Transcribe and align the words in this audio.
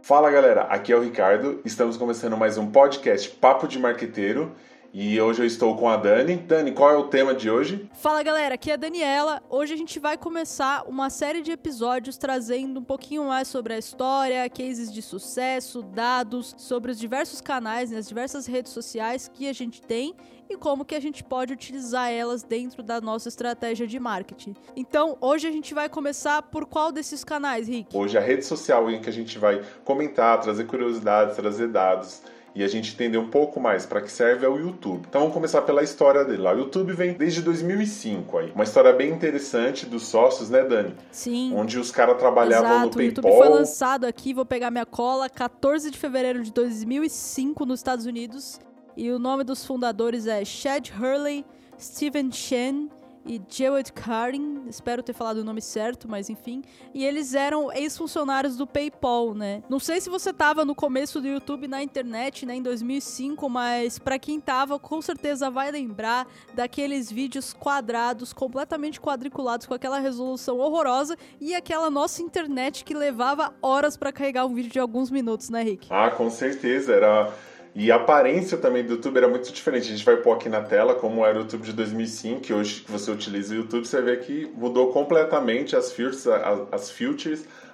Fala 0.00 0.30
galera, 0.30 0.62
aqui 0.62 0.92
é 0.92 0.96
o 0.96 1.02
Ricardo. 1.02 1.60
Estamos 1.64 1.96
começando 1.96 2.36
mais 2.36 2.56
um 2.56 2.70
podcast 2.70 3.28
Papo 3.30 3.66
de 3.66 3.78
Marqueteiro. 3.78 4.52
E 4.92 5.20
hoje 5.20 5.42
eu 5.42 5.46
estou 5.46 5.76
com 5.76 5.86
a 5.86 5.98
Dani. 5.98 6.36
Dani, 6.36 6.72
qual 6.72 6.90
é 6.90 6.96
o 6.96 7.04
tema 7.04 7.34
de 7.34 7.50
hoje? 7.50 7.88
Fala 7.92 8.22
galera, 8.22 8.54
aqui 8.54 8.70
é 8.70 8.74
a 8.74 8.76
Daniela. 8.76 9.42
Hoje 9.50 9.74
a 9.74 9.76
gente 9.76 9.98
vai 9.98 10.16
começar 10.16 10.84
uma 10.88 11.10
série 11.10 11.42
de 11.42 11.52
episódios 11.52 12.16
trazendo 12.16 12.80
um 12.80 12.82
pouquinho 12.82 13.24
mais 13.24 13.48
sobre 13.48 13.74
a 13.74 13.78
história, 13.78 14.48
cases 14.48 14.90
de 14.90 15.02
sucesso, 15.02 15.82
dados 15.82 16.54
sobre 16.56 16.90
os 16.90 16.98
diversos 16.98 17.42
canais, 17.42 17.90
né, 17.90 17.98
as 17.98 18.08
diversas 18.08 18.46
redes 18.46 18.72
sociais 18.72 19.30
que 19.32 19.46
a 19.46 19.52
gente 19.52 19.82
tem 19.82 20.14
e 20.48 20.56
como 20.56 20.86
que 20.86 20.94
a 20.94 21.00
gente 21.00 21.22
pode 21.22 21.52
utilizar 21.52 22.10
elas 22.10 22.42
dentro 22.42 22.82
da 22.82 22.98
nossa 22.98 23.28
estratégia 23.28 23.86
de 23.86 24.00
marketing. 24.00 24.56
Então, 24.74 25.18
hoje 25.20 25.46
a 25.46 25.52
gente 25.52 25.74
vai 25.74 25.90
começar 25.90 26.40
por 26.40 26.64
qual 26.64 26.90
desses 26.90 27.22
canais, 27.22 27.68
Rick? 27.68 27.94
Hoje 27.94 28.16
a 28.16 28.22
rede 28.22 28.46
social 28.46 28.90
em 28.90 29.02
que 29.02 29.10
a 29.10 29.12
gente 29.12 29.38
vai 29.38 29.62
comentar, 29.84 30.40
trazer 30.40 30.64
curiosidades, 30.64 31.36
trazer 31.36 31.68
dados 31.68 32.22
e 32.58 32.64
a 32.64 32.66
gente 32.66 32.92
entender 32.92 33.18
um 33.18 33.28
pouco 33.28 33.60
mais 33.60 33.86
para 33.86 34.00
que 34.00 34.10
serve 34.10 34.44
é 34.44 34.48
o 34.48 34.56
YouTube. 34.58 35.06
Então 35.08 35.20
vamos 35.20 35.32
começar 35.32 35.62
pela 35.62 35.80
história 35.80 36.24
dele. 36.24 36.42
O 36.42 36.52
YouTube 36.54 36.92
vem 36.92 37.12
desde 37.12 37.40
2005 37.40 38.36
aí. 38.36 38.50
Uma 38.52 38.64
história 38.64 38.92
bem 38.92 39.12
interessante 39.12 39.86
dos 39.86 40.08
sócios, 40.08 40.50
né, 40.50 40.64
Dani? 40.64 40.92
Sim. 41.12 41.54
Onde 41.54 41.78
os 41.78 41.92
caras 41.92 42.18
trabalhavam 42.18 42.68
Exato. 42.68 42.86
no 42.86 42.94
PayPal. 42.94 43.24
O 43.24 43.28
YouTube 43.28 43.46
foi 43.46 43.48
lançado 43.60 44.06
aqui, 44.06 44.34
vou 44.34 44.44
pegar 44.44 44.72
minha 44.72 44.84
cola, 44.84 45.30
14 45.30 45.88
de 45.88 45.96
fevereiro 45.96 46.42
de 46.42 46.52
2005 46.52 47.64
nos 47.64 47.78
Estados 47.78 48.06
Unidos. 48.06 48.58
E 48.96 49.08
o 49.12 49.20
nome 49.20 49.44
dos 49.44 49.64
fundadores 49.64 50.26
é 50.26 50.44
Chad 50.44 50.90
Hurley, 50.98 51.46
Steven 51.78 52.32
Chen 52.32 52.90
e 53.28 53.40
Jewett 53.46 53.92
Karin, 53.92 54.64
espero 54.68 55.02
ter 55.02 55.12
falado 55.12 55.38
o 55.38 55.44
nome 55.44 55.60
certo, 55.60 56.08
mas 56.08 56.30
enfim. 56.30 56.62
E 56.94 57.04
eles 57.04 57.34
eram 57.34 57.70
ex-funcionários 57.70 58.56
do 58.56 58.66
PayPal, 58.66 59.34
né? 59.34 59.62
Não 59.68 59.78
sei 59.78 60.00
se 60.00 60.08
você 60.08 60.32
tava 60.32 60.64
no 60.64 60.74
começo 60.74 61.20
do 61.20 61.28
YouTube 61.28 61.68
na 61.68 61.82
internet, 61.82 62.46
né, 62.46 62.54
em 62.54 62.62
2005, 62.62 63.46
mas 63.50 63.98
para 63.98 64.18
quem 64.18 64.40
tava, 64.40 64.78
com 64.78 65.02
certeza 65.02 65.50
vai 65.50 65.70
lembrar 65.70 66.26
daqueles 66.54 67.12
vídeos 67.12 67.52
quadrados, 67.52 68.32
completamente 68.32 68.98
quadriculados, 68.98 69.66
com 69.66 69.74
aquela 69.74 69.98
resolução 69.98 70.58
horrorosa 70.58 71.14
e 71.38 71.54
aquela 71.54 71.90
nossa 71.90 72.22
internet 72.22 72.82
que 72.82 72.94
levava 72.94 73.54
horas 73.60 73.94
para 73.94 74.10
carregar 74.10 74.46
um 74.46 74.54
vídeo 74.54 74.72
de 74.72 74.78
alguns 74.78 75.10
minutos, 75.10 75.50
né, 75.50 75.62
Rick? 75.62 75.88
Ah, 75.90 76.10
com 76.10 76.30
certeza, 76.30 76.94
era 76.94 77.30
e 77.78 77.92
a 77.92 77.94
aparência 77.94 78.58
também 78.58 78.82
do 78.82 78.94
YouTube 78.94 79.18
era 79.18 79.28
muito 79.28 79.52
diferente. 79.52 79.84
A 79.84 79.92
gente 79.92 80.04
vai 80.04 80.16
pôr 80.16 80.32
aqui 80.32 80.48
na 80.48 80.60
tela 80.60 80.96
como 80.96 81.24
era 81.24 81.38
o 81.38 81.42
YouTube 81.42 81.62
de 81.62 81.72
2005, 81.72 82.40
que 82.40 82.52
hoje 82.52 82.80
que 82.80 82.90
você 82.90 83.08
utiliza 83.08 83.54
o 83.54 83.58
YouTube, 83.58 83.86
você 83.86 84.02
vê 84.02 84.16
que 84.16 84.50
mudou 84.56 84.92
completamente 84.92 85.76
as 85.76 85.92
filters, 85.92 86.26
as, 86.72 86.90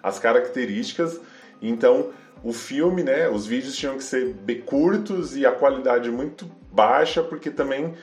as 0.03 0.19
características. 0.19 1.19
Então, 1.63 2.11
o 2.43 2.53
filme, 2.53 3.03
né, 3.03 3.31
os 3.31 3.47
vídeos 3.47 3.75
tinham 3.79 3.97
que 3.97 4.05
ser 4.05 4.37
curtos 4.67 5.39
e 5.39 5.47
a 5.47 5.53
qualidade 5.53 6.11
muito 6.11 6.47
baixa, 6.71 7.23
porque 7.23 7.51
também 7.51 7.95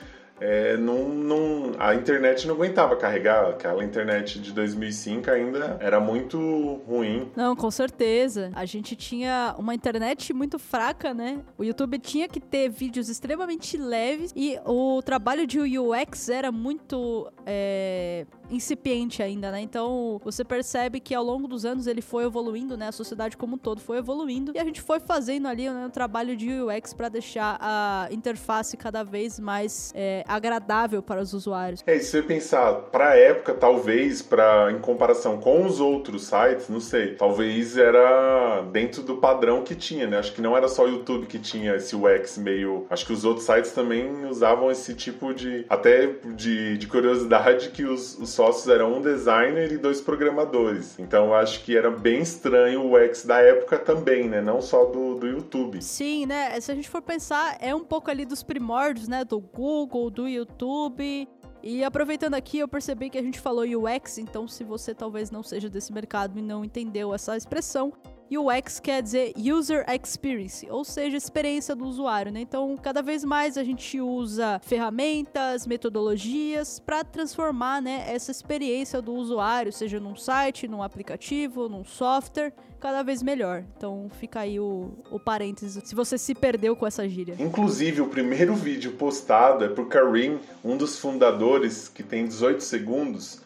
é, 0.44 0.76
não, 0.76 1.08
não, 1.08 1.72
a 1.78 1.94
internet 1.94 2.48
não 2.48 2.56
aguentava 2.56 2.96
carregar. 2.96 3.50
Aquela 3.50 3.84
internet 3.84 4.40
de 4.40 4.52
2005 4.52 5.30
ainda 5.30 5.76
era 5.80 6.00
muito 6.00 6.82
ruim. 6.84 7.30
Não, 7.36 7.54
com 7.54 7.70
certeza. 7.70 8.50
A 8.52 8.64
gente 8.64 8.96
tinha 8.96 9.54
uma 9.56 9.72
internet 9.72 10.32
muito 10.32 10.58
fraca, 10.58 11.14
né? 11.14 11.42
O 11.56 11.62
YouTube 11.62 11.96
tinha 12.00 12.28
que 12.28 12.40
ter 12.40 12.68
vídeos 12.68 13.08
extremamente 13.08 13.76
leves 13.76 14.32
e 14.34 14.58
o 14.66 15.00
trabalho 15.02 15.46
de 15.46 15.60
UX 15.60 16.28
era 16.28 16.50
muito. 16.50 17.30
É 17.46 18.26
incipiente 18.50 19.22
ainda, 19.22 19.50
né? 19.50 19.60
Então 19.60 20.20
você 20.24 20.44
percebe 20.44 21.00
que 21.00 21.14
ao 21.14 21.24
longo 21.24 21.48
dos 21.48 21.64
anos 21.64 21.86
ele 21.86 22.02
foi 22.02 22.24
evoluindo, 22.24 22.76
né? 22.76 22.88
A 22.88 22.92
sociedade 22.92 23.36
como 23.36 23.54
um 23.54 23.58
todo 23.58 23.80
foi 23.80 23.98
evoluindo 23.98 24.52
e 24.54 24.58
a 24.58 24.64
gente 24.64 24.80
foi 24.80 25.00
fazendo 25.00 25.48
ali 25.48 25.68
né, 25.68 25.86
um 25.86 25.90
trabalho 25.90 26.36
de 26.36 26.48
UX 26.50 26.92
para 26.92 27.08
deixar 27.08 27.58
a 27.60 28.08
interface 28.10 28.76
cada 28.76 29.02
vez 29.02 29.38
mais 29.38 29.92
é, 29.94 30.24
agradável 30.26 31.02
para 31.02 31.20
os 31.20 31.32
usuários. 31.32 31.82
É, 31.86 31.96
e 31.96 32.00
se 32.00 32.10
você 32.10 32.22
pensar, 32.22 32.72
para 32.90 33.10
a 33.10 33.16
época, 33.16 33.54
talvez, 33.54 34.22
para 34.22 34.70
em 34.72 34.78
comparação 34.78 35.38
com 35.38 35.64
os 35.64 35.80
outros 35.80 36.24
sites, 36.24 36.68
não 36.68 36.80
sei, 36.80 37.14
talvez 37.14 37.76
era 37.76 38.62
dentro 38.72 39.02
do 39.02 39.16
padrão 39.16 39.62
que 39.62 39.74
tinha, 39.74 40.06
né? 40.06 40.18
Acho 40.18 40.32
que 40.32 40.40
não 40.40 40.56
era 40.56 40.68
só 40.68 40.84
o 40.84 40.88
YouTube 40.88 41.26
que 41.26 41.38
tinha 41.38 41.76
esse 41.76 41.94
UX 41.96 42.38
meio. 42.38 42.86
Acho 42.90 43.06
que 43.06 43.12
os 43.12 43.24
outros 43.24 43.46
sites 43.46 43.72
também 43.72 44.26
usavam 44.26 44.70
esse 44.70 44.94
tipo 44.94 45.32
de. 45.32 45.64
até 45.68 46.06
de, 46.34 46.76
de 46.78 46.86
curiosidade 46.86 47.70
que 47.70 47.84
os, 47.84 48.18
os 48.18 48.30
sócios 48.42 48.66
eram 48.66 48.94
um 48.94 49.00
designer 49.00 49.70
e 49.70 49.78
dois 49.78 50.00
programadores. 50.00 50.98
Então 50.98 51.32
acho 51.32 51.62
que 51.62 51.76
era 51.76 51.88
bem 51.88 52.22
estranho 52.22 52.82
o 52.82 52.96
UX 52.96 53.24
da 53.24 53.38
época 53.38 53.78
também, 53.78 54.28
né? 54.28 54.40
Não 54.40 54.60
só 54.60 54.86
do, 54.86 55.14
do 55.14 55.28
YouTube. 55.28 55.80
Sim, 55.80 56.26
né? 56.26 56.60
Se 56.60 56.72
a 56.72 56.74
gente 56.74 56.90
for 56.90 57.00
pensar, 57.00 57.56
é 57.60 57.72
um 57.72 57.84
pouco 57.84 58.10
ali 58.10 58.26
dos 58.26 58.42
primórdios, 58.42 59.06
né? 59.06 59.24
Do 59.24 59.38
Google, 59.38 60.10
do 60.10 60.26
YouTube. 60.26 61.28
E 61.62 61.84
aproveitando 61.84 62.34
aqui, 62.34 62.58
eu 62.58 62.66
percebi 62.66 63.08
que 63.08 63.16
a 63.16 63.22
gente 63.22 63.38
falou 63.38 63.64
UX, 63.64 64.18
então 64.18 64.48
se 64.48 64.64
você 64.64 64.92
talvez 64.92 65.30
não 65.30 65.44
seja 65.44 65.70
desse 65.70 65.92
mercado 65.92 66.36
e 66.36 66.42
não 66.42 66.64
entendeu 66.64 67.14
essa 67.14 67.36
expressão, 67.36 67.92
UX 68.38 68.80
quer 68.80 69.02
dizer 69.02 69.32
User 69.36 69.84
Experience, 69.88 70.68
ou 70.70 70.84
seja, 70.84 71.16
experiência 71.16 71.74
do 71.74 71.84
usuário, 71.84 72.32
né? 72.32 72.40
Então, 72.40 72.76
cada 72.76 73.02
vez 73.02 73.24
mais 73.24 73.58
a 73.58 73.64
gente 73.64 74.00
usa 74.00 74.60
ferramentas, 74.64 75.66
metodologias 75.66 76.78
para 76.78 77.04
transformar, 77.04 77.82
né, 77.82 78.04
essa 78.08 78.30
experiência 78.30 79.02
do 79.02 79.12
usuário, 79.14 79.72
seja 79.72 80.00
num 80.00 80.16
site, 80.16 80.68
num 80.68 80.82
aplicativo, 80.82 81.68
num 81.68 81.84
software, 81.84 82.52
cada 82.80 83.02
vez 83.02 83.22
melhor. 83.22 83.64
Então, 83.76 84.10
fica 84.18 84.40
aí 84.40 84.58
o, 84.58 84.90
o 85.10 85.20
parênteses, 85.20 85.80
se 85.84 85.94
você 85.94 86.18
se 86.18 86.34
perdeu 86.34 86.74
com 86.74 86.86
essa 86.86 87.08
gíria. 87.08 87.36
Inclusive, 87.38 88.00
o 88.00 88.08
primeiro 88.08 88.54
vídeo 88.54 88.92
postado 88.92 89.64
é 89.64 89.68
por 89.68 89.86
Karim, 89.88 90.40
um 90.64 90.76
dos 90.76 90.98
fundadores, 90.98 91.88
que 91.88 92.02
tem 92.02 92.26
18 92.26 92.62
segundos. 92.62 93.40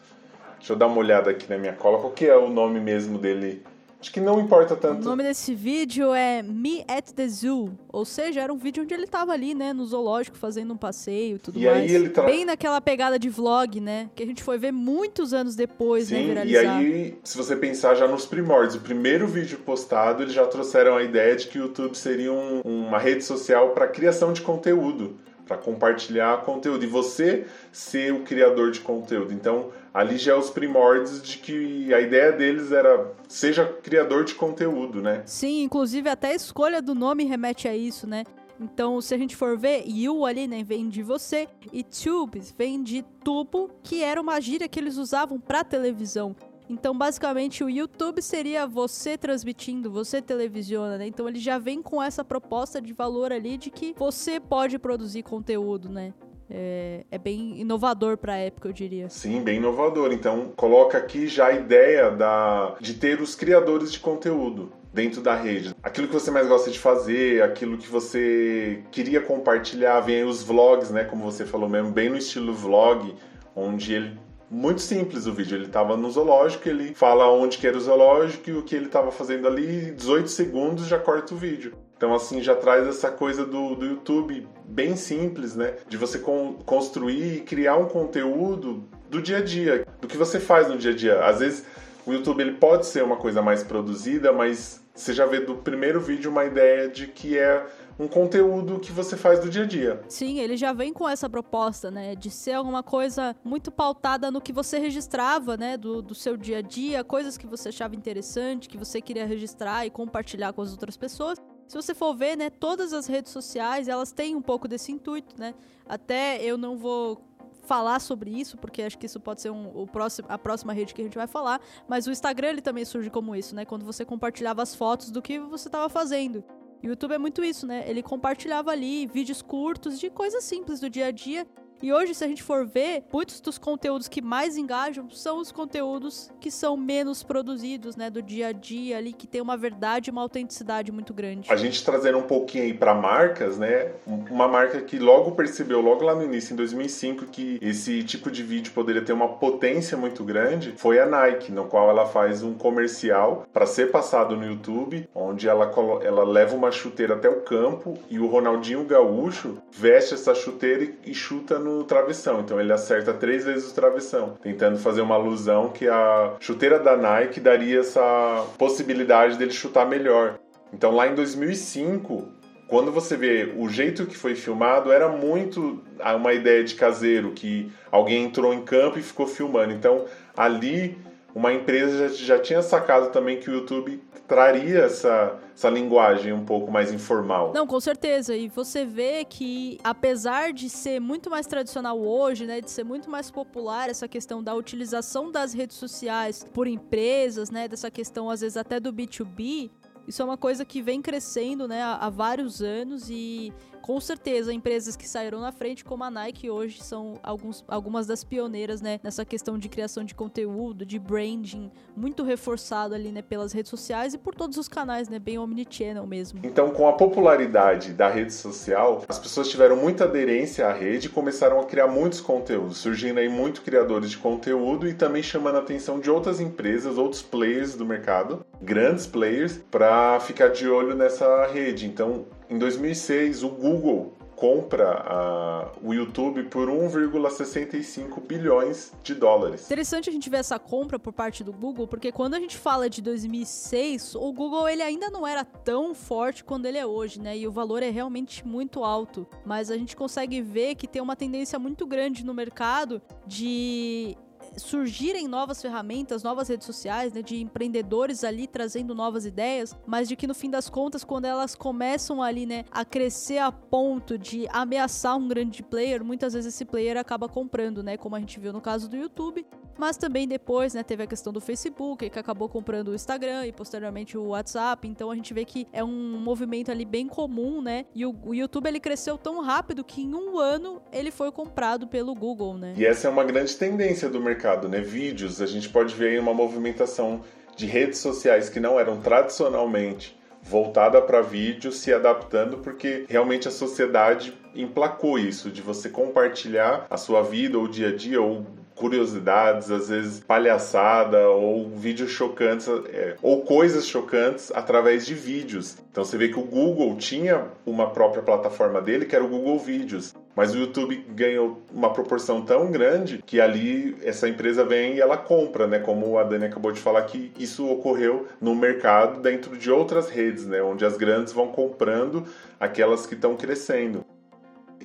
Deixa 0.57 0.73
eu 0.73 0.77
dar 0.77 0.87
uma 0.87 0.97
olhada 0.97 1.29
aqui 1.29 1.47
na 1.49 1.57
minha 1.57 1.73
cola. 1.73 1.99
Qual 1.99 2.11
que 2.11 2.25
é 2.25 2.35
o 2.35 2.49
nome 2.49 2.79
mesmo 2.79 3.19
dele? 3.19 3.63
Acho 3.99 4.13
que 4.13 4.19
não 4.19 4.39
importa 4.39 4.75
tanto. 4.75 5.01
O 5.01 5.05
nome 5.05 5.23
desse 5.23 5.55
vídeo 5.55 6.13
é 6.13 6.43
Me 6.43 6.85
at 6.87 7.11
the 7.13 7.27
Zoo, 7.27 7.71
ou 7.89 8.05
seja, 8.05 8.41
era 8.41 8.53
um 8.53 8.57
vídeo 8.57 8.83
onde 8.83 8.93
ele 8.93 9.07
tava 9.07 9.31
ali, 9.31 9.55
né, 9.55 9.73
no 9.73 9.85
zoológico 9.85 10.37
fazendo 10.37 10.73
um 10.73 10.77
passeio 10.77 11.37
e 11.37 11.39
tudo 11.39 11.59
e 11.59 11.65
mais. 11.65 11.77
Aí 11.77 11.95
ele 11.95 12.09
tra... 12.09 12.23
Bem 12.23 12.45
naquela 12.45 12.79
pegada 12.79 13.17
de 13.17 13.27
vlog, 13.27 13.81
né, 13.81 14.09
que 14.15 14.21
a 14.21 14.25
gente 14.25 14.43
foi 14.43 14.59
ver 14.59 14.71
muitos 14.71 15.33
anos 15.33 15.55
depois, 15.55 16.11
né, 16.11 16.19
Sim, 16.19 16.23
né, 16.23 16.29
viralizar. 16.29 16.81
E 16.83 16.85
aí, 16.85 17.19
se 17.23 17.35
você 17.35 17.55
pensar 17.55 17.95
já 17.95 18.07
nos 18.07 18.25
primórdios, 18.25 18.75
o 18.75 18.81
primeiro 18.81 19.27
vídeo 19.27 19.57
postado, 19.59 20.21
eles 20.21 20.33
já 20.33 20.45
trouxeram 20.45 20.95
a 20.95 21.01
ideia 21.01 21.35
de 21.35 21.47
que 21.47 21.57
o 21.57 21.63
YouTube 21.63 21.95
seria 21.95 22.31
um, 22.31 22.61
uma 22.63 22.99
rede 22.99 23.23
social 23.23 23.71
para 23.71 23.87
criação 23.87 24.31
de 24.31 24.41
conteúdo 24.41 25.15
para 25.47 25.57
compartilhar 25.57 26.43
conteúdo 26.43 26.83
e 26.83 26.87
você 26.87 27.47
ser 27.71 28.13
o 28.13 28.23
criador 28.23 28.71
de 28.71 28.81
conteúdo. 28.81 29.33
Então, 29.33 29.71
ali 29.93 30.17
já 30.17 30.33
é 30.33 30.35
os 30.35 30.49
primórdios 30.49 31.21
de 31.21 31.37
que 31.37 31.93
a 31.93 32.01
ideia 32.01 32.31
deles 32.31 32.71
era 32.71 33.11
seja 33.27 33.65
criador 33.65 34.25
de 34.25 34.35
conteúdo, 34.35 35.01
né? 35.01 35.23
Sim, 35.25 35.63
inclusive 35.63 36.09
até 36.09 36.29
a 36.29 36.35
escolha 36.35 36.81
do 36.81 36.93
nome 36.93 37.23
remete 37.23 37.67
a 37.67 37.75
isso, 37.75 38.05
né? 38.05 38.23
Então, 38.59 38.99
se 39.01 39.13
a 39.13 39.17
gente 39.17 39.35
for 39.35 39.57
ver, 39.57 39.83
you 39.87 40.25
ali, 40.25 40.47
né, 40.47 40.63
vem 40.63 40.89
de 40.89 41.03
você, 41.03 41.47
e 41.71 41.83
tubes 41.83 42.53
vem 42.57 42.81
de 42.81 43.03
tubo, 43.23 43.69
que 43.83 44.03
era 44.03 44.19
uma 44.19 44.39
gíria 44.41 44.67
que 44.67 44.79
eles 44.79 44.97
usavam 44.97 45.39
para 45.39 45.63
televisão. 45.63 46.35
Então, 46.69 46.97
basicamente, 46.97 47.63
o 47.63 47.69
YouTube 47.69 48.21
seria 48.21 48.67
você 48.67 49.17
transmitindo, 49.17 49.89
você 49.89 50.21
televisiona, 50.21 50.97
né? 50.97 51.07
Então, 51.07 51.27
ele 51.27 51.39
já 51.39 51.57
vem 51.57 51.81
com 51.81 52.03
essa 52.03 52.23
proposta 52.23 52.81
de 52.81 52.93
valor 52.93 53.31
ali 53.31 53.57
de 53.57 53.69
que 53.69 53.93
você 53.97 54.39
pode 54.39 54.77
produzir 54.77 55.23
conteúdo, 55.23 55.89
né? 55.89 56.13
É, 56.49 57.05
é, 57.11 57.17
bem 57.17 57.59
inovador 57.59 58.17
para 58.17 58.33
a 58.33 58.37
época, 58.37 58.69
eu 58.69 58.73
diria. 58.73 59.09
Sim, 59.09 59.41
bem 59.41 59.57
inovador. 59.57 60.11
Então, 60.13 60.51
coloca 60.55 60.97
aqui 60.97 61.27
já 61.27 61.47
a 61.47 61.53
ideia 61.53 62.09
da, 62.09 62.75
de 62.79 62.93
ter 62.93 63.21
os 63.21 63.35
criadores 63.35 63.91
de 63.91 63.99
conteúdo 63.99 64.71
dentro 64.93 65.21
da 65.21 65.35
rede. 65.35 65.75
Aquilo 65.83 66.07
que 66.07 66.13
você 66.13 66.31
mais 66.31 66.47
gosta 66.47 66.71
de 66.71 66.79
fazer, 66.79 67.43
aquilo 67.43 67.77
que 67.77 67.87
você 67.87 68.83
queria 68.91 69.21
compartilhar, 69.21 69.99
vem 69.99 70.17
aí 70.17 70.23
os 70.23 70.41
vlogs, 70.41 70.89
né? 70.89 71.03
Como 71.03 71.23
você 71.23 71.45
falou 71.45 71.67
mesmo, 71.67 71.91
bem 71.91 72.09
no 72.09 72.17
estilo 72.17 72.53
vlog, 72.53 73.13
onde 73.55 73.93
ele 73.93 74.17
muito 74.49 74.81
simples 74.81 75.25
o 75.27 75.33
vídeo. 75.33 75.57
Ele 75.57 75.65
estava 75.65 75.97
no 75.97 76.09
zoológico, 76.09 76.67
ele 76.67 76.93
fala 76.93 77.29
onde 77.31 77.57
que 77.57 77.67
era 77.67 77.77
o 77.77 77.81
zoológico 77.81 78.49
e 78.49 78.53
o 78.53 78.63
que 78.63 78.75
ele 78.75 78.85
estava 78.85 79.11
fazendo 79.11 79.47
ali, 79.47 79.91
18 79.91 80.29
segundos 80.29 80.87
já 80.87 80.97
corta 80.97 81.33
o 81.33 81.37
vídeo. 81.37 81.73
Então, 81.95 82.13
assim, 82.13 82.41
já 82.43 82.55
traz 82.55 82.87
essa 82.87 83.09
coisa 83.09 83.43
do, 83.43 83.75
do 83.75 83.85
YouTube 83.85 84.47
bem 84.65 84.95
simples, 84.95 85.55
né? 85.55 85.73
De 85.89 85.97
você 85.97 86.19
con 86.19 86.53
construir 86.65 87.37
e 87.37 87.41
criar 87.41 87.75
um 87.77 87.87
conteúdo 87.87 88.83
do 89.09 89.21
dia 89.21 89.37
a 89.37 89.43
dia, 89.43 89.85
do 89.99 90.07
que 90.07 90.15
você 90.15 90.39
faz 90.39 90.67
no 90.67 90.77
dia 90.77 90.91
a 90.91 90.95
dia. 90.95 91.25
Às 91.25 91.39
vezes, 91.39 91.65
o 92.05 92.13
YouTube 92.13 92.41
ele 92.41 92.53
pode 92.53 92.85
ser 92.85 93.03
uma 93.03 93.17
coisa 93.17 93.41
mais 93.41 93.63
produzida, 93.63 94.31
mas 94.31 94.79
você 94.93 95.13
já 95.13 95.25
vê 95.25 95.39
do 95.39 95.55
primeiro 95.55 95.99
vídeo 95.99 96.29
uma 96.29 96.45
ideia 96.45 96.87
de 96.87 97.07
que 97.07 97.37
é 97.37 97.65
um 97.99 98.07
conteúdo 98.07 98.79
que 98.79 98.91
você 98.91 99.17
faz 99.17 99.39
do 99.39 99.49
dia 99.49 99.63
a 99.63 99.65
dia. 99.65 100.01
Sim, 100.07 100.39
ele 100.39 100.55
já 100.55 100.71
vem 100.71 100.93
com 100.93 101.07
essa 101.07 101.29
proposta, 101.29 101.89
né? 101.89 102.15
De 102.15 102.29
ser 102.29 102.53
alguma 102.53 102.83
coisa 102.83 103.35
muito 103.43 103.71
pautada 103.71 104.29
no 104.29 104.39
que 104.39 104.53
você 104.53 104.77
registrava, 104.77 105.57
né? 105.57 105.77
Do, 105.77 106.01
do 106.01 106.13
seu 106.13 106.37
dia 106.37 106.59
a 106.59 106.61
dia, 106.61 107.03
coisas 107.03 107.37
que 107.37 107.47
você 107.47 107.69
achava 107.69 107.95
interessante, 107.95 108.69
que 108.69 108.77
você 108.77 109.01
queria 109.01 109.25
registrar 109.25 109.85
e 109.85 109.89
compartilhar 109.89 110.53
com 110.53 110.61
as 110.61 110.71
outras 110.71 110.95
pessoas. 110.95 111.41
Se 111.67 111.75
você 111.75 111.93
for 111.93 112.15
ver, 112.15 112.37
né, 112.37 112.49
todas 112.49 112.93
as 112.93 113.07
redes 113.07 113.31
sociais, 113.31 113.89
elas 113.89 114.13
têm 114.13 114.35
um 114.35 114.41
pouco 114.41 114.67
desse 114.67 114.91
intuito, 114.91 115.35
né? 115.37 115.53
Até 115.85 116.41
eu 116.41 116.57
não 116.57 116.77
vou 116.77 117.21
falar 117.63 117.99
sobre 117.99 118.31
isso, 118.31 118.57
porque 118.57 118.81
acho 118.81 118.97
que 118.97 119.05
isso 119.05 119.19
pode 119.19 119.41
ser 119.41 119.49
um, 119.49 119.69
o 119.75 119.85
próximo, 119.85 120.27
a 120.31 120.37
próxima 120.37 120.71
rede 120.71 120.93
que 120.93 121.01
a 121.01 121.03
gente 121.03 121.17
vai 121.17 121.27
falar, 121.27 121.59
mas 121.85 122.07
o 122.07 122.11
Instagram 122.11 122.49
ele 122.49 122.61
também 122.61 122.85
surge 122.85 123.09
como 123.09 123.35
isso, 123.35 123.53
né? 123.53 123.65
Quando 123.65 123.83
você 123.83 124.05
compartilhava 124.05 124.63
as 124.63 124.73
fotos 124.73 125.11
do 125.11 125.21
que 125.21 125.37
você 125.39 125.67
estava 125.67 125.89
fazendo. 125.89 126.41
O 126.83 126.87
YouTube 126.87 127.13
é 127.13 127.17
muito 127.17 127.43
isso, 127.43 127.65
né? 127.65 127.83
Ele 127.89 128.03
compartilhava 128.03 128.71
ali 128.71 129.07
vídeos 129.07 129.41
curtos 129.41 129.99
de 129.99 130.09
coisas 130.09 130.43
simples 130.43 130.79
do 130.79 130.89
dia 130.89 131.07
a 131.07 131.11
dia 131.11 131.47
e 131.81 131.93
hoje, 131.93 132.13
se 132.13 132.23
a 132.23 132.27
gente 132.27 132.41
for 132.41 132.65
ver, 132.65 133.03
muitos 133.11 133.39
dos 133.39 133.57
conteúdos 133.57 134.07
que 134.07 134.21
mais 134.21 134.57
engajam 134.57 135.09
são 135.11 135.39
os 135.39 135.51
conteúdos 135.51 136.29
que 136.39 136.49
são 136.49 136.75
menos 136.75 137.23
produzidos, 137.23 137.95
né, 137.95 138.09
do 138.09 138.21
dia 138.21 138.47
a 138.47 138.51
dia 138.51 138.97
ali, 138.97 139.13
que 139.13 139.27
tem 139.27 139.41
uma 139.41 139.55
verdade 139.55 140.09
e 140.09 140.11
uma 140.11 140.21
autenticidade 140.21 140.91
muito 140.91 141.13
grande. 141.13 141.51
A 141.51 141.55
gente 141.55 141.83
trazendo 141.83 142.17
um 142.17 142.23
pouquinho 142.23 142.63
aí 142.63 142.73
para 142.73 142.93
marcas, 142.95 143.57
né, 143.57 143.91
uma 144.05 144.47
marca 144.47 144.81
que 144.81 144.97
logo 144.97 145.31
percebeu, 145.31 145.81
logo 145.81 146.03
lá 146.03 146.15
no 146.15 146.23
início, 146.23 146.53
em 146.53 146.55
2005, 146.57 147.25
que 147.25 147.59
esse 147.61 148.03
tipo 148.03 148.31
de 148.31 148.43
vídeo 148.43 148.71
poderia 148.73 149.01
ter 149.01 149.13
uma 149.13 149.27
potência 149.27 149.97
muito 149.97 150.23
grande, 150.23 150.73
foi 150.77 150.99
a 150.99 151.05
Nike, 151.05 151.51
no 151.51 151.65
qual 151.65 151.89
ela 151.89 152.05
faz 152.05 152.41
um 152.41 152.53
comercial 152.53 153.45
para 153.53 153.65
ser 153.65 153.91
passado 153.91 154.35
no 154.35 154.45
YouTube, 154.45 155.07
onde 155.13 155.47
ela, 155.47 155.71
ela 156.03 156.23
leva 156.23 156.55
uma 156.55 156.71
chuteira 156.71 157.15
até 157.15 157.29
o 157.29 157.41
campo 157.41 157.97
e 158.09 158.19
o 158.19 158.27
Ronaldinho 158.27 158.83
Gaúcho 158.83 159.57
veste 159.71 160.13
essa 160.13 160.33
chuteira 160.33 160.87
e 161.05 161.13
chuta 161.13 161.59
no 161.59 161.66
travessão. 161.83 162.41
Então 162.41 162.59
ele 162.59 162.71
acerta 162.71 163.13
três 163.13 163.45
vezes 163.45 163.71
o 163.71 163.75
travessão, 163.75 164.37
tentando 164.41 164.77
fazer 164.77 165.01
uma 165.01 165.15
alusão 165.15 165.69
que 165.69 165.87
a 165.87 166.33
chuteira 166.39 166.79
da 166.79 166.95
Nike 166.95 167.39
daria 167.39 167.79
essa 167.79 168.45
possibilidade 168.57 169.37
dele 169.37 169.51
chutar 169.51 169.87
melhor. 169.87 170.39
Então 170.73 170.95
lá 170.95 171.07
em 171.07 171.15
2005, 171.15 172.27
quando 172.67 172.91
você 172.91 173.15
vê 173.15 173.53
o 173.57 173.69
jeito 173.69 174.05
que 174.05 174.17
foi 174.17 174.35
filmado, 174.35 174.91
era 174.91 175.07
muito 175.07 175.81
uma 176.15 176.33
ideia 176.33 176.63
de 176.63 176.75
caseiro, 176.75 177.31
que 177.31 177.71
alguém 177.91 178.25
entrou 178.25 178.53
em 178.53 178.61
campo 178.61 178.99
e 178.99 179.01
ficou 179.01 179.25
filmando. 179.25 179.73
Então 179.73 180.05
ali 180.35 180.97
uma 181.33 181.53
empresa 181.53 182.09
já, 182.09 182.35
já 182.35 182.39
tinha 182.39 182.61
sacado 182.61 183.11
também 183.11 183.39
que 183.39 183.49
o 183.49 183.53
YouTube 183.53 184.01
traria 184.27 184.79
essa, 184.79 185.35
essa 185.57 185.71
linguagem 185.71 186.31
um 186.33 186.45
pouco 186.45 186.71
mais 186.71 186.93
informal. 186.93 187.51
Não, 187.51 187.65
com 187.65 187.79
certeza. 187.79 188.35
E 188.35 188.47
você 188.47 188.85
vê 188.85 189.25
que, 189.25 189.79
apesar 189.83 190.53
de 190.53 190.69
ser 190.69 190.99
muito 190.99 191.31
mais 191.31 191.47
tradicional 191.47 191.99
hoje, 191.99 192.45
né, 192.45 192.61
de 192.61 192.69
ser 192.69 192.83
muito 192.83 193.09
mais 193.09 193.31
popular 193.31 193.89
essa 193.89 194.07
questão 194.07 194.43
da 194.43 194.53
utilização 194.53 195.31
das 195.31 195.53
redes 195.53 195.75
sociais 195.75 196.45
por 196.53 196.67
empresas, 196.67 197.49
né, 197.49 197.67
dessa 197.67 197.89
questão 197.89 198.29
às 198.29 198.41
vezes 198.41 198.55
até 198.55 198.79
do 198.79 198.93
B2B, 198.93 199.71
isso 200.07 200.21
é 200.21 200.25
uma 200.25 200.37
coisa 200.37 200.63
que 200.63 200.79
vem 200.79 201.01
crescendo, 201.01 201.67
né, 201.67 201.81
há, 201.81 202.07
vários 202.07 202.61
anos 202.61 203.09
e 203.09 203.51
com 203.87 204.01
certeza, 204.01 204.51
empresas 204.51 204.97
que 204.97 205.07
saíram 205.07 205.39
na 205.39 205.53
frente, 205.53 205.85
como 205.85 206.03
a 206.03 206.11
Nike, 206.11 206.49
hoje 206.49 206.83
são 206.83 207.17
alguns, 207.23 207.63
algumas 207.69 208.05
das 208.05 208.21
pioneiras, 208.21 208.81
né, 208.81 208.99
nessa 209.01 209.23
questão 209.23 209.57
de 209.57 209.69
criação 209.69 210.03
de 210.03 210.13
conteúdo, 210.13 210.85
de 210.85 210.99
branding, 210.99 211.71
muito 211.95 212.21
reforçado 212.21 212.93
ali, 212.93 213.13
né, 213.13 213.21
pelas 213.21 213.53
redes 213.53 213.71
sociais 213.71 214.13
e 214.13 214.17
por 214.17 214.35
todos 214.35 214.57
os 214.57 214.67
canais, 214.67 215.07
né, 215.07 215.17
bem 215.19 215.37
omnichannel 215.37 216.05
mesmo. 216.05 216.41
Então, 216.43 216.71
com 216.71 216.85
a 216.85 216.93
popularidade 216.93 217.93
da 217.93 218.09
rede 218.09 218.33
social, 218.33 219.05
as 219.07 219.17
pessoas 219.17 219.47
tiveram 219.47 219.77
muita 219.77 220.03
aderência 220.03 220.67
à 220.67 220.73
rede 220.73 221.07
e 221.07 221.09
começaram 221.09 221.57
a 221.61 221.63
criar 221.63 221.87
muitos 221.87 222.19
conteúdos, 222.19 222.79
surgindo 222.79 223.21
aí 223.21 223.29
muitos 223.29 223.61
criadores 223.61 224.09
de 224.09 224.17
conteúdo 224.17 224.85
e 224.85 224.93
também 224.93 225.23
chamando 225.23 225.55
a 225.55 225.59
atenção 225.59 225.97
de 225.97 226.11
outras 226.11 226.41
empresas, 226.41 226.97
outros 226.97 227.21
players 227.21 227.73
do 227.73 227.85
mercado, 227.85 228.45
grandes 228.61 229.07
players, 229.07 229.57
para 229.71 230.19
ficar 230.19 230.49
de 230.49 230.67
olho 230.67 230.93
nessa 230.93 231.47
rede. 231.47 231.85
Então, 231.85 232.25
em 232.49 232.57
2006, 232.57 233.43
o 233.43 233.49
Google 233.49 234.13
compra 234.35 235.73
o 235.81 235.93
YouTube 235.93 236.43
por 236.43 236.69
1,65 236.69 238.21
bilhões 238.21 238.93
de 239.01 239.15
dólares. 239.15 239.65
Interessante 239.65 240.11
a 240.11 240.13
gente 240.13 240.29
ver 240.29 240.37
essa 240.37 240.59
compra 240.59 240.99
por 240.99 241.11
parte 241.11 241.43
do 241.43 241.51
Google, 241.51 241.87
porque 241.87 242.11
quando 242.11 242.35
a 242.35 242.39
gente 242.39 242.55
fala 242.55 242.87
de 242.87 243.01
2006, 243.01 244.13
o 244.13 244.31
Google 244.31 244.69
ele 244.69 244.83
ainda 244.83 245.09
não 245.09 245.25
era 245.25 245.43
tão 245.43 245.95
forte 245.95 246.43
quando 246.43 246.67
ele 246.67 246.77
é 246.77 246.85
hoje, 246.85 247.19
né? 247.19 247.35
E 247.35 247.47
o 247.47 247.51
valor 247.51 247.81
é 247.81 247.89
realmente 247.89 248.45
muito 248.45 248.83
alto. 248.83 249.27
Mas 249.43 249.71
a 249.71 249.77
gente 249.77 249.95
consegue 249.95 250.39
ver 250.39 250.75
que 250.75 250.87
tem 250.87 251.01
uma 251.01 251.15
tendência 251.15 251.57
muito 251.57 251.87
grande 251.87 252.23
no 252.23 252.33
mercado 252.33 253.01
de 253.25 254.15
surgirem 254.57 255.27
novas 255.27 255.61
ferramentas, 255.61 256.23
novas 256.23 256.47
redes 256.47 256.65
sociais, 256.65 257.13
né, 257.13 257.21
de 257.21 257.41
empreendedores 257.41 258.23
ali 258.23 258.47
trazendo 258.47 258.93
novas 258.93 259.25
ideias, 259.25 259.75
mas 259.85 260.07
de 260.07 260.15
que 260.15 260.27
no 260.27 260.33
fim 260.33 260.49
das 260.49 260.69
contas, 260.69 261.03
quando 261.03 261.25
elas 261.25 261.55
começam 261.55 262.21
ali, 262.21 262.45
né, 262.45 262.65
a 262.71 262.83
crescer 262.83 263.37
a 263.37 263.51
ponto 263.51 264.17
de 264.17 264.47
ameaçar 264.49 265.17
um 265.17 265.27
grande 265.27 265.63
player, 265.63 266.03
muitas 266.03 266.33
vezes 266.33 266.53
esse 266.53 266.65
player 266.65 266.97
acaba 266.97 267.29
comprando, 267.29 267.83
né, 267.83 267.97
como 267.97 268.15
a 268.15 268.19
gente 268.19 268.39
viu 268.39 268.51
no 268.51 268.61
caso 268.61 268.89
do 268.89 268.97
YouTube, 268.97 269.45
mas 269.77 269.97
também 269.97 270.27
depois, 270.27 270.73
né, 270.73 270.83
teve 270.83 271.03
a 271.03 271.07
questão 271.07 271.31
do 271.31 271.41
Facebook, 271.41 272.09
que 272.09 272.19
acabou 272.19 272.49
comprando 272.49 272.89
o 272.89 272.95
Instagram 272.95 273.45
e 273.45 273.51
posteriormente 273.51 274.17
o 274.17 274.27
WhatsApp. 274.29 274.87
Então 274.87 275.11
a 275.11 275.15
gente 275.15 275.33
vê 275.33 275.45
que 275.45 275.67
é 275.71 275.83
um 275.83 276.17
movimento 276.19 276.71
ali 276.71 276.85
bem 276.85 277.07
comum, 277.07 277.61
né? 277.61 277.85
E 277.93 278.05
o, 278.05 278.15
o 278.25 278.33
YouTube 278.33 278.67
ele 278.67 278.79
cresceu 278.79 279.17
tão 279.17 279.41
rápido 279.41 279.83
que 279.83 280.01
em 280.01 280.13
um 280.13 280.39
ano 280.39 280.81
ele 280.91 281.11
foi 281.11 281.31
comprado 281.31 281.87
pelo 281.87 282.13
Google, 282.15 282.57
né? 282.57 282.73
E 282.77 282.85
essa 282.85 283.07
é 283.07 283.11
uma 283.11 283.23
grande 283.23 283.55
tendência 283.55 284.09
do 284.09 284.19
mercado, 284.19 284.67
né? 284.67 284.81
Vídeos, 284.81 285.41
a 285.41 285.45
gente 285.45 285.69
pode 285.69 285.93
ver 285.95 286.09
aí 286.09 286.19
uma 286.19 286.33
movimentação 286.33 287.21
de 287.55 287.65
redes 287.65 287.99
sociais 287.99 288.49
que 288.49 288.59
não 288.59 288.79
eram 288.79 289.01
tradicionalmente 289.01 290.17
voltada 290.41 291.01
para 291.01 291.21
vídeo 291.21 291.71
se 291.71 291.93
adaptando 291.93 292.59
porque 292.59 293.05
realmente 293.09 293.47
a 293.47 293.51
sociedade 293.51 294.33
emplacou 294.55 295.19
isso 295.19 295.51
de 295.51 295.61
você 295.61 295.89
compartilhar 295.89 296.85
a 296.89 296.95
sua 296.95 297.21
vida 297.21 297.57
ou 297.57 297.65
o 297.65 297.67
dia 297.67 297.89
a 297.89 297.95
dia 297.95 298.21
ou 298.21 298.45
curiosidades, 298.77 299.69
às 299.71 299.89
vezes 299.89 300.19
palhaçada 300.19 301.27
ou 301.29 301.69
vídeos 301.69 302.11
chocantes 302.11 302.67
é, 302.89 303.15
ou 303.21 303.41
coisas 303.41 303.87
chocantes 303.87 304.51
através 304.53 305.05
de 305.05 305.13
vídeos. 305.13 305.77
Então 305.91 306.05
você 306.05 306.17
vê 306.17 306.29
que 306.29 306.39
o 306.39 306.43
Google 306.43 306.95
tinha 306.95 307.45
uma 307.65 307.89
própria 307.89 308.21
plataforma 308.21 308.79
dele 308.81 309.05
que 309.05 309.15
era 309.15 309.25
o 309.25 309.27
Google 309.27 309.57
Vídeos. 309.57 310.13
Mas 310.35 310.53
o 310.53 310.57
YouTube 310.59 311.03
ganhou 311.09 311.63
uma 311.73 311.91
proporção 311.91 312.43
tão 312.43 312.69
grande 312.69 313.23
que 313.25 313.41
ali 313.41 313.97
essa 314.03 314.29
empresa 314.29 314.63
vem 314.63 314.93
e 314.93 315.01
ela 315.01 315.17
compra, 315.17 315.65
né? 315.65 315.79
Como 315.79 316.15
a 316.19 316.23
Dani 316.23 316.45
acabou 316.45 316.71
de 316.71 316.79
falar 316.79 317.01
que 317.03 317.31
isso 317.39 317.67
ocorreu 317.67 318.27
no 318.39 318.53
mercado 318.53 319.19
dentro 319.19 319.57
de 319.57 319.71
outras 319.71 320.07
redes, 320.07 320.45
né? 320.45 320.61
Onde 320.61 320.85
as 320.85 320.95
grandes 320.95 321.33
vão 321.33 321.47
comprando 321.47 322.23
aquelas 322.59 323.07
que 323.07 323.15
estão 323.15 323.35
crescendo. 323.35 324.05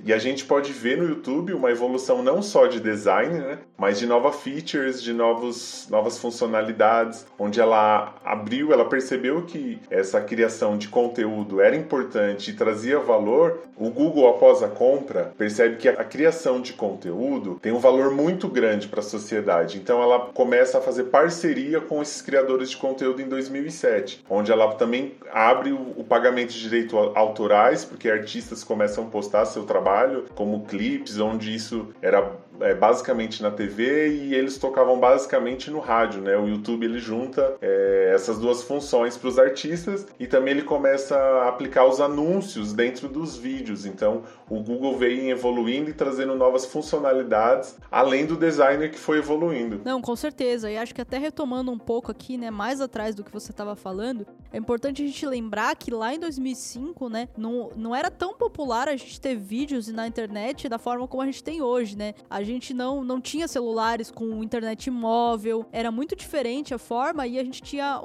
E 0.05 0.13
a 0.13 0.19
gente 0.19 0.45
pode 0.45 0.73
ver 0.73 0.99
no 0.99 1.09
YouTube 1.09 1.53
uma 1.53 1.71
evolução 1.71 2.23
não 2.23 2.43
só 2.43 2.67
de 2.67 2.81
design, 2.81 3.39
né, 3.39 3.59
mas 3.77 3.99
de 3.99 4.07
novas 4.07 4.37
features, 4.37 5.03
de 5.03 5.13
novos, 5.13 5.87
novas 5.91 6.19
funcionalidades, 6.19 7.25
onde 7.39 7.61
ela 7.61 8.15
abriu, 8.25 8.73
ela 8.73 8.85
percebeu 8.85 9.43
que 9.43 9.79
essa 9.91 10.21
criação 10.21 10.77
de 10.77 10.89
conteúdo 10.89 11.61
era 11.61 11.77
importante 11.77 12.51
e 12.51 12.55
trazia 12.55 12.99
valor. 12.99 13.61
O 13.77 13.91
Google, 13.91 14.29
após 14.29 14.63
a 14.63 14.69
compra, 14.69 15.33
percebe 15.39 15.77
que 15.77 15.89
a 15.89 16.05
criação 16.05 16.61
de 16.61 16.73
conteúdo 16.73 17.59
tem 17.61 17.73
um 17.73 17.79
valor 17.79 18.11
muito 18.11 18.49
grande 18.49 18.89
para 18.89 19.01
a 19.01 19.05
sociedade. 19.05 19.79
Então 19.79 20.03
ela 20.03 20.31
começa 20.33 20.79
a 20.79 20.81
fazer 20.81 21.05
parceria 21.05 21.81
com 21.81 22.03
esses 22.03 22.21
criadores 22.23 22.71
de 22.71 22.77
conteúdo 22.77 23.23
em 23.23 23.29
2007, 23.29 24.25
onde 24.29 24.51
ela 24.51 24.75
também 24.75 25.15
abre 25.33 25.73
o 25.73 26.05
pagamento 26.05 26.53
de 26.53 26.61
direitos 26.61 26.99
autorais, 27.15 27.85
porque 27.85 28.09
artistas 28.09 28.65
começam 28.65 29.05
a 29.05 29.07
postar 29.09 29.45
seu 29.45 29.65
trabalho 29.65 29.82
trabalho, 29.83 30.27
como 30.35 30.65
clipes, 30.65 31.19
onde 31.19 31.55
isso 31.55 31.89
era 32.01 32.39
é, 32.62 32.75
basicamente 32.75 33.42
na 33.42 33.50
TV 33.50 34.09
e 34.09 34.35
eles 34.35 34.59
tocavam 34.59 34.99
basicamente 34.99 35.71
no 35.71 35.78
rádio, 35.78 36.21
né? 36.21 36.37
O 36.37 36.47
YouTube 36.47 36.85
ele 36.85 36.99
junta 36.99 37.57
é, 37.61 38.12
essas 38.14 38.38
duas 38.38 38.62
funções 38.62 39.16
para 39.16 39.28
os 39.28 39.38
artistas 39.38 40.07
e 40.19 40.26
também 40.26 40.54
ele 40.54 40.62
começa 40.62 41.16
a 41.16 41.49
aplicar 41.49 41.87
os 41.87 42.00
anúncios 42.00 42.73
dentro 42.73 43.09
dos 43.09 43.37
vídeos. 43.37 43.87
Então 43.87 44.23
o 44.49 44.61
Google 44.61 44.97
veio 44.97 45.31
evoluindo 45.31 45.90
e 45.90 45.92
trazendo 45.92 46.35
novas 46.35 46.66
funcionalidades, 46.66 47.76
além 47.90 48.26
do 48.26 48.37
designer 48.37 48.90
que 48.90 48.99
foi 48.99 49.19
evoluindo. 49.19 49.81
Não, 49.85 50.00
com 50.00 50.14
certeza. 50.14 50.71
E 50.71 50.76
acho 50.76 50.95
que 50.95 51.00
até 51.00 51.19
retomando 51.19 51.71
um 51.71 51.78
pouco 51.78 52.11
aqui, 52.11 52.37
né, 52.37 52.50
mais 52.50 52.81
atrás 52.81 53.14
do 53.14 53.25
que 53.25 53.33
você 53.33 53.50
estava 53.50 53.75
falando, 53.75 54.26
é 54.52 54.59
importante 54.59 55.02
a 55.02 55.07
gente 55.07 55.26
lembrar 55.26 55.75
que 55.76 55.90
lá 55.90 56.14
em 56.14 56.19
2005, 56.19 57.09
né, 57.09 57.28
não, 57.37 57.71
não 57.75 57.95
era 57.95 58.11
tão 58.11 58.35
popular 58.35 58.88
a 58.88 58.97
gente 58.97 59.21
ter 59.21 59.37
vídeos 59.37 59.88
na 59.88 60.07
internet 60.07 60.69
da 60.69 60.78
forma 60.78 61.09
como 61.09 61.23
a 61.23 61.26
gente 61.26 61.42
tem 61.42 61.62
hoje, 61.62 61.97
né? 61.97 62.14
A 62.28 62.42
gente 62.42 62.52
não, 62.75 63.05
não 63.05 63.21
tinha 63.21 63.49
celulares 63.49 64.11
com 64.11 64.43
internet 64.43 64.91
móvel, 64.91 65.67
era 65.73 65.91
muito 65.91 66.17
diferente 66.17 66.75
a 66.75 66.79
forma 66.79 67.27
e 67.27 67.39
a 67.39 67.45
gente 67.45 67.63
tinha 67.63 68.01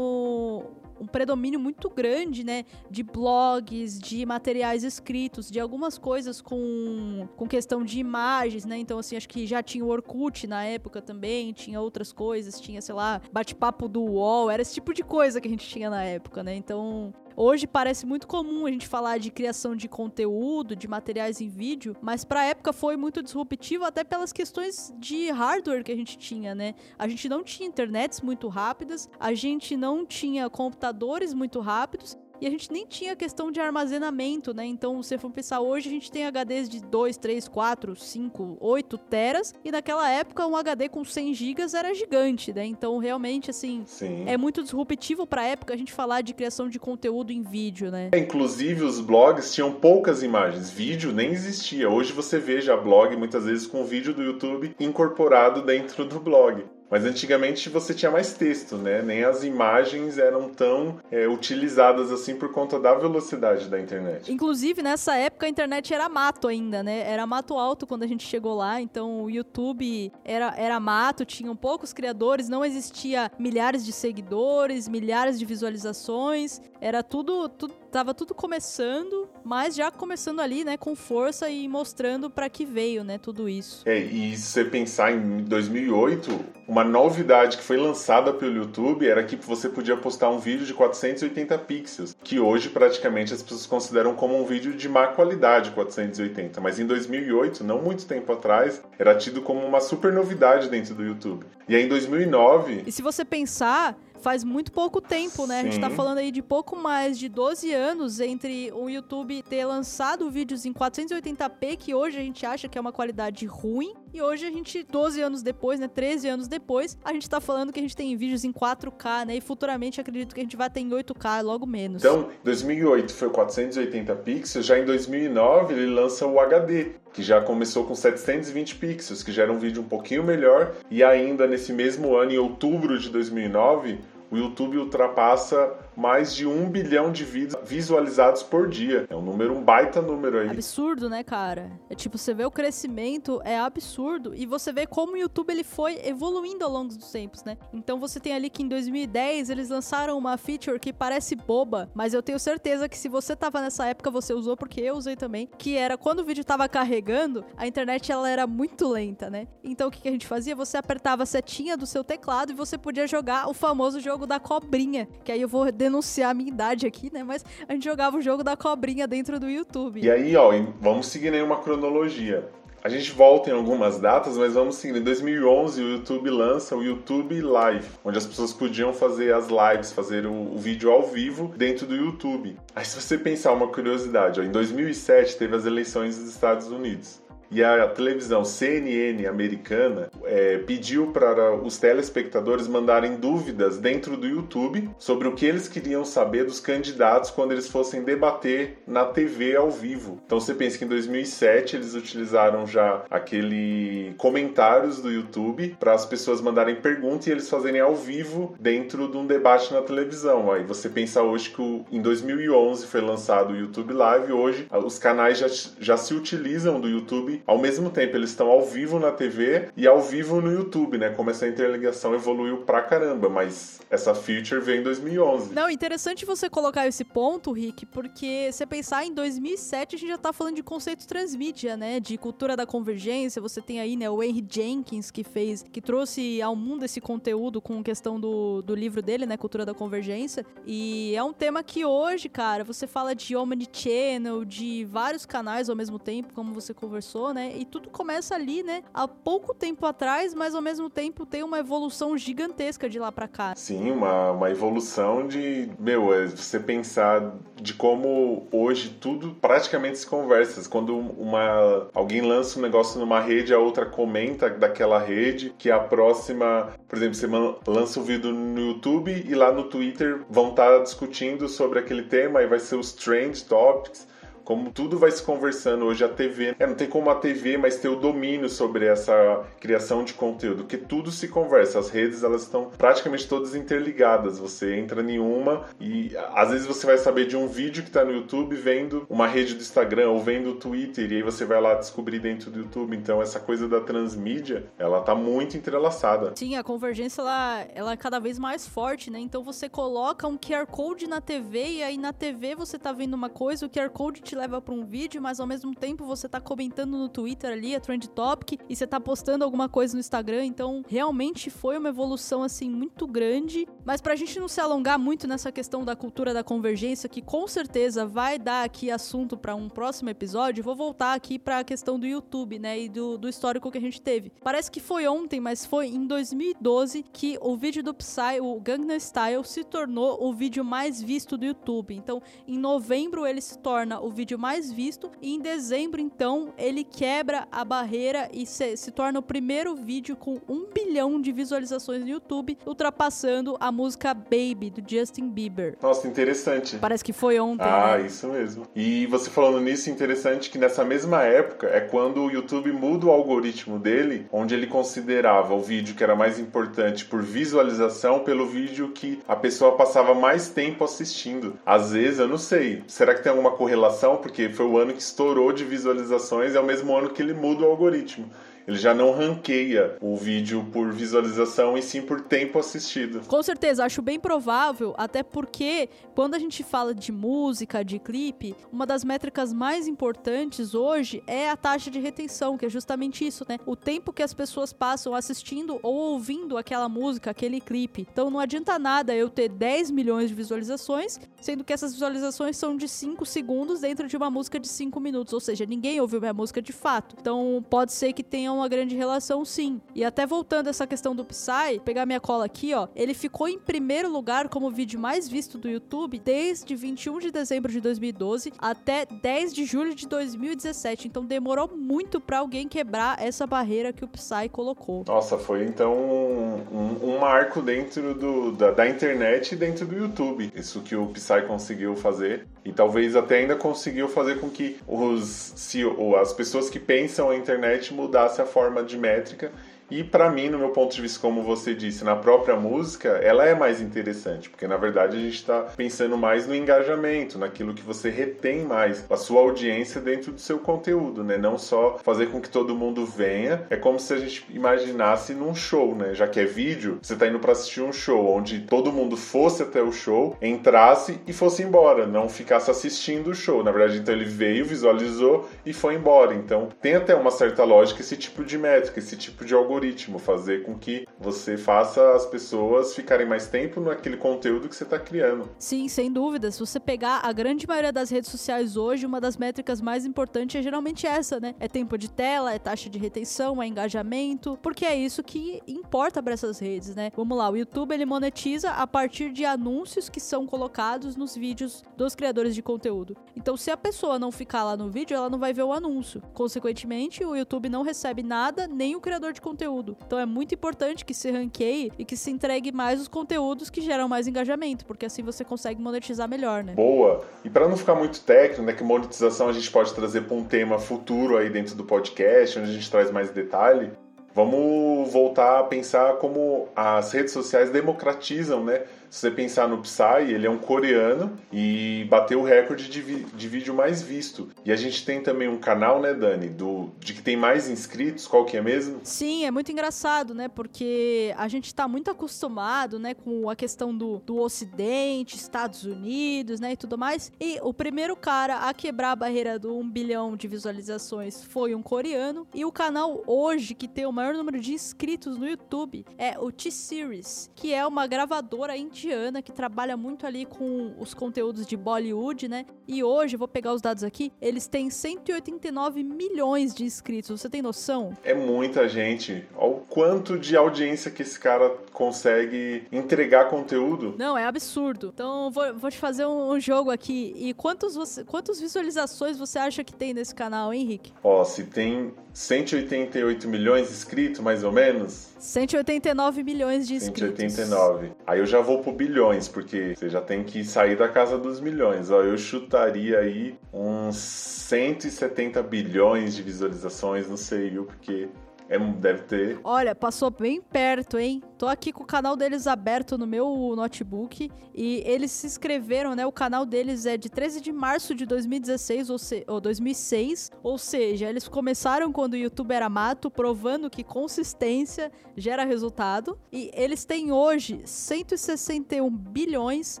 um 1.02 1.06
predomínio 1.06 1.58
muito 1.58 1.90
grande, 1.90 2.44
né, 2.44 2.64
de 2.90 3.02
blogs, 3.02 3.98
de 3.98 4.24
materiais 4.24 4.84
escritos, 4.84 5.50
de 5.50 5.58
algumas 5.58 5.98
coisas 5.98 6.40
com, 6.40 7.28
com 7.36 7.46
questão 7.46 7.82
de 7.82 7.98
imagens, 7.98 8.64
né? 8.64 8.78
Então, 8.78 8.98
assim, 8.98 9.16
acho 9.16 9.28
que 9.28 9.46
já 9.46 9.62
tinha 9.62 9.84
o 9.84 9.88
Orkut 9.88 10.46
na 10.46 10.64
época 10.64 11.02
também, 11.02 11.52
tinha 11.52 11.80
outras 11.80 12.12
coisas, 12.12 12.60
tinha, 12.60 12.80
sei 12.80 12.94
lá, 12.94 13.20
bate-papo 13.32 13.88
do 13.88 14.02
UOL, 14.02 14.50
era 14.50 14.62
esse 14.62 14.74
tipo 14.74 14.94
de 14.94 15.02
coisa 15.02 15.40
que 15.40 15.48
a 15.48 15.50
gente 15.50 15.68
tinha 15.68 15.90
na 15.90 16.04
época, 16.04 16.42
né? 16.42 16.54
Então, 16.54 17.12
Hoje 17.36 17.66
parece 17.66 18.04
muito 18.04 18.26
comum 18.26 18.66
a 18.66 18.70
gente 18.70 18.86
falar 18.86 19.18
de 19.18 19.30
criação 19.30 19.74
de 19.74 19.88
conteúdo, 19.88 20.76
de 20.76 20.86
materiais 20.86 21.40
em 21.40 21.48
vídeo, 21.48 21.96
mas 22.00 22.24
para 22.24 22.40
a 22.40 22.44
época 22.44 22.72
foi 22.72 22.96
muito 22.96 23.22
disruptivo 23.22 23.84
até 23.84 24.04
pelas 24.04 24.32
questões 24.32 24.92
de 24.98 25.30
hardware 25.30 25.82
que 25.82 25.92
a 25.92 25.96
gente 25.96 26.18
tinha, 26.18 26.54
né? 26.54 26.74
A 26.98 27.08
gente 27.08 27.28
não 27.28 27.42
tinha 27.42 27.68
internets 27.68 28.20
muito 28.20 28.48
rápidas, 28.48 29.08
a 29.18 29.32
gente 29.34 29.76
não 29.76 30.04
tinha 30.04 30.50
computadores 30.50 31.32
muito 31.32 31.60
rápidos 31.60 32.16
e 32.42 32.46
a 32.46 32.50
gente 32.50 32.72
nem 32.72 32.84
tinha 32.84 33.14
questão 33.14 33.52
de 33.52 33.60
armazenamento, 33.60 34.52
né? 34.52 34.66
Então, 34.66 35.00
se 35.00 35.16
for 35.16 35.30
pensar 35.30 35.60
hoje, 35.60 35.88
a 35.88 35.92
gente 35.92 36.10
tem 36.10 36.24
HDs 36.26 36.68
de 36.68 36.82
2, 36.82 37.16
3, 37.16 37.46
4, 37.46 37.94
5, 37.94 38.56
8 38.60 38.98
teras, 38.98 39.54
e 39.64 39.70
naquela 39.70 40.10
época 40.10 40.44
um 40.44 40.56
HD 40.56 40.88
com 40.88 41.04
100 41.04 41.34
gigas 41.34 41.72
era 41.72 41.94
gigante, 41.94 42.52
né? 42.52 42.66
Então, 42.66 42.98
realmente, 42.98 43.48
assim, 43.48 43.84
Sim. 43.86 44.24
é 44.26 44.36
muito 44.36 44.60
disruptivo 44.60 45.24
pra 45.24 45.44
época 45.44 45.72
a 45.72 45.76
gente 45.76 45.92
falar 45.92 46.20
de 46.22 46.34
criação 46.34 46.68
de 46.68 46.80
conteúdo 46.80 47.30
em 47.30 47.42
vídeo, 47.42 47.92
né? 47.92 48.10
É, 48.10 48.18
inclusive, 48.18 48.82
os 48.82 48.98
blogs 48.98 49.54
tinham 49.54 49.72
poucas 49.72 50.24
imagens, 50.24 50.68
vídeo 50.68 51.12
nem 51.12 51.30
existia. 51.30 51.88
Hoje 51.88 52.12
você 52.12 52.40
vê 52.40 52.60
já 52.60 52.76
blog 52.76 53.16
muitas 53.16 53.44
vezes 53.44 53.68
com 53.68 53.84
vídeo 53.84 54.12
do 54.12 54.20
YouTube 54.20 54.74
incorporado 54.80 55.62
dentro 55.62 56.04
do 56.04 56.18
blog. 56.18 56.64
Mas 56.92 57.06
antigamente 57.06 57.70
você 57.70 57.94
tinha 57.94 58.10
mais 58.10 58.34
texto, 58.34 58.76
né? 58.76 59.00
Nem 59.00 59.24
as 59.24 59.42
imagens 59.42 60.18
eram 60.18 60.50
tão 60.50 61.00
é, 61.10 61.26
utilizadas 61.26 62.12
assim 62.12 62.36
por 62.36 62.52
conta 62.52 62.78
da 62.78 62.92
velocidade 62.92 63.66
da 63.70 63.80
internet. 63.80 64.30
Inclusive, 64.30 64.82
nessa 64.82 65.16
época 65.16 65.46
a 65.46 65.48
internet 65.48 65.94
era 65.94 66.06
mato 66.10 66.48
ainda, 66.48 66.82
né? 66.82 67.10
Era 67.10 67.26
mato 67.26 67.56
alto 67.56 67.86
quando 67.86 68.02
a 68.02 68.06
gente 68.06 68.26
chegou 68.26 68.54
lá, 68.54 68.78
então 68.78 69.22
o 69.22 69.30
YouTube 69.30 70.12
era, 70.22 70.54
era 70.54 70.78
mato, 70.78 71.24
tinham 71.24 71.56
poucos 71.56 71.94
criadores, 71.94 72.50
não 72.50 72.62
existia 72.62 73.32
milhares 73.38 73.86
de 73.86 73.92
seguidores, 73.92 74.86
milhares 74.86 75.38
de 75.38 75.46
visualizações, 75.46 76.60
era 76.78 77.02
tudo, 77.02 77.48
tudo 77.48 77.72
tava 77.92 78.14
tudo 78.14 78.34
começando, 78.34 79.28
mas 79.44 79.76
já 79.76 79.90
começando 79.90 80.40
ali, 80.40 80.64
né, 80.64 80.78
com 80.78 80.96
força 80.96 81.50
e 81.50 81.68
mostrando 81.68 82.30
para 82.30 82.48
que 82.48 82.64
veio, 82.64 83.04
né, 83.04 83.18
tudo 83.18 83.48
isso. 83.48 83.82
É, 83.84 83.98
e 83.98 84.34
se 84.34 84.46
você 84.46 84.64
pensar 84.64 85.12
em 85.12 85.42
2008, 85.42 86.40
uma 86.66 86.82
novidade 86.82 87.58
que 87.58 87.62
foi 87.62 87.76
lançada 87.76 88.32
pelo 88.32 88.56
YouTube 88.56 89.06
era 89.06 89.22
que 89.22 89.36
você 89.36 89.68
podia 89.68 89.94
postar 89.96 90.30
um 90.30 90.38
vídeo 90.38 90.64
de 90.64 90.72
480 90.72 91.58
pixels, 91.58 92.16
que 92.24 92.40
hoje 92.40 92.70
praticamente 92.70 93.34
as 93.34 93.42
pessoas 93.42 93.66
consideram 93.66 94.14
como 94.14 94.40
um 94.40 94.46
vídeo 94.46 94.72
de 94.72 94.88
má 94.88 95.08
qualidade 95.08 95.70
480, 95.72 96.62
mas 96.62 96.80
em 96.80 96.86
2008, 96.86 97.62
não 97.62 97.82
muito 97.82 98.06
tempo 98.06 98.32
atrás, 98.32 98.80
era 98.98 99.14
tido 99.14 99.42
como 99.42 99.60
uma 99.66 99.80
super 99.80 100.10
novidade 100.12 100.70
dentro 100.70 100.94
do 100.94 101.04
YouTube. 101.04 101.44
E 101.68 101.76
aí 101.76 101.84
em 101.84 101.88
2009, 101.88 102.84
E 102.86 102.92
se 102.92 103.02
você 103.02 103.22
pensar, 103.22 103.98
faz 104.22 104.44
muito 104.44 104.72
pouco 104.72 105.00
tempo, 105.00 105.46
né? 105.46 105.60
A 105.60 105.64
gente 105.64 105.80
tá 105.80 105.90
Sim. 105.90 105.96
falando 105.96 106.18
aí 106.18 106.30
de 106.30 106.40
pouco 106.40 106.76
mais 106.76 107.18
de 107.18 107.28
12 107.28 107.72
anos 107.72 108.20
entre 108.20 108.72
o 108.72 108.88
YouTube 108.88 109.42
ter 109.42 109.64
lançado 109.64 110.30
vídeos 110.30 110.64
em 110.64 110.72
480p, 110.72 111.76
que 111.76 111.94
hoje 111.94 112.18
a 112.18 112.22
gente 112.22 112.46
acha 112.46 112.68
que 112.68 112.78
é 112.78 112.80
uma 112.80 112.92
qualidade 112.92 113.44
ruim, 113.44 113.94
e 114.12 114.20
hoje 114.20 114.46
a 114.46 114.50
gente, 114.50 114.82
12 114.82 115.20
anos 115.20 115.42
depois, 115.42 115.80
né? 115.80 115.88
13 115.88 116.28
anos 116.28 116.48
depois, 116.48 116.98
a 117.04 117.12
gente 117.12 117.28
tá 117.28 117.40
falando 117.40 117.72
que 117.72 117.80
a 117.80 117.82
gente 117.82 117.96
tem 117.96 118.16
vídeos 118.16 118.44
em 118.44 118.52
4K, 118.52 119.26
né? 119.26 119.36
E 119.36 119.40
futuramente 119.40 120.00
acredito 120.00 120.34
que 120.34 120.40
a 120.40 120.44
gente 120.44 120.56
vai 120.56 120.68
ter 120.68 120.80
em 120.80 120.90
8K, 120.90 121.42
logo 121.42 121.66
menos. 121.66 122.02
Então, 122.02 122.28
2008 122.44 123.12
foi 123.14 123.30
480 123.30 124.14
pixels, 124.16 124.66
já 124.66 124.78
em 124.78 124.84
2009 124.84 125.74
ele 125.74 125.86
lança 125.86 126.26
o 126.26 126.38
HD, 126.38 126.92
que 127.12 127.22
já 127.22 127.40
começou 127.40 127.84
com 127.84 127.94
720 127.94 128.76
pixels, 128.76 129.22
que 129.22 129.32
já 129.32 129.44
era 129.44 129.52
um 129.52 129.58
vídeo 129.58 129.82
um 129.82 129.88
pouquinho 129.88 130.22
melhor, 130.22 130.74
e 130.90 131.02
ainda 131.02 131.46
nesse 131.46 131.72
mesmo 131.72 132.14
ano, 132.14 132.32
em 132.32 132.38
outubro 132.38 132.98
de 132.98 133.08
2009, 133.10 133.98
o 134.32 134.36
YouTube 134.38 134.78
ultrapassa 134.78 135.76
mais 135.94 136.34
de 136.34 136.46
um 136.46 136.70
bilhão 136.70 137.12
de 137.12 137.22
vídeos 137.22 137.54
visualizados 137.68 138.42
por 138.42 138.66
dia. 138.66 139.06
É 139.10 139.14
um 139.14 139.20
número, 139.20 139.54
um 139.54 139.62
baita 139.62 140.00
número 140.00 140.38
aí. 140.38 140.48
Absurdo, 140.48 141.10
né, 141.10 141.22
cara? 141.22 141.70
É 141.90 141.94
tipo, 141.94 142.16
você 142.16 142.32
vê 142.32 142.46
o 142.46 142.50
crescimento, 142.50 143.42
é 143.44 143.58
absurdo. 143.58 144.34
E 144.34 144.46
você 144.46 144.72
vê 144.72 144.86
como 144.86 145.12
o 145.12 145.16
YouTube 145.18 145.50
ele 145.50 145.62
foi 145.62 146.00
evoluindo 146.02 146.64
ao 146.64 146.70
longo 146.70 146.94
dos 146.94 147.10
tempos, 147.10 147.44
né? 147.44 147.58
Então 147.74 148.00
você 148.00 148.18
tem 148.18 148.32
ali 148.32 148.48
que 148.48 148.62
em 148.62 148.68
2010 148.68 149.50
eles 149.50 149.68
lançaram 149.68 150.16
uma 150.16 150.38
feature 150.38 150.80
que 150.80 150.94
parece 150.94 151.36
boba, 151.36 151.90
mas 151.92 152.14
eu 152.14 152.22
tenho 152.22 152.38
certeza 152.38 152.88
que 152.88 152.96
se 152.96 153.10
você 153.10 153.36
tava 153.36 153.60
nessa 153.60 153.84
época, 153.86 154.10
você 154.10 154.32
usou, 154.32 154.56
porque 154.56 154.80
eu 154.80 154.94
usei 154.94 155.14
também, 155.14 155.46
que 155.58 155.76
era 155.76 155.98
quando 155.98 156.20
o 156.20 156.24
vídeo 156.24 156.42
tava 156.42 156.66
carregando, 156.70 157.44
a 157.54 157.66
internet 157.66 158.10
ela 158.10 158.30
era 158.30 158.46
muito 158.46 158.88
lenta, 158.88 159.28
né? 159.28 159.46
Então 159.62 159.88
o 159.88 159.90
que, 159.90 160.00
que 160.00 160.08
a 160.08 160.12
gente 160.12 160.26
fazia? 160.26 160.56
Você 160.56 160.78
apertava 160.78 161.24
a 161.24 161.26
setinha 161.26 161.76
do 161.76 161.84
seu 161.84 162.02
teclado 162.02 162.50
e 162.50 162.54
você 162.54 162.78
podia 162.78 163.06
jogar 163.06 163.46
o 163.46 163.52
famoso 163.52 164.00
jogo 164.00 164.21
da 164.26 164.40
cobrinha, 164.40 165.08
que 165.24 165.32
aí 165.32 165.40
eu 165.40 165.48
vou 165.48 165.70
denunciar 165.70 166.30
a 166.30 166.34
minha 166.34 166.48
idade 166.48 166.86
aqui, 166.86 167.10
né? 167.12 167.22
Mas 167.22 167.44
a 167.68 167.72
gente 167.72 167.84
jogava 167.84 168.16
o 168.16 168.22
jogo 168.22 168.42
da 168.42 168.56
cobrinha 168.56 169.06
dentro 169.06 169.38
do 169.38 169.48
YouTube. 169.48 170.00
E 170.02 170.10
aí, 170.10 170.36
ó, 170.36 170.50
vamos 170.80 171.06
seguir 171.06 171.32
aí 171.32 171.42
uma 171.42 171.58
cronologia. 171.58 172.48
A 172.84 172.88
gente 172.88 173.12
volta 173.12 173.48
em 173.48 173.52
algumas 173.52 174.00
datas, 174.00 174.36
mas 174.36 174.54
vamos 174.54 174.74
seguindo. 174.74 174.98
Em 174.98 175.04
2011, 175.04 175.80
o 175.80 175.88
YouTube 175.92 176.28
lança 176.30 176.74
o 176.74 176.82
YouTube 176.82 177.40
Live, 177.40 177.86
onde 178.04 178.18
as 178.18 178.26
pessoas 178.26 178.52
podiam 178.52 178.92
fazer 178.92 179.32
as 179.32 179.46
lives, 179.46 179.92
fazer 179.92 180.26
o, 180.26 180.32
o 180.32 180.58
vídeo 180.58 180.90
ao 180.90 181.06
vivo 181.06 181.54
dentro 181.56 181.86
do 181.86 181.94
YouTube. 181.94 182.56
Aí, 182.74 182.84
se 182.84 183.00
você 183.00 183.16
pensar 183.16 183.52
uma 183.52 183.68
curiosidade, 183.68 184.40
ó, 184.40 184.42
em 184.42 184.50
2007 184.50 185.36
teve 185.36 185.54
as 185.54 185.64
eleições 185.64 186.18
dos 186.18 186.28
Estados 186.28 186.72
Unidos. 186.72 187.21
E 187.54 187.62
a 187.62 187.86
televisão 187.86 188.44
CNN 188.46 189.26
americana 189.26 190.10
é, 190.24 190.56
pediu 190.56 191.08
para 191.08 191.54
os 191.54 191.76
telespectadores 191.76 192.66
mandarem 192.66 193.16
dúvidas 193.16 193.76
dentro 193.76 194.16
do 194.16 194.26
YouTube 194.26 194.88
sobre 194.98 195.28
o 195.28 195.32
que 195.34 195.44
eles 195.44 195.68
queriam 195.68 196.02
saber 196.02 196.44
dos 196.44 196.60
candidatos 196.60 197.30
quando 197.30 197.52
eles 197.52 197.68
fossem 197.68 198.02
debater 198.02 198.78
na 198.86 199.04
TV 199.04 199.54
ao 199.54 199.70
vivo. 199.70 200.18
Então 200.24 200.40
você 200.40 200.54
pensa 200.54 200.78
que 200.78 200.84
em 200.86 200.88
2007 200.88 201.76
eles 201.76 201.94
utilizaram 201.94 202.66
já 202.66 203.04
aquele 203.10 204.14
comentários 204.16 205.02
do 205.02 205.10
YouTube 205.10 205.76
para 205.78 205.92
as 205.92 206.06
pessoas 206.06 206.40
mandarem 206.40 206.76
perguntas 206.76 207.26
e 207.26 207.30
eles 207.32 207.50
fazerem 207.50 207.80
ao 207.82 207.94
vivo 207.94 208.54
dentro 208.58 209.08
de 209.08 209.16
um 209.18 209.26
debate 209.26 209.74
na 209.74 209.82
televisão. 209.82 210.50
Aí 210.50 210.64
você 210.64 210.88
pensa 210.88 211.22
hoje 211.22 211.50
que 211.50 211.60
o- 211.60 211.84
em 211.92 212.00
2011 212.00 212.86
foi 212.86 213.02
lançado 213.02 213.52
o 213.52 213.56
YouTube 213.56 213.92
Live, 213.92 214.32
hoje 214.32 214.66
os 214.72 214.98
canais 214.98 215.38
já, 215.38 215.48
já 215.78 215.96
se 215.98 216.14
utilizam 216.14 216.80
do 216.80 216.88
YouTube 216.88 217.41
ao 217.46 217.58
mesmo 217.58 217.90
tempo, 217.90 218.16
eles 218.16 218.30
estão 218.30 218.48
ao 218.48 218.64
vivo 218.64 218.98
na 218.98 219.12
TV 219.12 219.70
e 219.76 219.86
ao 219.86 220.00
vivo 220.00 220.40
no 220.40 220.50
YouTube, 220.50 220.98
né? 220.98 221.10
Como 221.10 221.30
essa 221.30 221.46
interligação 221.46 222.14
evoluiu 222.14 222.58
pra 222.58 222.82
caramba, 222.82 223.28
mas 223.28 223.80
essa 223.90 224.14
feature 224.14 224.60
veio 224.60 224.80
em 224.80 224.82
2011. 224.82 225.52
Não, 225.52 225.68
interessante 225.70 226.24
você 226.24 226.48
colocar 226.48 226.86
esse 226.86 227.04
ponto, 227.04 227.52
Rick, 227.52 227.86
porque 227.86 228.50
você 228.50 228.66
pensar 228.66 229.04
em 229.04 229.12
2007, 229.12 229.96
a 229.96 229.98
gente 229.98 230.08
já 230.08 230.18
tá 230.18 230.32
falando 230.32 230.56
de 230.56 230.62
conceito 230.62 231.06
transmídia, 231.06 231.76
né? 231.76 232.00
De 232.00 232.16
cultura 232.16 232.56
da 232.56 232.66
convergência. 232.66 233.40
Você 233.42 233.60
tem 233.60 233.80
aí, 233.80 233.96
né, 233.96 234.08
o 234.08 234.22
Henry 234.22 234.44
Jenkins 234.48 235.10
que 235.10 235.24
fez, 235.24 235.62
que 235.62 235.80
trouxe 235.80 236.40
ao 236.40 236.54
mundo 236.54 236.84
esse 236.84 237.00
conteúdo 237.00 237.60
com 237.60 237.82
questão 237.82 238.18
do, 238.18 238.62
do 238.62 238.74
livro 238.74 239.02
dele, 239.02 239.26
né? 239.26 239.36
Cultura 239.36 239.64
da 239.64 239.74
convergência. 239.74 240.44
E 240.66 241.14
é 241.16 241.22
um 241.22 241.32
tema 241.32 241.62
que 241.62 241.84
hoje, 241.84 242.28
cara, 242.28 242.64
você 242.64 242.86
fala 242.86 243.14
de 243.14 243.36
Omnichannel, 243.36 244.44
de 244.44 244.84
vários 244.90 245.26
canais 245.26 245.68
ao 245.68 245.76
mesmo 245.76 245.98
tempo, 245.98 246.32
como 246.34 246.54
você 246.54 246.72
conversou, 246.72 247.31
né? 247.32 247.52
E 247.56 247.64
tudo 247.64 247.88
começa 247.90 248.34
ali, 248.34 248.62
né? 248.62 248.82
Há 248.92 249.06
pouco 249.06 249.54
tempo 249.54 249.84
atrás, 249.86 250.34
mas 250.34 250.54
ao 250.54 250.62
mesmo 250.62 250.88
tempo 250.90 251.24
tem 251.26 251.42
uma 251.42 251.58
evolução 251.58 252.16
gigantesca 252.16 252.88
de 252.88 252.98
lá 252.98 253.10
pra 253.10 253.28
cá. 253.28 253.54
Sim, 253.56 253.90
uma, 253.90 254.32
uma 254.32 254.50
evolução 254.50 255.26
de, 255.26 255.70
meu, 255.78 256.12
é 256.12 256.26
você 256.26 256.58
pensar 256.58 257.32
de 257.60 257.74
como 257.74 258.46
hoje 258.50 258.90
tudo 259.00 259.36
praticamente 259.40 259.98
se 259.98 260.06
conversa. 260.06 260.68
Quando 260.68 260.96
uma 260.96 261.88
alguém 261.94 262.20
lança 262.20 262.58
um 262.58 262.62
negócio 262.62 262.98
numa 262.98 263.20
rede, 263.20 263.54
a 263.54 263.58
outra 263.58 263.86
comenta 263.86 264.50
daquela 264.50 264.98
rede, 264.98 265.54
que 265.58 265.70
a 265.70 265.78
próxima, 265.78 266.72
por 266.88 266.96
exemplo, 266.96 267.14
você 267.14 267.70
lança 267.70 268.00
o 268.00 268.02
vídeo 268.02 268.32
no 268.32 268.60
YouTube 268.60 269.24
e 269.26 269.34
lá 269.34 269.52
no 269.52 269.64
Twitter 269.64 270.22
vão 270.28 270.50
estar 270.50 270.78
discutindo 270.82 271.48
sobre 271.48 271.78
aquele 271.78 272.02
tema 272.02 272.42
e 272.42 272.46
vai 272.46 272.58
ser 272.58 272.76
os 272.76 272.92
trend 272.92 273.44
topics. 273.44 274.06
Como 274.44 274.70
tudo 274.70 274.98
vai 274.98 275.10
se 275.10 275.22
conversando 275.22 275.84
hoje 275.84 276.04
a 276.04 276.08
TV. 276.08 276.54
É, 276.58 276.66
não 276.66 276.74
tem 276.74 276.88
como 276.88 277.10
a 277.10 277.14
TV, 277.14 277.56
mas 277.56 277.76
ter 277.76 277.88
o 277.88 277.96
domínio 277.96 278.48
sobre 278.48 278.86
essa 278.86 279.44
criação 279.60 280.04
de 280.04 280.14
conteúdo, 280.14 280.64
que 280.64 280.76
tudo 280.76 281.10
se 281.10 281.28
conversa. 281.28 281.78
As 281.78 281.90
redes 281.90 282.22
elas 282.22 282.42
estão 282.42 282.70
praticamente 282.76 283.28
todas 283.28 283.54
interligadas. 283.54 284.38
Você 284.38 284.76
entra 284.76 285.02
em 285.02 285.18
uma 285.18 285.66
e 285.80 286.12
às 286.34 286.50
vezes 286.50 286.66
você 286.66 286.86
vai 286.86 286.98
saber 286.98 287.26
de 287.26 287.36
um 287.36 287.46
vídeo 287.46 287.82
que 287.82 287.88
está 287.88 288.04
no 288.04 288.12
YouTube 288.12 288.54
vendo 288.56 289.06
uma 289.08 289.26
rede 289.26 289.54
do 289.54 289.60
Instagram 289.60 290.10
ou 290.10 290.20
vendo 290.20 290.50
o 290.50 290.54
Twitter 290.54 291.10
e 291.10 291.16
aí 291.16 291.22
você 291.22 291.44
vai 291.44 291.60
lá 291.60 291.74
descobrir 291.74 292.18
dentro 292.18 292.50
do 292.50 292.60
YouTube. 292.60 292.96
Então 292.96 293.20
essa 293.22 293.40
coisa 293.40 293.68
da 293.68 293.80
transmídia, 293.80 294.66
ela 294.78 295.00
tá 295.00 295.14
muito 295.14 295.56
entrelaçada. 295.56 296.32
Sim, 296.36 296.56
a 296.56 296.62
convergência 296.62 297.20
ela, 297.20 297.66
ela 297.74 297.92
é 297.92 297.96
cada 297.96 298.18
vez 298.18 298.38
mais 298.38 298.66
forte, 298.66 299.10
né? 299.10 299.18
Então 299.18 299.42
você 299.42 299.68
coloca 299.68 300.26
um 300.26 300.36
QR 300.36 300.66
Code 300.66 301.06
na 301.06 301.20
TV 301.20 301.64
e 301.64 301.82
aí 301.82 301.96
na 301.96 302.12
TV 302.12 302.54
você 302.54 302.78
tá 302.78 302.92
vendo 302.92 303.14
uma 303.14 303.28
coisa, 303.28 303.66
o 303.66 303.70
QR 303.70 303.90
Code 303.90 304.20
te 304.20 304.31
leva 304.34 304.60
para 304.60 304.74
um 304.74 304.84
vídeo, 304.84 305.20
mas 305.20 305.40
ao 305.40 305.46
mesmo 305.46 305.74
tempo 305.74 306.04
você 306.04 306.28
tá 306.28 306.40
comentando 306.40 306.96
no 306.96 307.08
Twitter 307.08 307.52
ali, 307.52 307.74
a 307.74 307.80
Trend 307.80 308.08
Topic, 308.08 308.60
e 308.68 308.76
você 308.76 308.86
tá 308.86 309.00
postando 309.00 309.44
alguma 309.44 309.68
coisa 309.68 309.94
no 309.94 310.00
Instagram. 310.00 310.44
Então 310.44 310.82
realmente 310.88 311.50
foi 311.50 311.78
uma 311.78 311.88
evolução 311.88 312.42
assim 312.42 312.70
muito 312.70 313.06
grande. 313.06 313.66
Mas 313.84 314.00
pra 314.00 314.16
gente 314.16 314.38
não 314.38 314.48
se 314.48 314.60
alongar 314.60 314.98
muito 314.98 315.26
nessa 315.26 315.50
questão 315.50 315.84
da 315.84 315.96
cultura 315.96 316.32
da 316.32 316.44
convergência, 316.44 317.08
que 317.08 317.22
com 317.22 317.46
certeza 317.46 318.06
vai 318.06 318.38
dar 318.38 318.64
aqui 318.64 318.90
assunto 318.90 319.36
para 319.36 319.54
um 319.54 319.68
próximo 319.68 320.10
episódio, 320.10 320.62
vou 320.62 320.76
voltar 320.76 321.14
aqui 321.14 321.38
para 321.38 321.60
a 321.60 321.64
questão 321.64 321.98
do 321.98 322.06
YouTube, 322.06 322.58
né, 322.58 322.80
e 322.80 322.88
do, 322.88 323.18
do 323.18 323.28
histórico 323.28 323.70
que 323.70 323.78
a 323.78 323.80
gente 323.80 324.00
teve. 324.00 324.32
Parece 324.42 324.70
que 324.70 324.80
foi 324.80 325.06
ontem, 325.06 325.40
mas 325.40 325.66
foi 325.66 325.88
em 325.88 326.06
2012 326.06 327.04
que 327.12 327.38
o 327.40 327.56
vídeo 327.56 327.82
do 327.82 327.94
Psy, 327.94 328.40
o 328.40 328.60
Gangnam 328.60 328.98
Style, 328.98 329.44
se 329.44 329.64
tornou 329.64 330.24
o 330.24 330.32
vídeo 330.32 330.64
mais 330.64 331.02
visto 331.02 331.36
do 331.36 331.44
YouTube. 331.44 331.94
Então, 331.94 332.22
em 332.46 332.58
novembro 332.58 333.26
ele 333.26 333.40
se 333.40 333.58
torna 333.58 334.00
o 334.00 334.10
vídeo 334.10 334.21
mais 334.38 334.72
visto 334.72 335.10
e 335.20 335.34
em 335.34 335.40
dezembro, 335.40 336.00
então, 336.00 336.52
ele 336.56 336.84
quebra 336.84 337.46
a 337.50 337.64
barreira 337.64 338.28
e 338.32 338.46
se, 338.46 338.76
se 338.76 338.90
torna 338.90 339.18
o 339.18 339.22
primeiro 339.22 339.74
vídeo 339.74 340.16
com 340.16 340.40
um 340.48 340.66
bilhão 340.72 341.20
de 341.20 341.32
visualizações 341.32 342.02
no 342.02 342.08
YouTube, 342.08 342.58
ultrapassando 342.66 343.56
a 343.60 343.70
música 343.70 344.14
Baby 344.14 344.70
do 344.70 344.82
Justin 344.86 345.28
Bieber. 345.28 345.76
Nossa, 345.82 346.06
interessante. 346.06 346.76
Parece 346.76 347.04
que 347.04 347.12
foi 347.12 347.38
ontem. 347.38 347.66
Ah, 347.66 347.98
né? 347.98 348.06
isso 348.06 348.26
mesmo. 348.28 348.66
E 348.74 349.06
você 349.06 349.30
falando 349.30 349.60
nisso, 349.60 349.90
interessante 349.90 350.50
que 350.50 350.58
nessa 350.58 350.84
mesma 350.84 351.22
época 351.22 351.66
é 351.66 351.80
quando 351.80 352.24
o 352.24 352.30
YouTube 352.30 352.72
muda 352.72 353.06
o 353.06 353.10
algoritmo 353.10 353.78
dele, 353.78 354.26
onde 354.32 354.54
ele 354.54 354.66
considerava 354.66 355.54
o 355.54 355.60
vídeo 355.60 355.94
que 355.94 356.02
era 356.02 356.14
mais 356.14 356.38
importante 356.38 357.04
por 357.04 357.22
visualização 357.22 358.20
pelo 358.20 358.46
vídeo 358.46 358.90
que 358.94 359.20
a 359.26 359.36
pessoa 359.36 359.72
passava 359.76 360.14
mais 360.14 360.48
tempo 360.48 360.84
assistindo. 360.84 361.58
Às 361.64 361.92
vezes, 361.92 362.18
eu 362.18 362.28
não 362.28 362.38
sei. 362.38 362.82
Será 362.86 363.14
que 363.14 363.22
tem 363.22 363.30
alguma 363.30 363.52
correlação? 363.52 364.11
Porque 364.18 364.48
foi 364.48 364.66
o 364.66 364.78
ano 364.78 364.92
que 364.92 365.00
estourou 365.00 365.52
de 365.52 365.64
visualizações 365.64 366.54
é 366.54 366.60
o 366.60 366.64
mesmo 366.64 366.96
ano 366.96 367.10
que 367.10 367.22
ele 367.22 367.34
muda 367.34 367.64
o 367.64 367.70
algoritmo. 367.70 368.30
Ele 368.66 368.78
já 368.78 368.94
não 368.94 369.12
ranqueia 369.12 369.96
o 370.00 370.16
vídeo 370.16 370.66
por 370.72 370.92
visualização 370.92 371.76
e 371.76 371.82
sim 371.82 372.02
por 372.02 372.20
tempo 372.20 372.58
assistido. 372.58 373.20
Com 373.26 373.42
certeza, 373.42 373.84
acho 373.84 374.00
bem 374.00 374.20
provável, 374.20 374.94
até 374.96 375.22
porque 375.22 375.88
quando 376.14 376.34
a 376.34 376.38
gente 376.38 376.62
fala 376.62 376.94
de 376.94 377.10
música, 377.10 377.84
de 377.84 377.98
clipe, 377.98 378.54
uma 378.70 378.86
das 378.86 379.04
métricas 379.04 379.52
mais 379.52 379.88
importantes 379.88 380.74
hoje 380.74 381.22
é 381.26 381.50
a 381.50 381.56
taxa 381.56 381.90
de 381.90 381.98
retenção, 381.98 382.56
que 382.56 382.66
é 382.66 382.68
justamente 382.68 383.26
isso, 383.26 383.44
né? 383.48 383.58
O 383.66 383.74
tempo 383.74 384.12
que 384.12 384.22
as 384.22 384.32
pessoas 384.32 384.72
passam 384.72 385.14
assistindo 385.14 385.80
ou 385.82 385.94
ouvindo 385.94 386.56
aquela 386.56 386.88
música, 386.88 387.30
aquele 387.30 387.60
clipe. 387.60 388.06
Então 388.12 388.30
não 388.30 388.38
adianta 388.38 388.78
nada 388.78 389.14
eu 389.14 389.28
ter 389.28 389.48
10 389.48 389.90
milhões 389.90 390.28
de 390.28 390.34
visualizações, 390.34 391.18
sendo 391.40 391.64
que 391.64 391.72
essas 391.72 391.92
visualizações 391.92 392.56
são 392.56 392.76
de 392.76 392.88
5 392.88 393.24
segundos 393.26 393.80
dentro 393.80 394.06
de 394.06 394.16
uma 394.16 394.30
música 394.30 394.60
de 394.60 394.68
5 394.68 395.00
minutos, 395.00 395.32
ou 395.32 395.40
seja, 395.40 395.66
ninguém 395.66 396.00
ouviu 396.00 396.20
minha 396.20 396.32
música 396.32 396.62
de 396.62 396.72
fato. 396.72 397.16
Então 397.20 397.64
pode 397.68 397.92
ser 397.92 398.12
que 398.12 398.22
tenha 398.22 398.51
uma 398.56 398.68
grande 398.68 398.96
relação 398.96 399.44
sim. 399.44 399.80
E 399.94 400.04
até 400.04 400.26
voltando 400.26 400.68
essa 400.68 400.86
questão 400.86 401.14
do 401.14 401.24
Psy, 401.24 401.80
pegar 401.84 402.06
minha 402.06 402.20
cola 402.20 402.44
aqui, 402.44 402.74
ó, 402.74 402.88
ele 402.94 403.14
ficou 403.14 403.48
em 403.48 403.58
primeiro 403.58 404.10
lugar 404.10 404.48
como 404.48 404.70
vídeo 404.70 404.98
mais 404.98 405.28
visto 405.28 405.58
do 405.58 405.68
YouTube 405.68 406.18
desde 406.18 406.74
21 406.74 407.18
de 407.18 407.30
dezembro 407.30 407.70
de 407.70 407.80
2012 407.80 408.52
até 408.58 409.06
10 409.06 409.54
de 409.54 409.64
julho 409.64 409.94
de 409.94 410.06
2017. 410.06 411.08
Então 411.08 411.24
demorou 411.24 411.70
muito 411.76 412.20
para 412.20 412.38
alguém 412.38 412.68
quebrar 412.68 413.20
essa 413.20 413.46
barreira 413.46 413.92
que 413.92 414.04
o 414.04 414.08
Psy 414.08 414.48
colocou. 414.50 415.04
Nossa, 415.06 415.38
foi 415.38 415.64
então 415.64 415.94
um, 415.94 416.62
um, 416.72 417.14
um 417.14 417.18
marco 417.18 417.60
dentro 417.60 418.14
do, 418.14 418.52
da, 418.52 418.70
da, 418.70 418.88
internet 418.88 419.52
e 419.52 419.56
dentro 419.56 419.86
do 419.86 419.96
YouTube. 419.96 420.52
Isso 420.54 420.80
que 420.80 420.94
o 420.94 421.06
Psy 421.06 421.42
conseguiu 421.46 421.96
fazer. 421.96 422.46
E 422.64 422.72
talvez 422.72 423.16
até 423.16 423.38
ainda 423.38 423.56
conseguiu 423.56 424.08
fazer 424.08 424.38
com 424.38 424.48
que 424.48 424.76
os, 424.86 425.52
se, 425.56 425.82
as 426.20 426.32
pessoas 426.32 426.70
que 426.70 426.78
pensam 426.78 427.30
a 427.30 427.36
internet 427.36 427.92
mudassem 427.92 428.41
a 428.42 428.46
forma 428.46 428.82
de 428.82 428.96
métrica 428.98 429.50
e 429.92 430.02
para 430.02 430.30
mim, 430.30 430.48
no 430.48 430.58
meu 430.58 430.70
ponto 430.70 430.94
de 430.94 431.02
vista, 431.02 431.20
como 431.20 431.42
você 431.42 431.74
disse, 431.74 432.02
na 432.02 432.16
própria 432.16 432.56
música, 432.56 433.10
ela 433.22 433.44
é 433.44 433.54
mais 433.54 433.78
interessante, 433.78 434.48
porque 434.48 434.66
na 434.66 434.78
verdade 434.78 435.18
a 435.18 435.20
gente 435.20 435.34
está 435.34 435.60
pensando 435.76 436.16
mais 436.16 436.46
no 436.46 436.54
engajamento, 436.54 437.38
naquilo 437.38 437.74
que 437.74 437.82
você 437.82 438.08
retém 438.08 438.64
mais 438.64 439.04
a 439.10 439.18
sua 439.18 439.42
audiência 439.42 440.00
dentro 440.00 440.32
do 440.32 440.40
seu 440.40 440.58
conteúdo, 440.58 441.22
né? 441.22 441.36
Não 441.36 441.58
só 441.58 441.98
fazer 442.02 442.30
com 442.30 442.40
que 442.40 442.48
todo 442.48 442.74
mundo 442.74 443.04
venha. 443.04 443.66
É 443.68 443.76
como 443.76 444.00
se 444.00 444.14
a 444.14 444.16
gente 444.16 444.46
imaginasse 444.48 445.34
num 445.34 445.54
show, 445.54 445.94
né? 445.94 446.14
Já 446.14 446.26
que 446.26 446.40
é 446.40 446.46
vídeo, 446.46 446.98
você 447.02 447.12
está 447.12 447.26
indo 447.26 447.38
para 447.38 447.52
assistir 447.52 447.82
um 447.82 447.92
show 447.92 448.34
onde 448.34 448.60
todo 448.60 448.90
mundo 448.90 449.14
fosse 449.14 449.62
até 449.62 449.82
o 449.82 449.92
show, 449.92 450.38
entrasse 450.40 451.20
e 451.26 451.34
fosse 451.34 451.62
embora, 451.62 452.06
não 452.06 452.30
ficasse 452.30 452.70
assistindo 452.70 453.28
o 453.28 453.34
show. 453.34 453.62
Na 453.62 453.70
verdade, 453.70 453.98
então 453.98 454.14
ele 454.14 454.24
veio, 454.24 454.64
visualizou 454.64 455.50
e 455.66 455.74
foi 455.74 455.96
embora. 455.96 456.34
Então 456.34 456.70
tem 456.80 456.94
até 456.94 457.14
uma 457.14 457.30
certa 457.30 457.62
lógica 457.62 458.00
esse 458.00 458.16
tipo 458.16 458.42
de 458.42 458.56
métrica, 458.56 458.98
esse 458.98 459.18
tipo 459.18 459.44
de 459.44 459.52
algoritmo 459.52 459.81
algoritmo, 459.82 460.18
fazer 460.18 460.62
com 460.62 460.78
que 460.78 461.06
você 461.18 461.56
faça 461.56 462.14
as 462.14 462.24
pessoas 462.24 462.94
ficarem 462.94 463.26
mais 463.26 463.48
tempo 463.48 463.80
naquele 463.80 464.16
conteúdo 464.16 464.68
que 464.68 464.76
você 464.76 464.84
está 464.84 464.98
criando. 464.98 465.48
Sim, 465.58 465.88
sem 465.88 466.12
dúvida. 466.12 466.50
Se 466.50 466.60
você 466.60 466.78
pegar 466.78 467.20
a 467.24 467.32
grande 467.32 467.66
maioria 467.66 467.92
das 467.92 468.08
redes 468.08 468.30
sociais 468.30 468.76
hoje, 468.76 469.04
uma 469.04 469.20
das 469.20 469.36
métricas 469.36 469.80
mais 469.80 470.06
importantes 470.06 470.56
é 470.56 470.62
geralmente 470.62 471.06
essa, 471.06 471.40
né? 471.40 471.54
É 471.58 471.66
tempo 471.66 471.98
de 471.98 472.08
tela, 472.08 472.54
é 472.54 472.58
taxa 472.58 472.88
de 472.88 472.98
retenção, 472.98 473.60
é 473.60 473.66
engajamento, 473.66 474.56
porque 474.62 474.84
é 474.84 474.96
isso 474.96 475.22
que 475.22 475.60
importa 475.66 476.22
para 476.22 476.34
essas 476.34 476.60
redes, 476.60 476.94
né? 476.94 477.10
Vamos 477.16 477.36
lá, 477.36 477.50
o 477.50 477.56
YouTube 477.56 477.92
ele 477.92 478.06
monetiza 478.06 478.70
a 478.70 478.86
partir 478.86 479.32
de 479.32 479.44
anúncios 479.44 480.08
que 480.08 480.20
são 480.20 480.46
colocados 480.46 481.16
nos 481.16 481.34
vídeos 481.34 481.82
dos 481.96 482.14
criadores 482.14 482.54
de 482.54 482.62
conteúdo. 482.62 483.16
Então, 483.34 483.56
se 483.56 483.70
a 483.70 483.76
pessoa 483.76 484.18
não 484.18 484.30
ficar 484.30 484.62
lá 484.62 484.76
no 484.76 484.88
vídeo, 484.88 485.16
ela 485.16 485.30
não 485.30 485.38
vai 485.38 485.52
ver 485.52 485.62
o 485.62 485.72
anúncio. 485.72 486.22
Consequentemente, 486.32 487.24
o 487.24 487.34
YouTube 487.34 487.68
não 487.68 487.82
recebe 487.82 488.22
nada, 488.22 488.68
nem 488.68 488.94
o 488.94 489.00
criador 489.00 489.32
de 489.32 489.40
conteúdo 489.40 489.71
conteúdo. 489.72 489.96
Então 490.06 490.18
é 490.18 490.26
muito 490.26 490.54
importante 490.54 491.04
que 491.04 491.14
se 491.14 491.30
ranqueie 491.30 491.92
e 491.98 492.04
que 492.04 492.16
se 492.16 492.30
entregue 492.30 492.70
mais 492.70 493.00
os 493.00 493.08
conteúdos 493.08 493.70
que 493.70 493.80
geram 493.80 494.08
mais 494.08 494.26
engajamento, 494.26 494.84
porque 494.84 495.06
assim 495.06 495.22
você 495.22 495.44
consegue 495.44 495.80
monetizar 495.80 496.28
melhor, 496.28 496.62
né? 496.62 496.74
Boa. 496.74 497.24
E 497.44 497.50
para 497.50 497.66
não 497.66 497.76
ficar 497.76 497.94
muito 497.94 498.20
técnico, 498.20 498.62
né, 498.62 498.72
que 498.72 498.84
monetização 498.84 499.48
a 499.48 499.52
gente 499.52 499.70
pode 499.70 499.94
trazer 499.94 500.22
para 500.22 500.36
um 500.36 500.44
tema 500.44 500.78
futuro 500.78 501.36
aí 501.36 501.48
dentro 501.48 501.74
do 501.74 501.84
podcast, 501.84 502.58
onde 502.58 502.70
a 502.70 502.72
gente 502.72 502.90
traz 502.90 503.10
mais 503.10 503.30
detalhe. 503.30 503.90
Vamos 504.34 505.12
voltar 505.12 505.60
a 505.60 505.64
pensar 505.64 506.14
como 506.14 506.68
as 506.74 507.12
redes 507.12 507.32
sociais 507.32 507.70
democratizam, 507.70 508.64
né? 508.64 508.82
Se 509.12 509.18
você 509.18 509.30
pensar 509.30 509.68
no 509.68 509.76
Psy, 509.82 510.32
ele 510.32 510.46
é 510.46 510.50
um 510.50 510.56
coreano 510.56 511.36
e 511.52 512.06
bateu 512.08 512.40
o 512.40 512.42
recorde 512.42 512.88
de, 512.88 513.24
de 513.24 513.46
vídeo 513.46 513.74
mais 513.74 514.00
visto. 514.00 514.48
E 514.64 514.72
a 514.72 514.76
gente 514.76 515.04
tem 515.04 515.22
também 515.22 515.48
um 515.48 515.58
canal, 515.58 516.00
né, 516.00 516.14
Dani, 516.14 516.48
do, 516.48 516.88
de 516.98 517.12
que 517.12 517.20
tem 517.20 517.36
mais 517.36 517.68
inscritos, 517.68 518.26
qual 518.26 518.46
que 518.46 518.56
é 518.56 518.62
mesmo? 518.62 519.00
Sim, 519.02 519.44
é 519.44 519.50
muito 519.50 519.70
engraçado, 519.70 520.34
né? 520.34 520.48
Porque 520.48 521.34
a 521.36 521.46
gente 521.46 521.66
está 521.66 521.86
muito 521.86 522.10
acostumado, 522.10 522.98
né, 522.98 523.12
com 523.12 523.50
a 523.50 523.54
questão 523.54 523.94
do, 523.94 524.18
do 524.20 524.38
Ocidente, 524.38 525.36
Estados 525.36 525.84
Unidos, 525.84 526.58
né, 526.58 526.72
e 526.72 526.76
tudo 526.78 526.96
mais. 526.96 527.30
E 527.38 527.58
o 527.62 527.74
primeiro 527.74 528.16
cara 528.16 528.60
a 528.60 528.72
quebrar 528.72 529.10
a 529.10 529.16
barreira 529.16 529.58
do 529.58 529.76
1 529.76 529.90
bilhão 529.90 530.36
de 530.38 530.48
visualizações 530.48 531.44
foi 531.44 531.74
um 531.74 531.82
coreano. 531.82 532.46
E 532.54 532.64
o 532.64 532.72
canal 532.72 533.22
hoje 533.26 533.74
que 533.74 533.86
tem 533.86 534.06
o 534.06 534.12
maior 534.12 534.32
número 534.32 534.58
de 534.58 534.72
inscritos 534.72 535.36
no 535.36 535.46
YouTube 535.46 536.06
é 536.16 536.38
o 536.38 536.50
T-Series, 536.50 537.50
que 537.54 537.74
é 537.74 537.86
uma 537.86 538.06
gravadora 538.06 538.74
indiana 538.74 539.01
indiana 539.02 539.42
que 539.42 539.52
trabalha 539.52 539.96
muito 539.96 540.26
ali 540.26 540.46
com 540.46 540.94
os 540.98 541.12
conteúdos 541.12 541.66
de 541.66 541.76
Bollywood, 541.76 542.48
né? 542.48 542.64
E 542.86 543.02
hoje, 543.02 543.36
vou 543.36 543.48
pegar 543.48 543.72
os 543.72 543.82
dados 543.82 544.04
aqui, 544.04 544.32
eles 544.40 544.66
têm 544.68 544.90
189 544.90 546.02
milhões 546.02 546.74
de 546.74 546.84
inscritos. 546.84 547.40
Você 547.40 547.48
tem 547.48 547.60
noção? 547.60 548.12
É 548.22 548.34
muita 548.34 548.88
gente. 548.88 549.44
Olha 549.56 549.72
quanto 549.88 550.38
de 550.38 550.56
audiência 550.56 551.10
que 551.10 551.22
esse 551.22 551.38
cara 551.38 551.70
consegue 551.92 552.84
entregar 552.92 553.48
conteúdo. 553.48 554.14
Não, 554.16 554.36
é 554.38 554.44
absurdo. 554.44 555.10
Então, 555.12 555.50
vou, 555.50 555.74
vou 555.74 555.90
te 555.90 555.98
fazer 555.98 556.26
um, 556.26 556.52
um, 556.52 556.60
jogo 556.60 556.90
aqui. 556.90 557.34
E 557.36 557.52
quantos, 557.54 557.94
você, 557.94 558.24
quantas 558.24 558.60
visualizações 558.60 559.38
você 559.38 559.58
acha 559.58 559.82
que 559.82 559.94
tem 559.94 560.14
nesse 560.14 560.34
canal, 560.34 560.72
Henrique? 560.72 561.12
Ó, 561.22 561.44
se 561.44 561.64
tem 561.64 562.12
188 562.32 563.46
milhões 563.48 563.88
de 563.88 563.94
inscritos, 563.94 564.40
mais 564.40 564.64
ou 564.64 564.72
menos. 564.72 565.32
189 565.38 566.42
milhões 566.42 566.86
de 566.86 566.94
inscritos. 566.94 567.38
189. 567.38 568.12
Aí 568.26 568.38
eu 568.38 568.46
já 568.46 568.60
vou 568.60 568.80
pro 568.80 568.91
bilhões, 568.94 569.48
porque 569.48 569.94
você 569.96 570.08
já 570.08 570.20
tem 570.20 570.42
que 570.44 570.64
sair 570.64 570.96
da 570.96 571.08
casa 571.08 571.38
dos 571.38 571.60
milhões. 571.60 572.10
Ó, 572.10 572.22
eu 572.22 572.36
chutaria 572.36 573.18
aí 573.18 573.58
uns 573.72 574.16
170 574.16 575.62
bilhões 575.62 576.34
de 576.34 576.42
visualizações, 576.42 577.28
não 577.28 577.36
sei, 577.36 577.70
viu? 577.70 577.84
Porque 577.84 578.28
é, 578.72 578.78
deve 578.78 579.22
ter. 579.24 579.60
Olha, 579.62 579.94
passou 579.94 580.30
bem 580.30 580.62
perto, 580.62 581.18
hein? 581.18 581.42
Tô 581.58 581.66
aqui 581.66 581.92
com 581.92 582.02
o 582.02 582.06
canal 582.06 582.34
deles 582.34 582.66
aberto 582.66 583.18
no 583.18 583.26
meu 583.26 583.74
notebook 583.76 584.50
e 584.74 585.02
eles 585.04 585.30
se 585.30 585.46
inscreveram, 585.46 586.14
né? 586.14 586.24
O 586.24 586.32
canal 586.32 586.64
deles 586.64 587.04
é 587.04 587.18
de 587.18 587.28
13 587.28 587.60
de 587.60 587.70
março 587.70 588.14
de 588.14 588.24
2016 588.24 589.10
ou, 589.10 589.18
se, 589.18 589.44
ou 589.46 589.60
2006, 589.60 590.50
ou 590.62 590.78
seja, 590.78 591.28
eles 591.28 591.46
começaram 591.46 592.10
quando 592.10 592.32
o 592.32 592.36
YouTube 592.36 592.72
era 592.72 592.88
mato, 592.88 593.30
provando 593.30 593.90
que 593.90 594.02
consistência 594.02 595.12
gera 595.36 595.64
resultado. 595.64 596.38
E 596.50 596.70
eles 596.72 597.04
têm 597.04 597.30
hoje 597.30 597.82
161 597.84 599.10
bilhões 599.10 600.00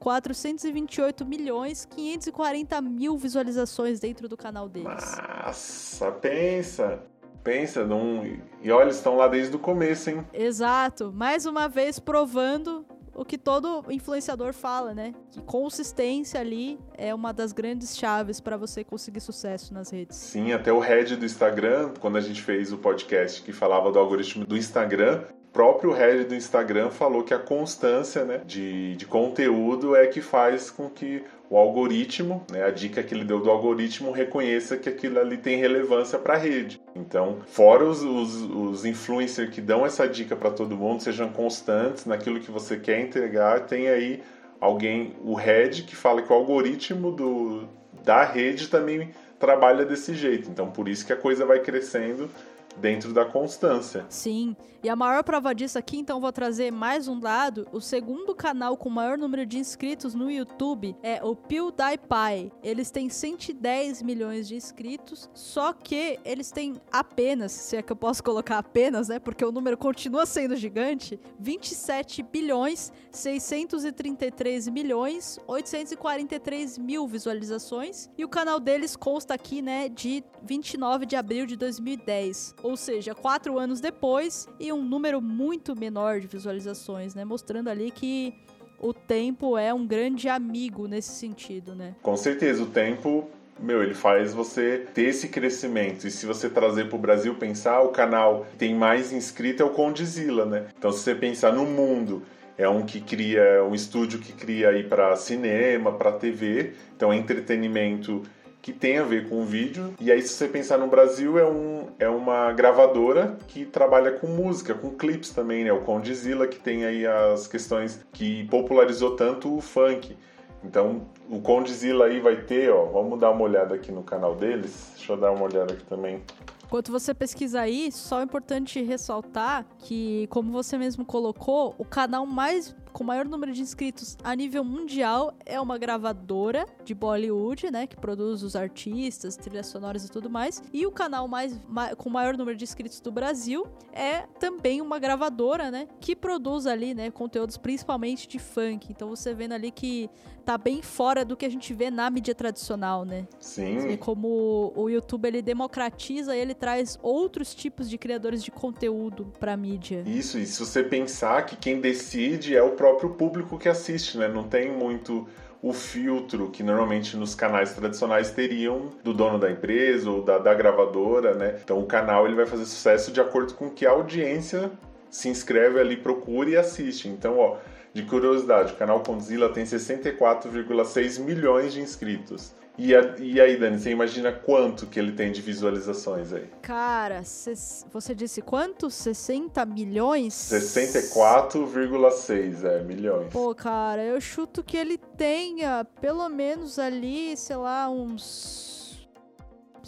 428 0.00 1.24
milhões 1.24 1.84
540 1.84 2.82
mil 2.82 3.16
visualizações 3.16 4.00
dentro 4.00 4.28
do 4.28 4.36
canal 4.36 4.68
deles. 4.68 5.16
Nossa, 5.44 6.10
pensa! 6.10 7.11
Pensa, 7.42 7.84
não... 7.84 8.24
e 8.62 8.70
olha, 8.70 8.84
eles 8.84 8.96
estão 8.96 9.16
lá 9.16 9.26
desde 9.28 9.54
o 9.54 9.58
começo, 9.58 10.10
hein? 10.10 10.24
Exato. 10.32 11.12
Mais 11.12 11.44
uma 11.44 11.68
vez 11.68 11.98
provando 11.98 12.86
o 13.14 13.24
que 13.24 13.36
todo 13.36 13.84
influenciador 13.90 14.52
fala, 14.52 14.94
né? 14.94 15.14
Que 15.30 15.40
consistência 15.42 16.40
ali 16.40 16.78
é 16.96 17.14
uma 17.14 17.32
das 17.32 17.52
grandes 17.52 17.96
chaves 17.96 18.40
para 18.40 18.56
você 18.56 18.82
conseguir 18.82 19.20
sucesso 19.20 19.74
nas 19.74 19.90
redes. 19.90 20.16
Sim, 20.16 20.52
até 20.52 20.72
o 20.72 20.78
head 20.78 21.16
do 21.16 21.24
Instagram, 21.24 21.92
quando 22.00 22.16
a 22.16 22.20
gente 22.20 22.42
fez 22.42 22.72
o 22.72 22.78
podcast 22.78 23.42
que 23.42 23.52
falava 23.52 23.90
do 23.92 23.98
algoritmo 23.98 24.46
do 24.46 24.56
Instagram, 24.56 25.24
próprio 25.52 25.92
head 25.92 26.24
do 26.24 26.34
Instagram 26.34 26.90
falou 26.90 27.22
que 27.22 27.34
a 27.34 27.38
constância 27.38 28.24
né, 28.24 28.40
de, 28.44 28.96
de 28.96 29.06
conteúdo 29.06 29.94
é 29.94 30.06
que 30.06 30.20
faz 30.20 30.70
com 30.70 30.88
que 30.88 31.22
o 31.50 31.56
algoritmo, 31.58 32.46
né, 32.50 32.64
a 32.64 32.70
dica 32.70 33.02
que 33.02 33.14
ele 33.14 33.24
deu 33.24 33.38
do 33.38 33.50
algoritmo, 33.50 34.10
reconheça 34.10 34.78
que 34.78 34.88
aquilo 34.88 35.20
ali 35.20 35.36
tem 35.36 35.58
relevância 35.58 36.18
para 36.18 36.34
a 36.34 36.38
rede. 36.38 36.80
Então, 36.96 37.40
fora 37.46 37.84
os, 37.84 38.02
os, 38.02 38.42
os 38.42 38.84
influencers 38.86 39.50
que 39.50 39.60
dão 39.60 39.84
essa 39.84 40.08
dica 40.08 40.34
para 40.34 40.50
todo 40.50 40.76
mundo, 40.76 41.02
sejam 41.02 41.28
constantes 41.28 42.06
naquilo 42.06 42.40
que 42.40 42.50
você 42.50 42.78
quer 42.78 43.00
entregar, 43.00 43.66
tem 43.66 43.88
aí 43.88 44.22
alguém, 44.58 45.14
o 45.22 45.34
head, 45.34 45.82
que 45.82 45.94
fala 45.94 46.22
que 46.22 46.32
o 46.32 46.36
algoritmo 46.36 47.12
do, 47.12 47.68
da 48.02 48.24
rede 48.24 48.68
também 48.68 49.10
trabalha 49.38 49.84
desse 49.84 50.14
jeito. 50.14 50.48
Então, 50.48 50.70
por 50.70 50.88
isso 50.88 51.04
que 51.04 51.12
a 51.12 51.16
coisa 51.16 51.44
vai 51.44 51.58
crescendo 51.58 52.30
dentro 52.76 53.12
da 53.12 53.24
constância. 53.24 54.06
Sim, 54.08 54.56
e 54.82 54.88
a 54.88 54.96
maior 54.96 55.22
prova 55.22 55.54
disso 55.54 55.78
aqui, 55.78 55.96
então 55.96 56.20
vou 56.20 56.32
trazer 56.32 56.72
mais 56.72 57.06
um 57.06 57.20
dado, 57.20 57.68
o 57.72 57.80
segundo 57.80 58.34
canal 58.34 58.76
com 58.76 58.90
maior 58.90 59.16
número 59.16 59.46
de 59.46 59.56
inscritos 59.56 60.12
no 60.12 60.28
YouTube 60.28 60.96
é 61.04 61.22
o 61.22 61.36
PewDiePie. 61.36 62.52
Eles 62.64 62.90
têm 62.90 63.08
110 63.08 64.02
milhões 64.02 64.48
de 64.48 64.56
inscritos, 64.56 65.30
só 65.32 65.72
que 65.72 66.18
eles 66.24 66.50
têm 66.50 66.80
apenas, 66.90 67.52
se 67.52 67.76
é 67.76 67.82
que 67.82 67.92
eu 67.92 67.96
posso 67.96 68.24
colocar 68.24 68.58
apenas, 68.58 69.06
né, 69.06 69.20
porque 69.20 69.44
o 69.44 69.52
número 69.52 69.76
continua 69.78 70.26
sendo 70.26 70.56
gigante, 70.56 71.20
27 71.38 72.22
bilhões 72.24 72.92
633 73.12 74.68
milhões 74.68 75.38
843 75.46 76.78
mil 76.78 77.06
visualizações, 77.06 78.10
e 78.18 78.24
o 78.24 78.28
canal 78.28 78.58
deles 78.58 78.96
consta 78.96 79.34
aqui, 79.34 79.62
né, 79.62 79.88
de 79.88 80.24
29 80.42 81.06
de 81.06 81.14
abril 81.14 81.46
de 81.46 81.54
2010 81.54 82.56
ou 82.62 82.76
seja, 82.76 83.14
quatro 83.14 83.58
anos 83.58 83.80
depois 83.80 84.48
e 84.58 84.72
um 84.72 84.82
número 84.82 85.20
muito 85.20 85.74
menor 85.74 86.20
de 86.20 86.26
visualizações, 86.26 87.14
né? 87.14 87.24
Mostrando 87.24 87.68
ali 87.68 87.90
que 87.90 88.34
o 88.78 88.92
tempo 88.92 89.56
é 89.56 89.72
um 89.72 89.86
grande 89.86 90.28
amigo 90.28 90.86
nesse 90.86 91.12
sentido, 91.12 91.74
né? 91.74 91.94
Com 92.02 92.16
certeza, 92.16 92.62
o 92.62 92.66
tempo 92.66 93.28
meu, 93.60 93.82
ele 93.82 93.94
faz 93.94 94.34
você 94.34 94.86
ter 94.92 95.04
esse 95.04 95.28
crescimento. 95.28 96.06
E 96.06 96.10
se 96.10 96.26
você 96.26 96.50
trazer 96.50 96.88
para 96.88 96.96
o 96.96 96.98
Brasil, 96.98 97.34
pensar, 97.36 97.80
o 97.80 97.90
canal 97.90 98.46
que 98.50 98.56
tem 98.56 98.74
mais 98.74 99.12
inscrito 99.12 99.62
é 99.62 99.66
o 99.66 99.70
Condizila, 99.70 100.44
né? 100.44 100.66
Então, 100.76 100.90
se 100.90 100.98
você 100.98 101.14
pensar 101.14 101.52
no 101.52 101.64
mundo, 101.64 102.22
é 102.58 102.68
um 102.68 102.84
que 102.84 103.00
cria, 103.00 103.62
um 103.64 103.74
estúdio 103.74 104.18
que 104.18 104.32
cria 104.32 104.70
aí 104.70 104.82
para 104.82 105.14
cinema, 105.16 105.92
para 105.92 106.12
TV, 106.12 106.72
então 106.96 107.12
entretenimento 107.12 108.22
que 108.62 108.72
tem 108.72 108.98
a 108.98 109.02
ver 109.02 109.28
com 109.28 109.44
vídeo. 109.44 109.92
E 110.00 110.10
aí, 110.12 110.22
se 110.22 110.28
você 110.28 110.46
pensar 110.46 110.78
no 110.78 110.86
Brasil, 110.86 111.36
é, 111.36 111.44
um, 111.44 111.88
é 111.98 112.08
uma 112.08 112.52
gravadora 112.52 113.36
que 113.48 113.64
trabalha 113.64 114.12
com 114.12 114.28
música, 114.28 114.72
com 114.72 114.90
clipes 114.90 115.30
também, 115.30 115.64
né? 115.64 115.72
O 115.72 115.80
Condizila, 115.80 116.46
que 116.46 116.60
tem 116.60 116.84
aí 116.84 117.04
as 117.04 117.48
questões 117.48 118.00
que 118.12 118.44
popularizou 118.44 119.16
tanto 119.16 119.56
o 119.56 119.60
funk. 119.60 120.16
Então, 120.64 121.08
o 121.28 121.40
Condizila 121.40 122.06
aí 122.06 122.20
vai 122.20 122.36
ter, 122.36 122.70
ó, 122.70 122.84
vamos 122.86 123.18
dar 123.18 123.32
uma 123.32 123.42
olhada 123.42 123.74
aqui 123.74 123.90
no 123.90 124.04
canal 124.04 124.36
deles. 124.36 124.92
Deixa 124.94 125.12
eu 125.12 125.16
dar 125.16 125.32
uma 125.32 125.42
olhada 125.42 125.72
aqui 125.72 125.84
também. 125.84 126.22
Enquanto 126.64 126.92
você 126.92 127.12
pesquisa 127.12 127.60
aí, 127.60 127.90
só 127.90 128.20
é 128.20 128.22
importante 128.22 128.80
ressaltar 128.80 129.66
que, 129.78 130.28
como 130.28 130.52
você 130.52 130.78
mesmo 130.78 131.04
colocou, 131.04 131.74
o 131.76 131.84
canal 131.84 132.24
mais 132.24 132.74
com 132.92 133.04
maior 133.04 133.26
número 133.26 133.52
de 133.52 133.60
inscritos 133.60 134.16
a 134.22 134.34
nível 134.34 134.64
mundial 134.64 135.34
é 135.44 135.60
uma 135.60 135.78
gravadora 135.78 136.66
de 136.84 136.94
Bollywood, 136.94 137.70
né, 137.70 137.86
que 137.86 137.96
produz 137.96 138.42
os 138.42 138.54
artistas, 138.54 139.36
trilhas 139.36 139.66
sonoras 139.66 140.04
e 140.04 140.10
tudo 140.10 140.28
mais. 140.28 140.62
E 140.72 140.86
o 140.86 140.90
canal 140.90 141.26
mais 141.26 141.58
ma 141.68 141.94
com 141.96 142.10
maior 142.10 142.36
número 142.36 142.56
de 142.56 142.64
inscritos 142.64 143.00
do 143.00 143.10
Brasil 143.10 143.66
é 143.92 144.26
também 144.38 144.80
uma 144.80 144.98
gravadora, 144.98 145.70
né, 145.70 145.88
que 146.00 146.14
produz 146.14 146.66
ali, 146.66 146.94
né, 146.94 147.10
conteúdos 147.10 147.56
principalmente 147.56 148.28
de 148.28 148.38
funk. 148.38 148.88
Então 148.90 149.08
você 149.08 149.34
vendo 149.34 149.52
ali 149.52 149.70
que 149.70 150.10
tá 150.42 150.58
bem 150.58 150.82
fora 150.82 151.24
do 151.24 151.36
que 151.36 151.46
a 151.46 151.48
gente 151.48 151.72
vê 151.72 151.90
na 151.90 152.10
mídia 152.10 152.34
tradicional, 152.34 153.04
né? 153.04 153.26
Sim. 153.40 153.96
como 153.96 154.72
o 154.74 154.88
YouTube 154.88 155.26
ele 155.26 155.40
democratiza, 155.40 156.36
ele 156.36 156.54
traz 156.54 156.98
outros 157.02 157.54
tipos 157.54 157.88
de 157.88 157.96
criadores 157.96 158.42
de 158.42 158.50
conteúdo 158.50 159.32
para 159.38 159.56
mídia. 159.56 160.02
Isso, 160.06 160.38
e 160.38 160.46
se 160.46 160.58
você 160.58 160.82
pensar 160.82 161.46
que 161.46 161.56
quem 161.56 161.80
decide 161.80 162.56
é 162.56 162.62
o 162.62 162.72
próprio 162.82 163.10
público 163.10 163.56
que 163.56 163.68
assiste, 163.68 164.18
né? 164.18 164.26
Não 164.26 164.42
tem 164.42 164.72
muito 164.72 165.28
o 165.62 165.72
filtro 165.72 166.50
que 166.50 166.64
normalmente 166.64 167.16
nos 167.16 167.32
canais 167.32 167.72
tradicionais 167.72 168.32
teriam 168.32 168.90
do 169.04 169.14
dono 169.14 169.38
da 169.38 169.48
empresa 169.48 170.10
ou 170.10 170.20
da, 170.20 170.36
da 170.36 170.52
gravadora, 170.52 171.32
né? 171.32 171.60
Então 171.62 171.78
o 171.78 171.86
canal 171.86 172.26
ele 172.26 172.34
vai 172.34 172.44
fazer 172.44 172.64
sucesso 172.64 173.12
de 173.12 173.20
acordo 173.20 173.54
com 173.54 173.70
que 173.70 173.86
a 173.86 173.92
audiência 173.92 174.72
se 175.12 175.28
inscreve 175.28 175.78
ali, 175.78 175.96
procura 175.98 176.50
e 176.50 176.56
assiste. 176.56 177.06
Então, 177.06 177.38
ó, 177.38 177.58
de 177.92 178.02
curiosidade, 178.02 178.72
o 178.72 178.76
canal 178.76 179.02
Condzilla 179.02 179.50
tem 179.50 179.64
64,6 179.64 181.20
milhões 181.20 181.74
de 181.74 181.82
inscritos. 181.82 182.54
E, 182.78 182.96
a, 182.96 183.16
e 183.18 183.38
aí, 183.38 183.58
Dani, 183.58 183.78
você 183.78 183.90
imagina 183.90 184.32
quanto 184.32 184.86
que 184.86 184.98
ele 184.98 185.12
tem 185.12 185.30
de 185.30 185.42
visualizações 185.42 186.32
aí? 186.32 186.48
Cara, 186.62 187.20
você 187.22 188.14
disse 188.14 188.40
quanto? 188.40 188.88
60 188.88 189.66
milhões? 189.66 190.32
64,6, 190.32 192.64
é, 192.64 192.82
milhões. 192.82 193.30
Pô, 193.30 193.54
cara, 193.54 194.02
eu 194.02 194.18
chuto 194.18 194.64
que 194.64 194.78
ele 194.78 194.96
tenha 194.96 195.86
pelo 196.00 196.26
menos 196.30 196.78
ali, 196.78 197.36
sei 197.36 197.56
lá, 197.56 197.90
uns 197.90 198.81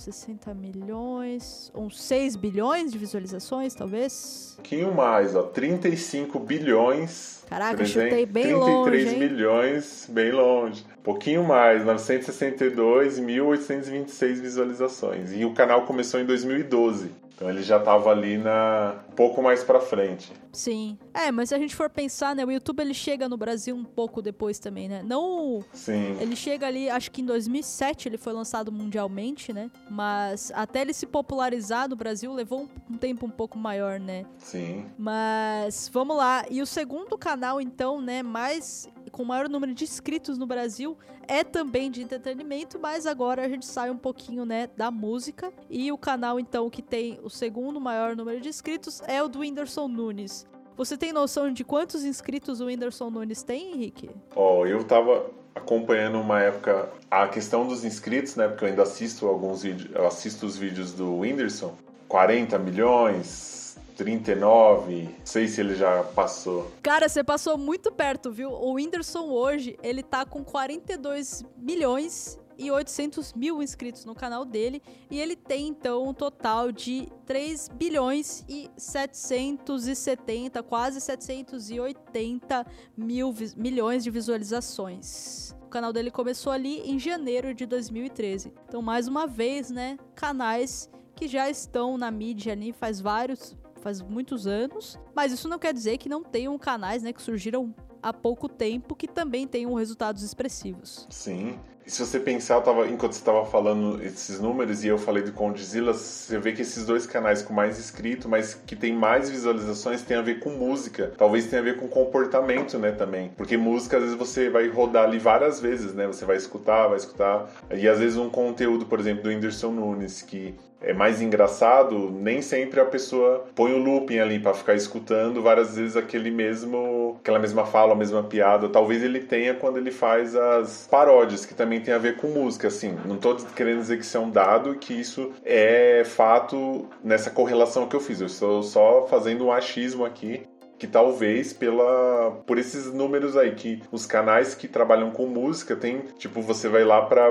60 0.04 0.52
milhões, 0.52 1.72
uns 1.74 2.02
6 2.02 2.36
bilhões 2.36 2.92
de 2.92 2.98
visualizações, 2.98 3.74
talvez? 3.74 4.52
Um 4.52 4.56
pouquinho 4.56 4.94
mais, 4.94 5.34
ó, 5.34 5.44
35 5.44 6.38
bilhões. 6.38 7.42
Caraca, 7.48 7.76
300, 7.76 7.92
chutei 7.92 8.26
bem 8.26 8.42
33 8.44 8.58
longe, 8.58 8.90
33 8.90 9.18
milhões, 9.18 10.06
bem 10.10 10.30
longe. 10.32 10.84
Um 10.98 11.02
pouquinho 11.02 11.44
mais, 11.44 11.82
962.826 11.84 14.40
visualizações. 14.40 15.32
E 15.32 15.44
o 15.44 15.54
canal 15.54 15.86
começou 15.86 16.20
em 16.20 16.26
2012. 16.26 17.10
Então 17.44 17.52
ele 17.52 17.62
já 17.62 17.76
estava 17.76 18.10
ali 18.10 18.38
na 18.38 18.94
um 19.10 19.12
pouco 19.12 19.42
mais 19.42 19.62
para 19.62 19.78
frente. 19.78 20.32
Sim. 20.50 20.96
É, 21.12 21.30
mas 21.30 21.50
se 21.50 21.54
a 21.54 21.58
gente 21.58 21.76
for 21.76 21.90
pensar, 21.90 22.34
né, 22.34 22.42
o 22.42 22.50
YouTube 22.50 22.80
ele 22.80 22.94
chega 22.94 23.28
no 23.28 23.36
Brasil 23.36 23.76
um 23.76 23.84
pouco 23.84 24.22
depois 24.22 24.58
também, 24.58 24.88
né? 24.88 25.02
Não 25.04 25.62
Sim. 25.70 26.16
Ele 26.20 26.34
chega 26.34 26.66
ali, 26.66 26.88
acho 26.88 27.10
que 27.10 27.20
em 27.20 27.26
2007 27.26 28.08
ele 28.08 28.16
foi 28.16 28.32
lançado 28.32 28.72
mundialmente, 28.72 29.52
né? 29.52 29.70
Mas 29.90 30.50
até 30.54 30.80
ele 30.80 30.94
se 30.94 31.04
popularizar 31.04 31.86
no 31.86 31.96
Brasil 31.96 32.32
levou 32.32 32.66
um 32.90 32.96
tempo 32.96 33.26
um 33.26 33.30
pouco 33.30 33.58
maior, 33.58 34.00
né? 34.00 34.24
Sim. 34.38 34.86
Mas 34.96 35.90
vamos 35.92 36.16
lá. 36.16 36.46
E 36.50 36.62
o 36.62 36.66
segundo 36.66 37.18
canal 37.18 37.60
então, 37.60 38.00
né, 38.00 38.22
mais 38.22 38.88
com 39.14 39.22
o 39.22 39.26
maior 39.26 39.48
número 39.48 39.72
de 39.72 39.84
inscritos 39.84 40.36
no 40.36 40.44
Brasil, 40.44 40.98
é 41.28 41.44
também 41.44 41.88
de 41.88 42.02
entretenimento, 42.02 42.80
mas 42.80 43.06
agora 43.06 43.44
a 43.44 43.48
gente 43.48 43.64
sai 43.64 43.88
um 43.88 43.96
pouquinho, 43.96 44.44
né, 44.44 44.68
da 44.76 44.90
música. 44.90 45.52
E 45.70 45.92
o 45.92 45.96
canal, 45.96 46.40
então, 46.40 46.68
que 46.68 46.82
tem 46.82 47.20
o 47.22 47.30
segundo 47.30 47.80
maior 47.80 48.16
número 48.16 48.40
de 48.40 48.48
inscritos 48.48 49.00
é 49.06 49.22
o 49.22 49.28
do 49.28 49.38
Whindersson 49.38 49.86
Nunes. 49.86 50.44
Você 50.76 50.96
tem 50.96 51.12
noção 51.12 51.52
de 51.52 51.62
quantos 51.62 52.04
inscritos 52.04 52.60
o 52.60 52.66
Whindersson 52.66 53.08
Nunes 53.08 53.44
tem, 53.44 53.74
Henrique? 53.74 54.10
Ó, 54.34 54.62
oh, 54.62 54.66
eu 54.66 54.82
tava 54.82 55.30
acompanhando 55.54 56.18
uma 56.20 56.40
época 56.40 56.90
a 57.08 57.28
questão 57.28 57.68
dos 57.68 57.84
inscritos, 57.84 58.34
né? 58.34 58.48
Porque 58.48 58.64
eu 58.64 58.68
ainda 58.70 58.82
assisto 58.82 59.28
alguns 59.28 59.62
vídeos, 59.62 59.94
assisto 60.04 60.44
os 60.44 60.56
vídeos 60.56 60.92
do 60.92 61.20
Whindersson. 61.20 61.76
40 62.08 62.58
milhões, 62.58 63.63
39, 63.94 65.02
não 65.02 65.12
sei 65.24 65.46
se 65.48 65.60
ele 65.60 65.74
já 65.74 66.02
passou. 66.02 66.70
Cara, 66.82 67.08
você 67.08 67.22
passou 67.22 67.56
muito 67.56 67.92
perto, 67.92 68.30
viu? 68.30 68.50
O 68.50 68.74
Whindersson 68.74 69.28
hoje, 69.28 69.78
ele 69.82 70.02
tá 70.02 70.24
com 70.24 70.44
42 70.44 71.44
milhões 71.56 72.38
e 72.58 72.70
800 72.70 73.32
mil 73.34 73.62
inscritos 73.62 74.04
no 74.04 74.14
canal 74.14 74.44
dele 74.44 74.82
e 75.10 75.20
ele 75.20 75.36
tem 75.36 75.68
então 75.68 76.08
um 76.08 76.14
total 76.14 76.70
de 76.70 77.08
3 77.26 77.68
bilhões 77.68 78.44
e 78.48 78.70
770, 78.76 80.62
quase 80.62 81.00
780 81.00 82.66
mil 82.96 83.34
milhões 83.56 84.04
de 84.04 84.10
visualizações. 84.10 85.54
O 85.62 85.68
canal 85.68 85.92
dele 85.92 86.10
começou 86.10 86.52
ali 86.52 86.80
em 86.80 86.98
janeiro 86.98 87.52
de 87.52 87.66
2013. 87.66 88.52
Então, 88.68 88.80
mais 88.80 89.08
uma 89.08 89.26
vez, 89.26 89.70
né, 89.70 89.98
canais 90.14 90.88
que 91.16 91.26
já 91.26 91.48
estão 91.48 91.96
na 91.98 92.10
mídia 92.10 92.52
ali 92.52 92.72
faz 92.72 93.00
vários, 93.00 93.56
faz 93.84 94.00
muitos 94.00 94.46
anos, 94.46 94.98
mas 95.14 95.30
isso 95.30 95.46
não 95.46 95.58
quer 95.58 95.74
dizer 95.74 95.98
que 95.98 96.08
não 96.08 96.24
tenham 96.24 96.58
canais, 96.58 97.02
né, 97.02 97.12
que 97.12 97.20
surgiram 97.20 97.74
há 98.02 98.14
pouco 98.14 98.48
tempo 98.48 98.96
que 98.96 99.06
também 99.06 99.46
tenham 99.46 99.74
resultados 99.74 100.22
expressivos. 100.22 101.06
Sim. 101.10 101.58
E 101.86 101.90
se 101.90 102.04
você 102.04 102.18
pensar, 102.18 102.62
tava, 102.62 102.88
enquanto 102.88 103.12
você 103.12 103.18
estava 103.18 103.44
falando 103.44 104.02
esses 104.02 104.40
números 104.40 104.82
e 104.82 104.88
eu 104.88 104.96
falei 104.96 105.22
do 105.22 105.32
Condzilla, 105.32 105.92
você 105.92 106.38
vê 106.38 106.52
que 106.52 106.62
esses 106.62 106.86
dois 106.86 107.04
canais 107.04 107.42
com 107.42 107.52
mais 107.52 107.78
inscritos, 107.78 108.24
mas 108.24 108.54
que 108.54 108.74
tem 108.74 108.94
mais 108.94 109.28
visualizações, 109.28 110.00
tem 110.00 110.16
a 110.16 110.22
ver 110.22 110.40
com 110.40 110.48
música. 110.50 111.12
Talvez 111.18 111.46
tenha 111.46 111.60
a 111.60 111.64
ver 111.64 111.76
com 111.76 111.86
comportamento, 111.86 112.78
né, 112.78 112.90
também. 112.90 113.30
Porque 113.36 113.58
música, 113.58 113.98
às 113.98 114.02
vezes, 114.02 114.16
você 114.16 114.48
vai 114.48 114.66
rodar 114.68 115.04
ali 115.04 115.18
várias 115.18 115.60
vezes, 115.60 115.92
né? 115.92 116.06
Você 116.06 116.24
vai 116.24 116.38
escutar, 116.38 116.88
vai 116.88 116.96
escutar. 116.96 117.50
E 117.70 117.86
às 117.86 117.98
vezes 117.98 118.16
um 118.16 118.30
conteúdo, 118.30 118.86
por 118.86 118.98
exemplo, 118.98 119.22
do 119.22 119.28
Whindersson 119.28 119.70
Nunes, 119.72 120.22
que 120.22 120.54
é 120.86 120.92
mais 120.92 121.22
engraçado, 121.22 122.10
nem 122.10 122.42
sempre 122.42 122.78
a 122.78 122.84
pessoa 122.84 123.46
põe 123.54 123.72
o 123.72 123.78
looping 123.78 124.18
ali 124.18 124.38
para 124.38 124.52
ficar 124.52 124.74
escutando 124.74 125.42
várias 125.42 125.76
vezes 125.76 125.96
aquele 125.96 126.30
mesmo, 126.30 127.16
aquela 127.20 127.38
mesma 127.38 127.64
fala, 127.64 127.92
a 127.92 127.96
mesma 127.96 128.22
piada. 128.22 128.68
Talvez 128.68 129.02
ele 129.02 129.20
tenha 129.20 129.54
quando 129.54 129.78
ele 129.78 129.90
faz 129.90 130.36
as 130.36 130.86
paródias, 130.90 131.46
que 131.46 131.54
também 131.54 131.80
tem 131.80 131.94
a 131.94 131.98
ver 131.98 132.16
com 132.16 132.28
música, 132.28 132.68
assim. 132.68 132.96
Não 133.04 133.16
tô 133.16 133.34
querendo 133.56 133.78
dizer 133.78 133.96
que 133.96 134.04
isso 134.04 134.16
é 134.16 134.20
um 134.20 134.30
dado, 134.30 134.74
que 134.74 134.92
isso 134.92 135.32
é 135.44 136.02
fato 136.04 136.86
nessa 137.02 137.30
correlação 137.30 137.88
que 137.88 137.96
eu 137.96 138.00
fiz. 138.00 138.20
Eu 138.20 138.26
estou 138.26 138.62
só 138.62 139.06
fazendo 139.06 139.46
um 139.46 139.52
achismo 139.52 140.04
aqui 140.04 140.42
que 140.76 140.86
talvez 140.86 141.52
pela 141.52 142.42
por 142.44 142.58
esses 142.58 142.92
números 142.92 143.36
aí 143.36 143.54
que 143.54 143.80
os 143.92 144.04
canais 144.04 144.54
que 144.54 144.66
trabalham 144.68 145.10
com 145.12 145.26
música 145.26 145.76
tem, 145.76 146.00
tipo, 146.18 146.42
você 146.42 146.68
vai 146.68 146.84
lá 146.84 147.00
para 147.02 147.30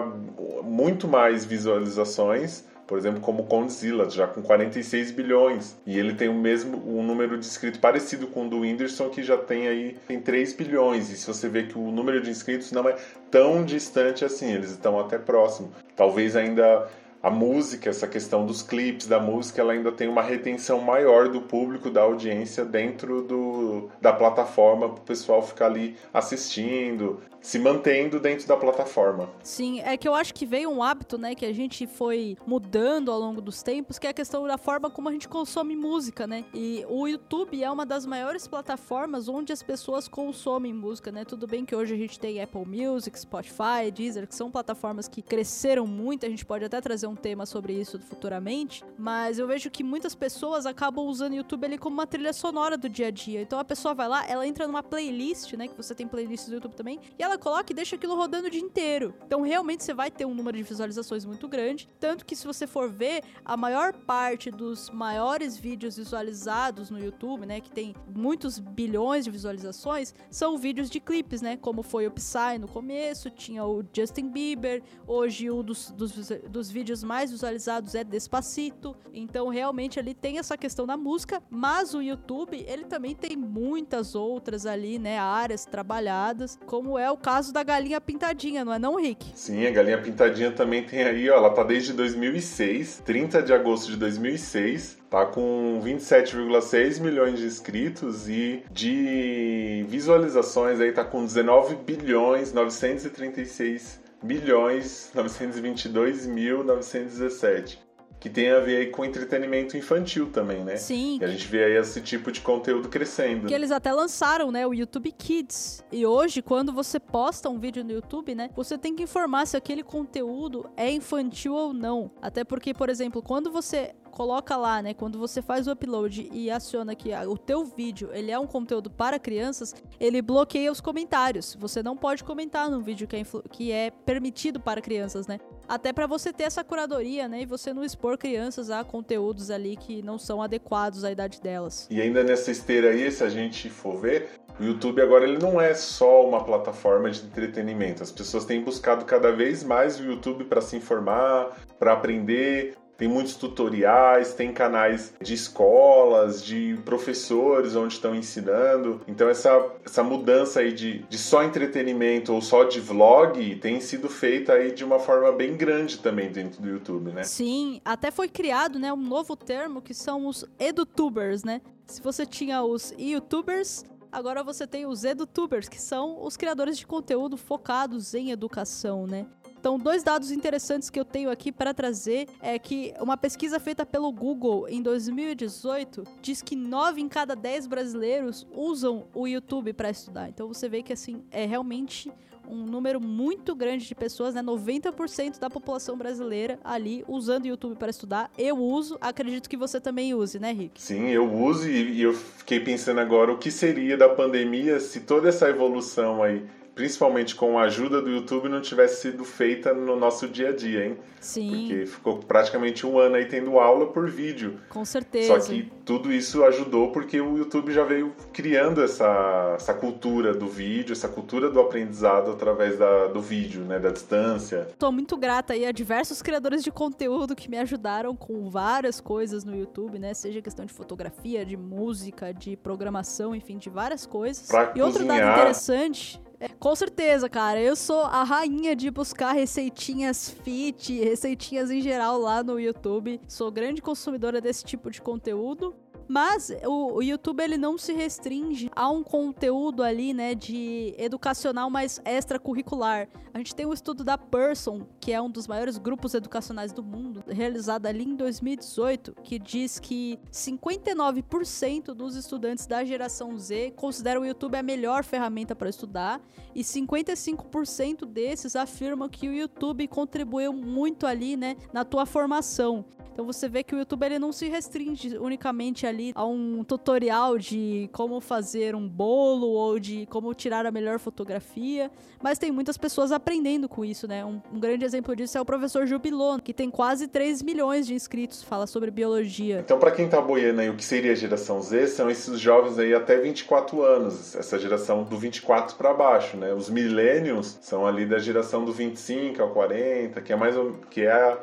muito 0.64 1.08
mais 1.08 1.46
visualizações 1.46 2.64
por 2.88 2.98
exemplo, 2.98 3.22
como 3.22 3.46
Condzilla, 3.46 4.10
já 4.10 4.28
com 4.28 4.42
46 4.42 5.12
bilhões. 5.12 5.76
E 5.86 5.98
ele 5.98 6.14
tem 6.14 6.30
o 6.30 6.34
mesmo 6.34 6.78
um 6.86 7.04
número 7.04 7.38
de 7.38 7.46
inscritos 7.46 7.80
parecido 7.80 8.28
com 8.28 8.46
o 8.46 8.50
do 8.50 8.60
Whindersson, 8.60 9.10
que 9.10 9.24
já 9.24 9.38
tem 9.38 9.68
aí 9.68 9.98
tem 10.08 10.20
3 10.20 10.54
bilhões. 10.54 11.10
E 11.10 11.18
se 11.18 11.28
você 11.28 11.48
vê 11.48 11.64
que 11.64 11.78
o 11.78 11.92
número 11.92 12.22
de 12.22 12.30
inscritos 12.30 12.72
não 12.72 12.88
é 12.88 12.96
tão 13.32 13.64
distante 13.64 14.26
assim, 14.26 14.52
eles 14.52 14.72
estão 14.72 15.00
até 15.00 15.18
próximo. 15.18 15.72
Talvez 15.96 16.36
ainda 16.36 16.88
a 17.24 17.30
música, 17.30 17.90
essa 17.90 18.06
questão 18.06 18.46
dos 18.46 18.62
clipes 18.62 19.08
da 19.08 19.18
música, 19.18 19.62
ela 19.62 19.72
ainda 19.72 19.94
tem 19.94 20.10
uma 20.10 20.22
retenção 20.22 20.82
maior 20.82 21.30
do 21.30 21.40
público, 21.40 21.90
da 21.90 22.02
audiência 22.02 22.66
dentro 22.66 23.22
do, 23.22 23.90
da 24.02 24.12
plataforma 24.12 24.90
para 24.90 25.02
o 25.02 25.06
pessoal 25.06 25.42
ficar 25.42 25.68
ali 25.68 25.96
assistindo, 26.14 27.22
se 27.44 27.60
mantendo 27.60 28.20
dentro 28.20 28.48
da 28.48 28.56
plataforma. 28.56 29.30
Sim, 29.44 29.82
é 29.82 29.98
que 29.98 30.08
eu 30.08 30.16
acho 30.16 30.34
que 30.34 30.46
veio 30.46 30.70
um 30.70 30.82
hábito, 30.82 31.18
né, 31.18 31.36
que 31.36 31.46
a 31.46 31.54
gente 31.54 31.86
foi 31.86 32.38
mudando 32.48 33.12
ao 33.12 33.20
longo 33.20 33.42
dos 33.42 33.62
tempos, 33.62 34.00
que 34.00 34.08
é 34.08 34.10
a 34.10 34.14
questão 34.14 34.48
da 34.48 34.58
forma 34.58 34.90
como 34.90 35.10
a 35.10 35.12
gente 35.12 35.28
consome 35.28 35.76
música, 35.76 36.26
né? 36.26 36.46
E 36.54 36.86
o 36.88 37.06
YouTube 37.06 37.62
é 37.62 37.70
uma 37.70 37.86
das 37.86 38.06
maiores 38.06 38.48
plataformas 38.48 39.28
onde 39.28 39.52
as 39.52 39.62
pessoas 39.62 40.08
consomem 40.08 40.74
música, 40.74 41.12
né? 41.12 41.26
Tudo 41.26 41.46
bem 41.46 41.66
que 41.66 41.76
hoje 41.76 41.94
a 41.94 41.98
gente 41.98 42.18
tem 42.18 42.42
Apple 42.42 42.66
Music, 42.66 43.20
Spotify, 43.20 43.92
Deezer, 43.94 44.26
que 44.26 44.36
são 44.36 44.50
plataformas 44.50 45.10
que 45.10 45.22
cresceram 45.22 45.86
muito, 45.86 46.26
a 46.26 46.30
gente 46.30 46.46
pode 46.46 46.64
até 46.64 46.80
trazer 46.80 47.08
um 47.08 47.16
tema 47.16 47.46
sobre 47.46 47.74
isso 47.74 48.00
futuramente, 48.00 48.86
mas 48.98 49.38
eu 49.38 49.46
vejo 49.48 49.70
que 49.70 49.84
muitas 49.84 50.16
pessoas 50.16 50.66
acabam 50.66 51.06
usando 51.06 51.34
o 51.34 51.36
YouTube 51.36 51.66
ali 51.66 51.78
como 51.78 51.94
uma 51.94 52.08
trilha 52.08 52.32
sonora 52.32 52.78
do 52.78 52.88
dia 52.88 53.08
a 53.08 53.12
dia. 53.12 53.42
Então 53.42 53.60
a 53.60 53.66
pessoa 53.66 53.94
vai 53.94 54.08
lá, 54.08 54.26
ela 54.30 54.48
entra 54.48 54.66
numa 54.66 54.82
playlist, 54.82 55.54
né, 55.54 55.68
que 55.68 55.76
você 55.76 55.94
tem 55.94 56.08
playlists 56.08 56.48
do 56.48 56.56
YouTube 56.56 56.76
também, 56.76 57.00
e 57.20 57.24
ela 57.24 57.33
ela 57.34 57.38
coloca 57.38 57.72
e 57.72 57.76
deixa 57.76 57.96
aquilo 57.96 58.16
rodando 58.16 58.48
o 58.48 58.50
dia 58.50 58.62
inteiro. 58.62 59.14
Então 59.26 59.42
realmente 59.42 59.84
você 59.84 59.94
vai 59.94 60.12
ter 60.12 60.26
um 60.26 60.34
número 60.34 60.58
de 60.58 60.64
visualizações 60.64 61.26
muito 61.26 61.48
grande. 61.48 61.90
Tanto 62.00 62.26
que 62.26 62.36
se 62.36 62.46
você 62.46 62.68
for 62.68 62.90
ver, 62.90 63.24
a 63.44 63.58
maior 63.58 63.94
parte 63.94 64.52
dos 64.52 64.90
maiores 64.90 65.58
vídeos 65.58 65.98
visualizados 65.98 66.90
no 66.90 67.00
YouTube, 67.00 67.46
né? 67.46 67.60
Que 67.60 67.72
tem 67.72 67.96
muitos 68.16 68.60
bilhões 68.60 69.26
de 69.26 69.32
visualizações, 69.32 70.14
são 70.30 70.58
vídeos 70.58 70.90
de 70.90 71.00
clipes, 71.00 71.42
né? 71.42 71.58
Como 71.58 71.82
foi 71.82 72.08
o 72.08 72.12
Psy 72.12 72.58
no 72.60 72.68
começo, 72.68 73.30
tinha 73.30 73.66
o 73.66 73.84
Justin 73.92 74.30
Bieber. 74.30 74.84
Hoje 75.08 75.50
um 75.50 75.64
dos, 75.64 75.92
dos, 75.92 76.14
dos 76.50 76.70
vídeos 76.70 77.04
mais 77.04 77.32
visualizados 77.32 77.96
é 77.96 78.04
Despacito. 78.04 78.96
Então 79.12 79.50
realmente 79.50 80.00
ali 80.00 80.14
tem 80.14 80.38
essa 80.38 80.58
questão 80.58 80.86
da 80.86 80.96
música, 80.96 81.42
mas 81.50 81.94
o 81.94 82.02
YouTube 82.02 82.64
ele 82.68 82.86
também 82.86 83.16
tem 83.16 83.36
muitas 83.36 84.14
outras 84.14 84.66
ali, 84.66 85.00
né? 85.00 85.18
Áreas 85.18 85.66
trabalhadas, 85.66 86.60
como 86.66 86.98
é 86.98 87.10
o 87.10 87.18
caso 87.24 87.54
da 87.54 87.64
galinha 87.64 88.02
pintadinha, 88.02 88.66
não 88.66 88.74
é 88.74 88.78
não, 88.78 88.96
Rick? 88.96 89.32
Sim, 89.34 89.66
a 89.66 89.72
galinha 89.72 89.98
pintadinha 89.98 90.52
também 90.52 90.84
tem 90.84 91.04
aí, 91.04 91.30
ó, 91.30 91.38
ela 91.38 91.50
tá 91.50 91.64
desde 91.64 91.94
2006, 91.94 93.02
30 93.06 93.42
de 93.42 93.54
agosto 93.54 93.90
de 93.90 93.98
2006, 93.98 94.98
tá 95.10 95.26
com 95.26 95.80
27,6 95.82 97.00
milhões 97.00 97.40
de 97.40 97.46
inscritos 97.46 98.28
e 98.28 98.64
de 98.70 99.86
visualizações 99.88 100.82
aí 100.82 100.92
tá 100.92 101.06
com 101.06 101.24
19 101.24 101.76
bilhões 101.78 102.52
936 102.52 104.02
milhões 104.22 105.12
922 105.14 106.26
mil 106.26 106.64
917 106.64 107.83
que 108.24 108.30
tem 108.30 108.50
a 108.52 108.60
ver 108.62 108.78
aí 108.78 108.86
com 108.86 109.04
entretenimento 109.04 109.76
infantil 109.76 110.30
também, 110.32 110.64
né? 110.64 110.78
Sim. 110.78 111.18
E 111.20 111.26
a 111.26 111.28
gente 111.28 111.46
vê 111.46 111.66
aí 111.66 111.74
esse 111.74 112.00
tipo 112.00 112.32
de 112.32 112.40
conteúdo 112.40 112.88
crescendo. 112.88 113.48
Que 113.48 113.54
eles 113.54 113.70
até 113.70 113.92
lançaram, 113.92 114.50
né, 114.50 114.66
o 114.66 114.74
YouTube 114.74 115.12
Kids. 115.12 115.84
E 115.92 116.06
hoje, 116.06 116.42
quando 116.42 116.72
você 116.72 117.02
posta 117.02 117.50
um 117.50 117.60
vídeo 117.60 117.84
no 117.84 117.92
YouTube, 117.92 118.34
né, 118.34 118.50
você 118.56 118.78
tem 118.78 118.96
que 118.96 119.04
informar 119.04 119.46
se 119.46 119.58
aquele 119.58 119.84
conteúdo 119.84 120.70
é 120.78 120.90
infantil 120.90 121.54
ou 121.54 121.74
não. 121.74 122.10
Até 122.22 122.46
porque, 122.46 122.74
por 122.74 122.90
exemplo, 122.90 123.22
quando 123.22 123.52
você 123.52 123.94
coloca 124.14 124.56
lá, 124.56 124.82
né, 124.82 124.94
quando 124.94 125.18
você 125.18 125.42
faz 125.42 125.68
o 125.68 125.72
upload 125.72 126.30
e 126.32 126.52
aciona 126.52 126.94
que 126.94 127.10
o 127.28 127.36
teu 127.36 127.66
vídeo, 127.66 128.10
ele 128.14 128.32
é 128.32 128.38
um 128.38 128.46
conteúdo 128.46 128.90
para 128.90 129.18
crianças, 129.18 129.74
ele 130.00 130.22
bloqueia 130.22 130.72
os 130.72 130.80
comentários. 130.80 131.58
Você 131.60 131.82
não 131.82 131.98
pode 131.98 132.24
comentar 132.24 132.70
num 132.70 132.80
vídeo 132.80 133.08
que 133.08 133.16
é, 133.16 133.24
que 133.50 133.72
é 133.72 133.90
permitido 133.90 134.60
para 134.60 134.80
crianças, 134.82 135.26
né? 135.26 135.40
Até 135.68 135.92
para 135.92 136.06
você 136.06 136.32
ter 136.32 136.44
essa 136.44 136.64
curadoria, 136.64 137.28
né? 137.28 137.42
E 137.42 137.46
você 137.46 137.74
não 137.74 137.84
expor 137.84 138.18
crianças 138.18 138.70
a 138.70 138.84
conteúdos 138.84 139.50
ali 139.50 139.76
que 139.76 140.04
não 140.04 140.20
são 140.20 140.42
adequados 140.42 141.04
à 141.04 141.12
idade 141.12 141.42
delas. 141.42 141.88
E 141.90 142.00
ainda 142.00 142.24
nessa 142.24 142.52
esteira 142.52 142.92
aí, 142.92 143.12
se 143.12 143.24
a 143.24 143.30
gente 143.30 143.70
for 143.70 144.00
ver, 144.00 144.30
o 144.60 144.64
YouTube 144.64 145.02
agora 145.02 145.24
ele 145.24 145.40
não 145.40 145.60
é 145.60 145.74
só 145.74 146.28
uma 146.28 146.44
plataforma 146.44 147.10
de 147.10 147.26
entretenimento. 147.26 148.04
As 148.04 148.12
pessoas 148.12 148.46
têm 148.46 148.62
buscado 148.62 149.06
cada 149.06 149.32
vez 149.32 149.64
mais 149.64 150.00
o 150.00 150.04
YouTube 150.04 150.44
para 150.44 150.62
se 150.62 150.76
informar, 150.76 151.58
para 151.80 151.94
aprender, 151.94 152.76
tem 152.98 153.08
muitos 153.08 153.36
tutoriais, 153.36 154.34
tem 154.34 154.54
canais 154.54 155.14
de 155.22 155.34
escolas, 155.34 156.44
de 156.44 156.78
professores 156.86 157.76
onde 157.76 157.96
estão 157.96 158.16
ensinando. 158.16 159.02
Então 159.08 159.30
essa, 159.30 159.72
essa 159.86 160.04
mudança 160.04 160.60
aí 160.60 160.72
de, 160.72 161.00
de 161.10 161.18
só 161.18 161.44
entretenimento 161.44 162.34
ou 162.34 162.42
só 162.42 162.64
de 162.64 162.80
vlog 162.80 163.56
tem 163.58 163.80
sido 163.82 164.10
feita 164.10 164.54
aí 164.54 164.72
de 164.72 164.84
uma 164.84 165.00
forma 165.00 165.32
bem 165.32 165.56
grande 165.56 165.98
também 166.00 166.32
dentro 166.32 166.62
do 166.62 166.70
YouTube, 166.70 167.12
né? 167.12 167.24
Sim, 167.24 167.82
até 167.84 168.12
foi 168.12 168.30
criado, 168.30 168.80
né, 168.80 168.94
um 168.94 168.98
novo 168.98 169.36
termo 169.36 169.82
que 169.82 169.94
são 169.94 170.28
os 170.28 170.46
edutubers, 170.60 171.44
né? 171.44 171.62
Se 171.86 172.02
você 172.02 172.26
tinha 172.26 172.64
os 172.64 172.94
youtubers, 172.98 173.84
agora 174.12 174.44
você 174.44 174.66
tem 174.66 174.86
os 174.86 175.04
edutubers, 175.04 175.68
que 175.68 175.82
são 175.82 176.24
os 176.24 176.38
criadores 176.38 176.78
de 176.78 176.88
conteúdo 176.88 177.36
focados 177.36 178.14
em 178.14 178.32
educação, 178.32 179.06
né? 179.06 179.26
Então, 179.64 179.80
dois 179.80 180.04
dados 180.04 180.30
interessantes 180.30 180.90
que 180.90 181.00
eu 181.00 181.06
tenho 181.06 181.30
aqui 181.30 181.50
para 181.50 181.74
trazer 181.74 182.28
é 182.42 182.60
que 182.60 182.94
uma 183.00 183.16
pesquisa 183.16 183.62
feita 183.62 183.86
pelo 183.86 184.12
Google 184.12 184.68
em 184.68 184.82
2018 184.82 186.04
diz 186.22 186.42
que 186.42 186.54
9 186.54 187.00
em 187.00 187.08
cada 187.08 187.34
10 187.34 187.68
brasileiros 187.68 188.46
usam 188.52 189.06
o 189.14 189.26
YouTube 189.26 189.72
para 189.72 189.90
estudar. 189.90 190.28
Então, 190.28 190.50
você 190.50 190.68
vê 190.68 190.84
que 190.84 190.92
assim 190.92 191.24
é 191.32 191.46
realmente 191.46 192.12
um 192.46 192.66
número 192.66 193.00
muito 193.00 193.56
grande 193.56 193.88
de 193.88 193.96
pessoas, 193.96 194.36
né? 194.36 194.44
90% 194.44 195.40
da 195.40 195.50
população 195.50 195.98
brasileira 195.98 196.60
ali 196.62 197.06
usando 197.08 197.46
o 197.46 197.48
YouTube 197.48 197.78
para 197.78 197.90
estudar. 197.90 198.30
Eu 198.38 198.58
uso, 198.58 198.98
acredito 199.00 199.50
que 199.50 199.56
você 199.56 199.80
também 199.80 200.14
use, 200.14 200.40
né, 200.40 200.52
Rick? 200.52 200.82
Sim, 200.82 201.08
eu 201.08 201.34
uso 201.34 201.70
e, 201.70 202.00
e 202.00 202.02
eu 202.02 202.14
fiquei 202.14 202.60
pensando 202.60 203.00
agora 203.00 203.32
o 203.32 203.38
que 203.38 203.50
seria 203.50 203.96
da 203.96 204.10
pandemia 204.10 204.82
se 204.82 205.00
toda 205.00 205.30
essa 205.30 205.48
evolução 205.48 206.22
aí 206.22 206.46
principalmente 206.76 207.36
com 207.36 207.58
a 207.58 207.64
ajuda 207.64 208.02
do 208.02 208.10
YouTube, 208.10 208.50
não 208.50 208.62
tivesse 208.62 209.02
sido 209.02 209.24
feita 209.24 209.74
no 209.74 209.96
nosso 209.96 210.28
dia 210.28 210.50
a 210.50 210.56
dia, 210.56 210.86
hein? 210.86 210.98
Sim. 211.20 211.50
Porque 211.50 211.86
ficou 211.86 212.18
praticamente 212.18 212.86
um 212.86 212.98
ano 212.98 213.16
aí 213.16 213.26
tendo 213.26 213.60
aula 213.60 213.88
por 213.88 214.10
vídeo. 214.10 214.60
Com 214.70 214.84
certeza. 214.84 215.28
Só 215.28 215.40
que 215.40 215.72
tudo 215.86 216.12
isso 216.12 216.44
ajudou 216.44 216.92
porque 216.92 217.22
o 217.22 217.38
YouTube 217.38 217.72
já 217.72 217.84
veio 217.84 218.14
criando 218.34 218.84
essa, 218.84 219.54
essa 219.56 219.74
cultura 219.74 220.34
do 220.34 220.48
vídeo, 220.48 220.92
essa 220.92 221.08
cultura 221.08 221.50
do 221.50 221.60
aprendizado 221.60 222.32
através 222.32 222.78
da, 222.78 223.08
do 223.08 223.22
vídeo, 223.22 223.64
né? 223.64 223.80
Da 223.80 223.90
distância. 223.90 224.68
Tô 224.78 224.92
muito 224.92 225.16
grata 225.16 225.54
aí 225.54 225.66
a 225.66 225.72
diversos 225.72 226.22
criadores 226.22 226.64
de 226.64 226.72
conteúdo 226.72 227.36
que 227.36 227.50
me 227.50 227.58
ajudaram 227.58 228.16
com 228.16 228.50
várias 228.50 229.00
coisas 229.00 229.44
no 229.44 229.56
YouTube, 229.56 230.00
né? 230.00 230.14
Seja 230.14 230.42
questão 230.42 230.66
de 230.66 230.74
fotografia, 230.74 231.46
de 231.46 231.56
música, 231.56 232.34
de 232.34 232.58
programação, 232.58 233.36
enfim, 233.36 233.58
de 233.58 233.70
várias 233.70 234.06
coisas. 234.06 234.48
Pra 234.48 234.74
e 234.76 234.82
outro 234.82 235.06
dado 235.06 235.20
cozinhar. 235.20 235.38
interessante 235.38 236.22
com 236.60 236.76
certeza, 236.76 237.30
cara. 237.30 237.60
Eu 237.62 237.76
sou 237.76 238.02
a 238.02 238.24
rainha 238.24 238.76
de 238.76 238.90
buscar 238.90 239.32
receitinhas 239.34 240.30
fit, 240.30 241.00
receitinhas 241.00 241.72
em 241.72 241.82
geral 241.82 242.18
lá 242.18 242.44
no 242.44 242.60
YouTube. 242.60 243.20
Sou 243.28 243.52
grande 243.52 243.82
consumidora 243.82 244.42
desse 244.42 244.64
tipo 244.64 244.90
de 244.90 245.02
conteúdo. 245.02 245.76
Mas 246.14 246.52
o, 246.64 246.98
o, 246.98 247.02
YouTube 247.02 247.42
ele 247.42 247.58
não 247.58 247.76
se 247.76 247.92
restringe 247.92 248.70
a 248.76 248.88
um 248.88 249.04
conteúdo 249.04 249.82
ali, 249.82 250.14
né, 250.14 250.36
de 250.36 250.94
educacional 250.96 251.72
mais 251.72 252.00
extracurricular. 252.06 253.10
A 253.34 253.40
gente 253.40 253.56
tem 253.56 253.66
um 253.66 253.74
estudo 253.74 254.04
da 254.04 254.16
Person, 254.16 254.86
que 255.00 255.12
é 255.12 255.20
um 255.20 255.28
dos 255.28 255.48
maiores 255.48 255.80
grupos 255.80 256.14
educacionais 256.14 256.72
do 256.72 256.84
mundo, 256.84 257.24
realizado 257.28 257.88
ali 257.88 258.04
em 258.04 258.16
2018, 258.16 259.16
que 259.24 259.40
diz 259.40 259.80
que 259.80 260.20
59% 260.32 261.96
dos 261.96 262.16
estudantes 262.16 262.68
da 262.68 262.86
geração 262.86 263.36
Z 263.36 263.74
consideram 263.76 264.22
o 264.22 264.26
YouTube 264.26 264.56
a 264.56 264.62
melhor 264.62 265.04
ferramenta 265.04 265.56
para 265.56 265.68
estudar 265.68 266.22
e 266.54 266.62
55% 266.62 268.06
desses 268.06 268.56
afirmam 268.56 269.10
que 269.10 269.28
o 269.28 269.34
YouTube 269.34 269.88
contribuiu 269.88 270.54
muito 270.54 271.08
ali, 271.08 271.36
né, 271.36 271.56
na 271.74 271.84
tua 271.84 272.06
formação. 272.06 272.86
Então 273.14 273.26
você 273.26 273.48
vê 273.48 273.64
que 273.64 273.76
o 273.76 273.78
YouTube 273.78 274.04
ele 274.04 274.18
não 274.18 274.32
se 274.32 274.50
restringe 274.50 275.16
unicamente 275.20 275.86
ali 275.86 276.12
a 276.16 276.26
um 276.26 276.64
tutorial 276.64 277.38
de 277.38 277.88
como 277.94 278.20
fazer 278.20 278.74
um 278.76 278.88
bolo 278.88 279.48
ou 279.50 279.80
de 279.80 280.08
como 280.08 280.34
tirar 280.34 280.66
a 280.66 280.72
melhor 280.72 280.98
fotografia, 280.98 281.92
mas 282.22 282.40
tem 282.40 282.52
muitas 282.52 282.76
pessoas 282.76 283.12
aprendendo 283.12 283.70
com 283.70 283.86
isso, 283.86 284.08
né? 284.08 284.26
Um, 284.26 284.42
um 284.52 284.60
grande 284.60 284.84
exemplo 284.84 285.16
disso 285.16 285.38
é 285.38 285.42
o 285.42 285.46
professor 285.46 285.86
Jubilon, 285.86 286.40
que 286.40 286.54
tem 286.54 286.72
quase 286.72 287.08
3 287.08 287.44
milhões 287.44 287.86
de 287.86 287.94
inscritos, 287.94 288.42
fala 288.42 288.66
sobre 288.66 288.90
biologia. 288.90 289.60
Então, 289.60 289.78
para 289.78 289.92
quem 289.92 290.10
tá 290.10 290.20
boiando 290.20 290.62
aí, 290.62 290.70
o 290.70 290.76
que 290.76 290.84
seria 290.84 291.12
a 291.12 291.16
geração 291.16 291.62
Z 291.62 291.88
são 291.88 292.10
esses 292.10 292.40
jovens 292.40 292.80
aí 292.80 292.96
até 292.96 293.18
24 293.18 293.84
anos, 293.84 294.36
essa 294.36 294.58
geração 294.58 295.04
do 295.04 295.18
24 295.18 295.76
para 295.76 295.94
baixo, 295.94 296.36
né? 296.36 296.52
Os 296.52 296.68
millennials 296.68 297.60
são 297.62 297.86
ali 297.86 298.08
da 298.08 298.18
geração 298.18 298.66
do 298.66 298.74
25 298.74 299.40
ao 299.40 299.52
40, 299.52 300.20
que 300.22 300.34
é 300.34 300.36
mais 300.36 300.56
que 300.90 301.02
é 301.02 301.12
a 301.12 301.38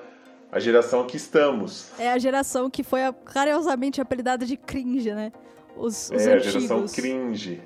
a 0.53 0.59
geração 0.59 1.07
que 1.07 1.17
estamos. 1.17 1.91
É 1.99 2.11
a 2.11 2.19
geração 2.19 2.69
que 2.69 2.83
foi 2.83 3.01
carinhosamente 3.25 4.01
apelidada 4.01 4.45
de 4.45 4.57
cringe, 4.57 5.13
né? 5.13 5.33
Os, 5.77 6.11
os 6.11 6.27
é, 6.27 6.35
antigos. 6.35 6.47
a 6.47 6.61
geração 6.61 6.87
cringe. 6.87 7.63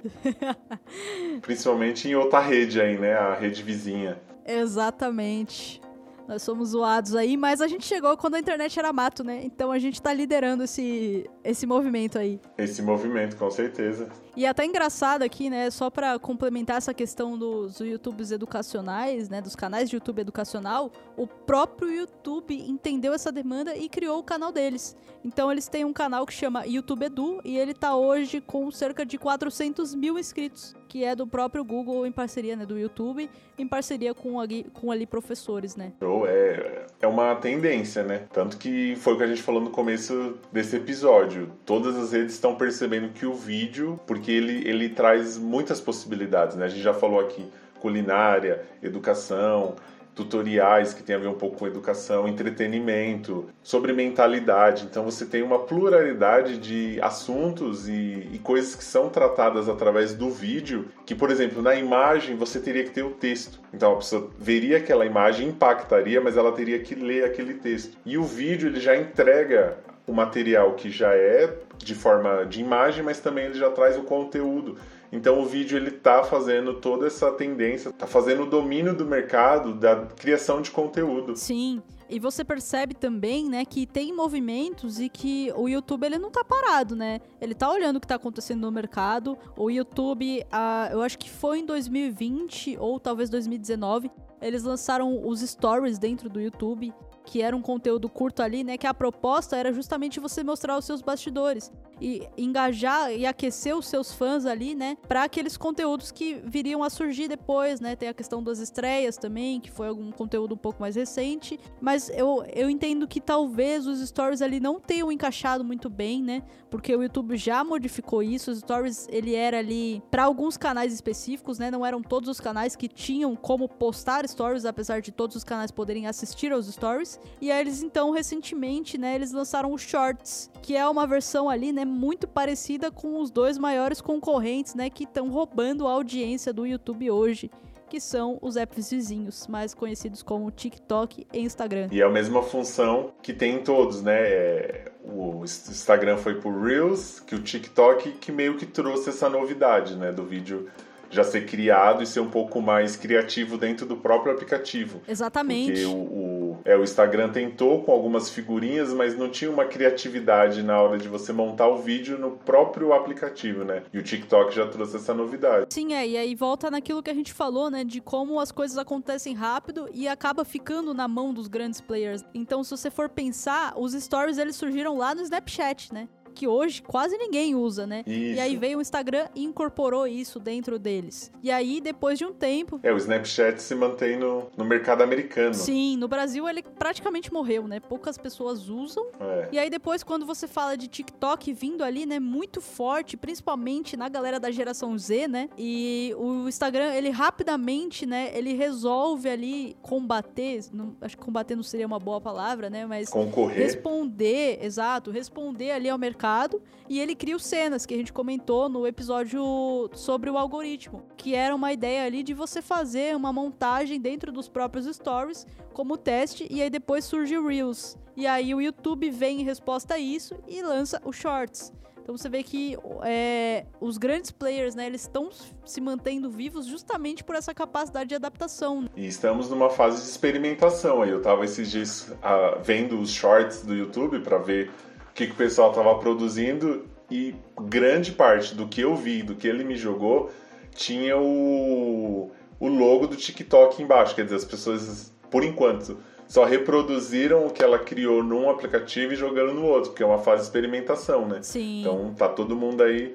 Principalmente 1.43 2.09
em 2.09 2.15
outra 2.15 2.41
rede 2.41 2.81
aí, 2.81 2.99
né? 2.99 3.15
A 3.15 3.35
rede 3.35 3.63
vizinha. 3.63 4.21
Exatamente. 4.47 5.81
Nós 6.29 6.43
somos 6.43 6.71
zoados 6.71 7.15
aí, 7.15 7.37
mas 7.37 7.61
a 7.61 7.69
gente 7.69 7.85
chegou 7.85 8.17
quando 8.17 8.37
a 8.37 8.39
internet 8.39 8.79
era 8.79 8.93
mato, 8.93 9.23
né? 9.23 9.41
Então 9.45 9.71
a 9.71 9.79
gente 9.79 10.01
tá 10.01 10.13
liderando 10.13 10.65
esse, 10.65 11.29
esse 11.43 11.67
movimento 11.67 12.19
aí. 12.19 12.41
Esse 12.57 12.83
movimento, 12.83 13.37
com 13.37 13.51
certeza. 13.51 14.09
E 14.37 14.45
até 14.47 14.65
engraçado 14.65 15.23
aqui, 15.23 15.49
né, 15.49 15.71
só 15.71 15.89
para 15.89 16.19
complementar 16.19 16.79
essa 16.79 16.93
questão 16.93 17.39
dos 17.39 17.79
YouTubes 17.79 18.33
educacionais, 18.33 19.29
né, 19.29 19.41
dos 19.41 19.55
canais 19.55 19.89
de 19.89 19.95
YouTube 19.95 20.21
educacional, 20.21 20.91
o 21.17 21.27
próprio 21.27 21.89
YouTube 21.89 22.55
entendeu 22.69 23.13
essa 23.13 23.31
demanda 23.31 23.77
e 23.77 23.89
criou 23.89 24.19
o 24.19 24.25
canal 24.25 24.51
deles. 24.51 24.97
Então 25.25 25.51
eles 25.51 25.69
têm 25.69 25.85
um 25.85 25.93
canal 25.93 26.27
que 26.27 26.33
chama 26.33 26.67
YouTube 26.67 27.05
Edu 27.05 27.41
e 27.45 27.57
ele 27.57 27.73
tá 27.73 27.95
hoje 27.97 28.41
com 28.41 28.71
cerca 28.71 29.07
de 29.07 29.17
400 29.17 29.95
mil 29.95 30.19
inscritos, 30.19 30.75
que 30.89 31.05
é 31.05 31.15
do 31.15 31.27
próprio 31.27 31.65
Google 31.65 32.05
em 32.05 32.13
parceria, 32.13 32.57
né, 32.57 32.67
do 32.67 32.79
YouTube, 32.79 33.31
em 33.57 33.69
parceria 33.69 34.13
com 34.13 34.41
ali, 34.41 34.65
com 34.75 34.91
ali 34.91 35.07
professores, 35.07 35.77
né. 35.77 35.93
É, 36.27 36.87
é 37.01 37.07
uma 37.07 37.35
tendência, 37.37 38.03
né? 38.03 38.27
Tanto 38.33 38.59
que 38.59 38.97
foi 38.97 39.15
o 39.15 39.17
que 39.17 39.23
a 39.23 39.27
gente 39.27 39.43
falou 39.43 39.61
no 39.61 39.71
começo 39.71 40.35
desse 40.53 40.77
episódio. 40.77 41.51
Todas 41.65 41.97
as 41.97 42.13
redes 42.13 42.35
estão 42.35 42.57
percebendo 42.57 43.13
que 43.13 43.25
o 43.25 43.33
vídeo, 43.33 43.99
porque 44.07 44.24
ele, 44.33 44.69
ele 44.69 44.89
traz 44.89 45.39
muitas 45.39 45.81
possibilidades, 45.81 46.57
né? 46.57 46.67
A 46.67 46.69
gente 46.69 46.83
já 46.83 46.95
falou 46.95 47.21
aqui 47.21 47.47
culinária, 47.81 48.63
educação, 48.83 49.77
tutoriais 50.15 50.95
que 50.95 51.03
tem 51.03 51.17
a 51.17 51.19
ver 51.19 51.27
um 51.27 51.35
pouco 51.35 51.59
com 51.59 51.67
educação, 51.67 52.29
entretenimento, 52.29 53.47
sobre 53.63 53.93
mentalidade. 53.93 54.85
Então 54.85 55.05
você 55.05 55.27
tem 55.27 55.43
uma 55.43 55.59
pluralidade 55.59 56.59
de 56.59 56.99
assuntos 57.03 57.89
e, 57.89 58.29
e, 58.33 58.41
coisas 58.43 58.75
que 58.75 58.85
são 58.85 59.09
tratadas 59.09 59.69
através 59.69 60.15
do 60.15 60.31
vídeo, 60.31 60.89
que, 61.05 61.15
por 61.15 61.31
exemplo, 61.31 61.61
na 61.61 61.75
imagem 61.75 62.37
você 62.37 62.61
teria 62.61 62.85
que 62.85 62.91
ter 62.91 63.03
o 63.03 63.11
texto. 63.11 63.61
Então 63.73 63.93
a 63.93 63.97
pessoa 63.97 64.31
veria 64.39 64.79
aquela 64.79 65.05
imagem, 65.05 65.49
impactaria, 65.49 66.21
mas 66.21 66.37
ela 66.37 66.53
teria 66.53 66.79
que 66.79 66.95
ler 66.95 67.25
aquele 67.25 67.55
texto. 67.55 67.99
E 68.07 68.17
o 68.17 68.23
vídeo 68.23 68.69
ele 68.69 68.81
já 68.81 68.97
entrega 68.97 69.79
o 70.07 70.13
material 70.13 70.75
que 70.75 70.91
já 70.91 71.15
é 71.15 71.53
de 71.79 71.95
forma 71.95 72.45
de 72.45 72.61
imagem, 72.61 73.03
mas 73.03 73.21
também 73.21 73.47
ele 73.47 73.59
já 73.59 73.71
traz 73.71 73.97
o 73.97 74.03
conteúdo. 74.03 74.77
Então 75.15 75.41
o 75.41 75.47
vídeo 75.47 75.77
ele 75.77 75.93
tá 75.93 76.25
fazendo 76.25 76.75
toda 76.75 77.07
essa 77.07 77.31
tendência, 77.33 77.93
tá 77.93 78.07
fazendo 78.07 78.43
o 78.43 78.47
domínio 78.47 78.95
do 78.95 79.07
mercado 79.07 79.73
da 79.73 80.07
criação 80.07 80.61
de 80.61 80.71
conteúdo. 80.73 81.37
Sim. 81.37 81.81
E 82.11 82.19
você 82.19 82.45
percebe 82.45 82.95
também, 82.95 83.49
né, 83.49 83.65
que 83.65 83.87
tem 83.87 84.13
movimentos 84.13 85.01
e 85.01 85.09
que 85.09 85.53
o 85.57 85.69
YouTube 85.69 86.05
ele 86.05 86.19
não 86.19 86.31
tá 86.31 86.45
parado, 86.45 86.95
né? 86.95 87.21
Ele 87.41 87.55
tá 87.55 87.71
olhando 87.71 87.97
o 87.97 88.01
que 88.01 88.07
tá 88.07 88.17
acontecendo 88.17 88.61
no 88.61 88.71
mercado. 88.71 89.39
O 89.57 89.71
YouTube, 89.71 90.45
ah, 90.53 90.89
eu 90.93 91.01
acho 91.01 91.19
que 91.19 91.31
foi 91.31 91.61
em 91.61 91.65
2020 91.65 92.77
ou 92.79 93.01
talvez 93.01 93.31
2019, 93.31 94.11
eles 94.43 94.65
lançaram 94.65 95.27
os 95.27 95.41
stories 95.41 95.99
dentro 95.99 96.29
do 96.29 96.41
YouTube 96.41 96.93
que 97.25 97.43
era 97.43 97.57
um 97.57 97.63
conteúdo 97.63 98.09
curto 98.09 98.43
ali, 98.43 98.63
né? 98.63 98.77
Que 98.77 98.87
a 98.87 98.95
proposta 98.95 99.57
era 99.57 99.73
justamente 99.73 100.21
você 100.21 100.45
mostrar 100.45 100.77
os 100.77 100.85
seus 100.85 101.01
bastidores 101.03 101.73
e 102.01 102.29
engajar 102.37 103.13
e 103.13 103.25
aquecer 103.25 103.77
os 103.77 103.87
seus 103.87 104.13
fãs 104.13 104.45
ali, 104.47 104.75
né? 104.75 104.97
Para 105.09 105.25
aqueles 105.25 105.57
conteúdos 105.57 106.11
que 106.11 106.41
viriam 106.45 106.83
a 106.83 106.91
surgir 106.91 107.29
depois, 107.29 107.81
né? 107.81 107.97
Tem 107.97 108.09
a 108.09 108.15
questão 108.15 108.43
das 108.43 108.59
estreias 108.59 109.17
também, 109.17 109.61
que 109.61 109.71
foi 109.71 109.89
algum 109.89 110.11
conteúdo 110.11 110.55
um 110.55 110.59
pouco 110.59 110.81
mais 110.81 110.97
recente. 110.97 111.59
Mas 111.81 112.11
eu, 112.11 112.45
eu 112.55 112.69
entendo 112.69 113.07
que 113.09 113.21
talvez 113.21 113.87
os 113.87 114.01
stories 114.07 114.43
ali 114.43 114.61
não 114.61 114.79
tenham 114.79 115.11
encaixado 115.11 115.65
muito 115.65 115.89
bem, 115.89 116.23
né? 116.23 116.43
Porque 116.71 116.95
o 116.95 117.03
YouTube 117.03 117.37
já 117.37 117.63
modificou 117.63 118.23
isso. 118.23 118.51
Os 118.51 118.59
stories, 118.59 119.09
ele 119.11 119.35
era 119.35 119.59
ali 119.59 120.03
para 120.11 120.25
alguns 120.25 120.57
canais 120.57 120.93
específicos, 120.93 121.59
né? 121.59 121.71
Não 121.71 121.87
eram 121.87 122.03
todos 122.03 122.29
os 122.29 122.41
canais 122.41 122.77
que 122.77 122.89
tinham 122.89 123.35
como 123.37 123.69
postar 123.69 124.29
stories, 124.29 124.65
apesar 124.65 125.01
de 125.01 125.13
todos 125.13 125.37
os 125.37 125.45
canais 125.45 125.71
poderem 125.71 126.07
assistir 126.07 126.53
aos 126.53 126.67
stories. 126.67 127.14
E 127.41 127.51
aí 127.51 127.61
eles 127.61 127.83
então 127.83 128.11
recentemente, 128.11 128.99
né, 128.99 129.15
eles 129.15 129.33
lançaram 129.33 129.73
o 129.73 129.79
Shorts, 129.79 130.51
que 130.63 130.77
é 130.77 130.89
uma 130.89 131.07
versão 131.07 131.49
ali, 131.49 131.73
né, 131.73 131.85
muito 131.85 132.27
parecida 132.27 132.91
com 132.91 133.21
os 133.21 133.31
dois 133.31 133.59
maiores 133.59 134.01
concorrentes, 134.01 134.75
né, 134.75 134.91
que 134.91 135.05
estão 135.05 135.31
roubando 135.31 135.87
a 135.87 135.93
audiência 135.93 136.53
do 136.53 136.67
YouTube 136.67 137.11
hoje 137.11 137.51
que 137.95 138.01
são 138.01 138.39
os 138.43 138.57
apps 138.57 138.91
vizinhos, 138.91 139.47
mais 139.47 139.73
conhecidos 139.73 140.21
como 140.21 140.51
TikTok 140.51 141.29
e 141.33 141.39
Instagram. 141.39 141.89
E 141.93 142.01
é 142.01 142.05
a 142.05 142.09
mesma 142.09 142.43
função 142.43 143.13
que 143.23 143.33
tem 143.33 143.57
em 143.57 143.63
todos, 143.63 144.03
né? 144.03 144.21
É, 144.21 144.93
o 145.05 145.45
Instagram 145.45 146.17
foi 146.17 146.41
por 146.41 146.61
Reels, 146.61 147.21
que 147.21 147.37
o 147.37 147.39
TikTok 147.41 148.11
que 148.13 148.33
meio 148.33 148.57
que 148.57 148.67
trouxe 148.67 149.11
essa 149.11 149.29
novidade, 149.29 149.95
né, 149.95 150.11
do 150.11 150.25
vídeo 150.25 150.69
já 151.15 151.25
ser 151.25 151.47
criado 151.47 152.03
e 152.03 152.07
ser 152.07 152.21
um 152.21 152.31
pouco 152.31 152.61
mais 152.61 152.97
criativo 152.97 153.57
dentro 153.57 153.87
do 153.87 153.97
próprio 153.97 154.33
aplicativo. 154.33 155.01
Exatamente. 155.07 155.73
Porque 155.73 155.85
o, 155.87 155.97
o 155.97 156.59
É, 156.65 156.77
o 156.77 156.83
Instagram 156.83 157.31
tentou 157.31 157.83
com 157.83 157.93
algumas 157.93 158.31
figurinhas, 158.31 158.93
mas 158.93 159.17
não 159.17 159.29
tinha 159.29 159.51
uma 159.51 159.65
criatividade 159.65 160.63
na 160.63 160.81
hora 160.81 160.99
de 160.99 161.09
você 161.09 161.33
montar 161.33 161.69
o 161.69 161.79
vídeo 161.79 162.19
no 162.19 162.33
próprio 162.33 162.93
aplicativo, 162.93 163.65
né? 163.65 163.83
E 163.93 163.99
o 163.99 164.03
TikTok 164.03 164.55
já 164.55 164.67
trouxe 164.67 164.97
essa 164.97 165.15
novidade. 165.15 165.67
Sim, 165.71 165.95
é, 165.95 166.07
e 166.07 166.17
aí 166.17 166.35
volta 166.35 166.71
naquilo 166.71 167.03
que 167.03 167.11
a 167.11 167.15
gente 167.15 167.33
falou, 167.33 167.71
né, 167.71 167.85
de 167.85 168.01
como 168.01 168.41
as 168.41 168.51
coisas 168.51 168.79
acontecem 168.79 169.35
rápido 169.35 169.89
e 169.93 170.09
acaba 170.09 170.45
ficando 170.45 170.95
na 170.95 171.07
mão 171.07 171.33
dos 171.33 171.49
grandes 171.49 171.81
players. 171.81 172.25
Então, 172.35 172.65
se 172.65 172.71
você 172.71 172.91
for 172.91 173.09
pensar, 173.09 173.75
os 173.77 173.93
stories 173.93 174.39
eles 174.39 174.57
surgiram 174.57 174.97
lá 174.97 175.15
no 175.15 175.23
Snapchat, 175.23 175.93
né? 175.93 176.09
Que 176.35 176.47
hoje 176.47 176.83
quase 176.83 177.17
ninguém 177.17 177.55
usa, 177.55 177.87
né? 177.87 178.03
Isso. 178.07 178.37
E 178.37 178.41
aí 178.41 178.57
veio 178.57 178.79
o 178.79 178.81
Instagram 178.81 179.29
e 179.35 179.45
incorporou 179.45 180.07
isso 180.07 180.39
dentro 180.39 180.79
deles. 180.79 181.31
E 181.43 181.51
aí, 181.51 181.81
depois 181.81 182.19
de 182.19 182.25
um 182.25 182.33
tempo. 182.33 182.81
É, 182.83 182.93
o 182.93 182.97
Snapchat 182.97 183.63
se 183.63 183.75
mantém 183.75 184.19
no, 184.19 184.51
no 184.57 184.65
mercado 184.65 185.03
americano. 185.03 185.55
Sim, 185.55 185.97
no 185.97 186.09
Brasil 186.09 186.49
ele 186.49 186.63
praticamente 186.63 187.33
morreu, 187.33 187.69
né? 187.69 187.81
Poucas 187.81 188.19
pessoas 188.19 188.69
usam. 188.69 189.07
É. 189.21 189.49
E 189.53 189.59
aí, 189.59 189.71
depois, 189.71 190.03
quando 190.03 190.27
você 190.27 190.47
fala 190.47 190.77
de 190.77 190.89
TikTok 190.89 191.53
vindo 191.53 191.85
ali, 191.85 192.05
né? 192.05 192.19
Muito 192.19 192.61
forte, 192.61 193.17
principalmente 193.17 193.97
na 193.97 194.09
galera 194.09 194.41
da 194.41 194.51
geração 194.51 194.99
Z, 194.99 195.29
né? 195.29 195.49
E 195.57 196.13
o 196.19 196.49
Instagram, 196.49 196.93
ele 196.93 197.11
rapidamente, 197.11 198.05
né? 198.05 198.33
Ele 198.35 198.55
resolve 198.55 199.29
ali 199.29 199.77
combater. 199.81 200.65
Não, 200.73 200.97
acho 201.01 201.17
que 201.17 201.25
combater 201.25 201.55
não 201.55 201.63
seria 201.63 201.87
uma 201.87 202.01
boa 202.01 202.21
palavra, 202.21 202.69
né? 202.69 202.85
Mas. 202.87 203.09
Concorrer. 203.09 203.57
Responder, 203.57 204.59
exato. 204.61 205.11
Responder 205.11 205.71
ali 205.71 205.89
ao 205.89 205.97
mercado 205.99 206.24
mercado 206.25 206.63
e 206.89 206.99
ele 207.01 207.15
cria 207.15 207.37
os 207.37 207.45
cenas 207.45 207.85
que 207.85 207.93
a 207.93 207.97
gente 207.97 208.13
comentou 208.13 208.69
no 208.69 208.87
episódio 208.87 209.91
sobre 209.93 210.31
o 210.31 210.39
algoritmo, 210.39 211.03
que 211.17 211.35
era 211.35 211.55
uma 211.55 211.73
ideia 211.73 212.05
ali 212.05 212.23
de 212.23 212.33
você 212.33 212.63
fazer 212.63 213.15
uma 213.15 213.33
montagem 213.33 214.01
dentro 214.01 214.33
dos 214.33 214.49
próprios 214.49 214.87
stories 214.87 215.47
como 215.73 215.97
teste 215.99 216.47
e 216.51 216.63
aí 216.63 216.71
depois 216.71 217.05
surge 217.05 217.37
o 217.37 217.47
Reels. 217.47 217.97
E 218.17 218.27
aí 218.27 218.55
o 218.55 218.61
YouTube 218.61 219.11
vem 219.11 219.41
em 219.41 219.45
resposta 219.45 219.95
a 219.95 219.99
isso 219.99 220.35
e 220.49 220.63
lança 220.63 221.01
o 221.05 221.13
Shorts. 221.13 221.73
Então 222.03 222.17
você 222.17 222.29
vê 222.29 222.43
que 222.43 222.77
é, 223.03 223.65
os 223.81 223.97
grandes 223.97 224.31
players, 224.31 224.75
né, 224.75 224.87
eles 224.87 225.01
estão 225.03 225.31
se 225.65 225.81
mantendo 225.81 226.31
vivos 226.31 226.67
justamente 226.67 227.25
por 227.25 227.35
essa 227.35 227.55
capacidade 227.55 228.11
de 228.11 228.15
adaptação. 228.15 228.85
E 228.95 229.07
estamos 229.07 229.49
numa 229.49 229.71
fase 229.71 230.03
de 230.03 230.09
experimentação. 230.11 231.03
Eu 231.03 231.23
tava 231.23 231.47
esses 231.47 231.71
dias 231.71 232.09
uh, 232.11 232.63
vendo 232.63 233.01
os 233.01 233.11
shorts 233.11 233.65
do 233.65 233.75
YouTube 233.75 234.21
para 234.21 234.37
ver 234.37 234.71
que, 235.15 235.27
que 235.27 235.33
o 235.33 235.37
pessoal 235.37 235.71
estava 235.71 235.95
produzindo 235.99 236.85
e 237.11 237.35
grande 237.63 238.13
parte 238.13 238.55
do 238.55 238.67
que 238.67 238.81
eu 238.81 238.97
vi, 238.97 239.23
do 239.23 239.35
que 239.35 239.47
ele 239.47 239.63
me 239.63 239.77
jogou, 239.77 240.31
tinha 240.75 241.17
o, 241.17 242.31
o 242.59 242.69
logo 242.69 243.07
do 243.07 243.17
TikTok 243.17 243.83
embaixo. 243.83 244.15
Quer 244.15 244.25
dizer, 244.25 244.37
as 244.37 244.45
pessoas, 244.45 245.13
por 245.31 245.45
enquanto, 245.45 245.99
só 246.27 246.45
reproduziram 246.45 247.47
o 247.47 247.51
que 247.51 247.63
ela 247.63 247.79
criou 247.79 248.23
num 248.23 248.51
aplicativo 248.51 249.13
e 249.13 249.17
jogando 249.17 249.55
no 249.55 249.65
outro, 249.67 249.91
porque 249.91 250.03
é 250.03 250.07
uma 250.07 250.19
fase 250.19 250.43
de 250.43 250.49
experimentação, 250.49 251.29
né? 251.29 251.39
Sim. 251.43 251.81
Então 251.81 252.13
tá 252.15 252.29
todo 252.29 252.57
mundo 252.57 252.83
aí 252.83 253.15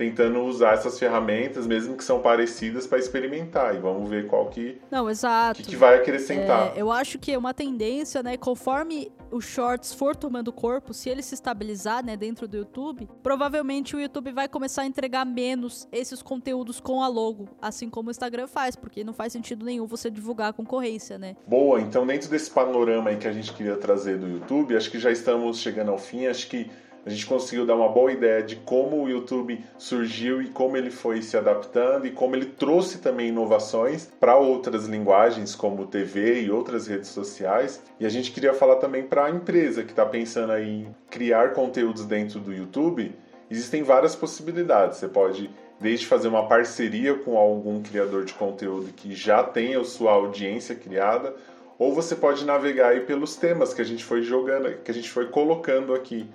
tentando 0.00 0.40
usar 0.40 0.72
essas 0.72 0.98
ferramentas, 0.98 1.66
mesmo 1.66 1.94
que 1.94 2.02
são 2.02 2.22
parecidas, 2.22 2.86
para 2.86 2.98
experimentar. 2.98 3.76
E 3.76 3.78
vamos 3.78 4.08
ver 4.08 4.26
qual 4.28 4.48
que, 4.48 4.80
Não, 4.90 5.10
exato. 5.10 5.60
que, 5.60 5.68
que 5.68 5.76
vai 5.76 5.96
acrescentar. 5.96 6.72
É, 6.74 6.80
eu 6.80 6.90
acho 6.90 7.18
que 7.18 7.30
é 7.30 7.36
uma 7.36 7.52
tendência, 7.52 8.22
né? 8.22 8.38
Conforme 8.38 9.12
o 9.30 9.42
Shorts 9.42 9.92
for 9.92 10.16
tomando 10.16 10.50
corpo, 10.54 10.94
se 10.94 11.10
ele 11.10 11.22
se 11.22 11.34
estabilizar, 11.34 12.02
né, 12.02 12.16
dentro 12.16 12.48
do 12.48 12.56
YouTube, 12.56 13.08
provavelmente 13.22 13.94
o 13.94 14.00
YouTube 14.00 14.32
vai 14.32 14.48
começar 14.48 14.82
a 14.82 14.86
entregar 14.86 15.26
menos 15.26 15.86
esses 15.92 16.22
conteúdos 16.22 16.80
com 16.80 17.02
a 17.02 17.06
logo, 17.06 17.46
assim 17.60 17.90
como 17.90 18.08
o 18.08 18.10
Instagram 18.10 18.46
faz, 18.46 18.74
porque 18.74 19.04
não 19.04 19.12
faz 19.12 19.34
sentido 19.34 19.66
nenhum 19.66 19.86
você 19.86 20.10
divulgar 20.10 20.48
a 20.48 20.52
concorrência, 20.52 21.18
né? 21.18 21.36
Boa, 21.46 21.78
então 21.78 22.06
dentro 22.06 22.30
desse 22.30 22.50
panorama 22.50 23.10
aí 23.10 23.18
que 23.18 23.28
a 23.28 23.32
gente 23.32 23.52
queria 23.52 23.76
trazer 23.76 24.18
do 24.18 24.26
YouTube, 24.26 24.74
acho 24.74 24.90
que 24.90 24.98
já 24.98 25.10
estamos 25.10 25.58
chegando 25.58 25.90
ao 25.90 25.98
fim, 25.98 26.26
acho 26.26 26.48
que 26.48 26.70
a 27.04 27.10
gente 27.10 27.24
conseguiu 27.26 27.64
dar 27.64 27.74
uma 27.74 27.88
boa 27.88 28.12
ideia 28.12 28.42
de 28.42 28.56
como 28.56 29.02
o 29.02 29.08
YouTube 29.08 29.64
surgiu 29.78 30.42
e 30.42 30.48
como 30.48 30.76
ele 30.76 30.90
foi 30.90 31.22
se 31.22 31.36
adaptando 31.36 32.06
e 32.06 32.10
como 32.10 32.36
ele 32.36 32.46
trouxe 32.46 32.98
também 32.98 33.28
inovações 33.28 34.10
para 34.20 34.36
outras 34.36 34.86
linguagens 34.86 35.54
como 35.54 35.86
TV 35.86 36.42
e 36.42 36.50
outras 36.50 36.86
redes 36.86 37.08
sociais. 37.08 37.82
E 37.98 38.04
a 38.04 38.08
gente 38.08 38.32
queria 38.32 38.52
falar 38.52 38.76
também 38.76 39.02
para 39.02 39.24
a 39.24 39.30
empresa 39.30 39.82
que 39.82 39.90
está 39.90 40.04
pensando 40.04 40.56
em 40.58 40.94
criar 41.08 41.54
conteúdos 41.54 42.04
dentro 42.04 42.38
do 42.38 42.52
YouTube. 42.52 43.14
Existem 43.50 43.82
várias 43.82 44.14
possibilidades. 44.14 44.98
Você 44.98 45.08
pode 45.08 45.50
desde 45.80 46.06
fazer 46.06 46.28
uma 46.28 46.46
parceria 46.46 47.14
com 47.14 47.38
algum 47.38 47.82
criador 47.82 48.26
de 48.26 48.34
conteúdo 48.34 48.92
que 48.92 49.14
já 49.14 49.42
tenha 49.42 49.80
a 49.80 49.84
sua 49.84 50.12
audiência 50.12 50.74
criada, 50.74 51.34
ou 51.78 51.94
você 51.94 52.14
pode 52.14 52.44
navegar 52.44 52.88
aí 52.88 53.00
pelos 53.00 53.36
temas 53.36 53.72
que 53.72 53.80
a 53.80 53.84
gente 53.84 54.04
foi 54.04 54.20
jogando, 54.20 54.76
que 54.84 54.90
a 54.90 54.94
gente 54.94 55.08
foi 55.08 55.28
colocando 55.28 55.94
aqui 55.94 56.28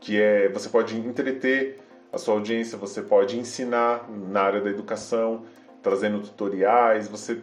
que 0.00 0.20
é 0.20 0.48
você 0.48 0.68
pode 0.68 0.96
entreter 0.96 1.78
a 2.12 2.18
sua 2.18 2.34
audiência, 2.34 2.76
você 2.76 3.02
pode 3.02 3.38
ensinar 3.38 4.08
na 4.10 4.42
área 4.42 4.60
da 4.60 4.70
educação, 4.70 5.44
trazendo 5.82 6.20
tutoriais, 6.20 7.06
você 7.06 7.40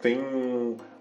tem 0.00 0.20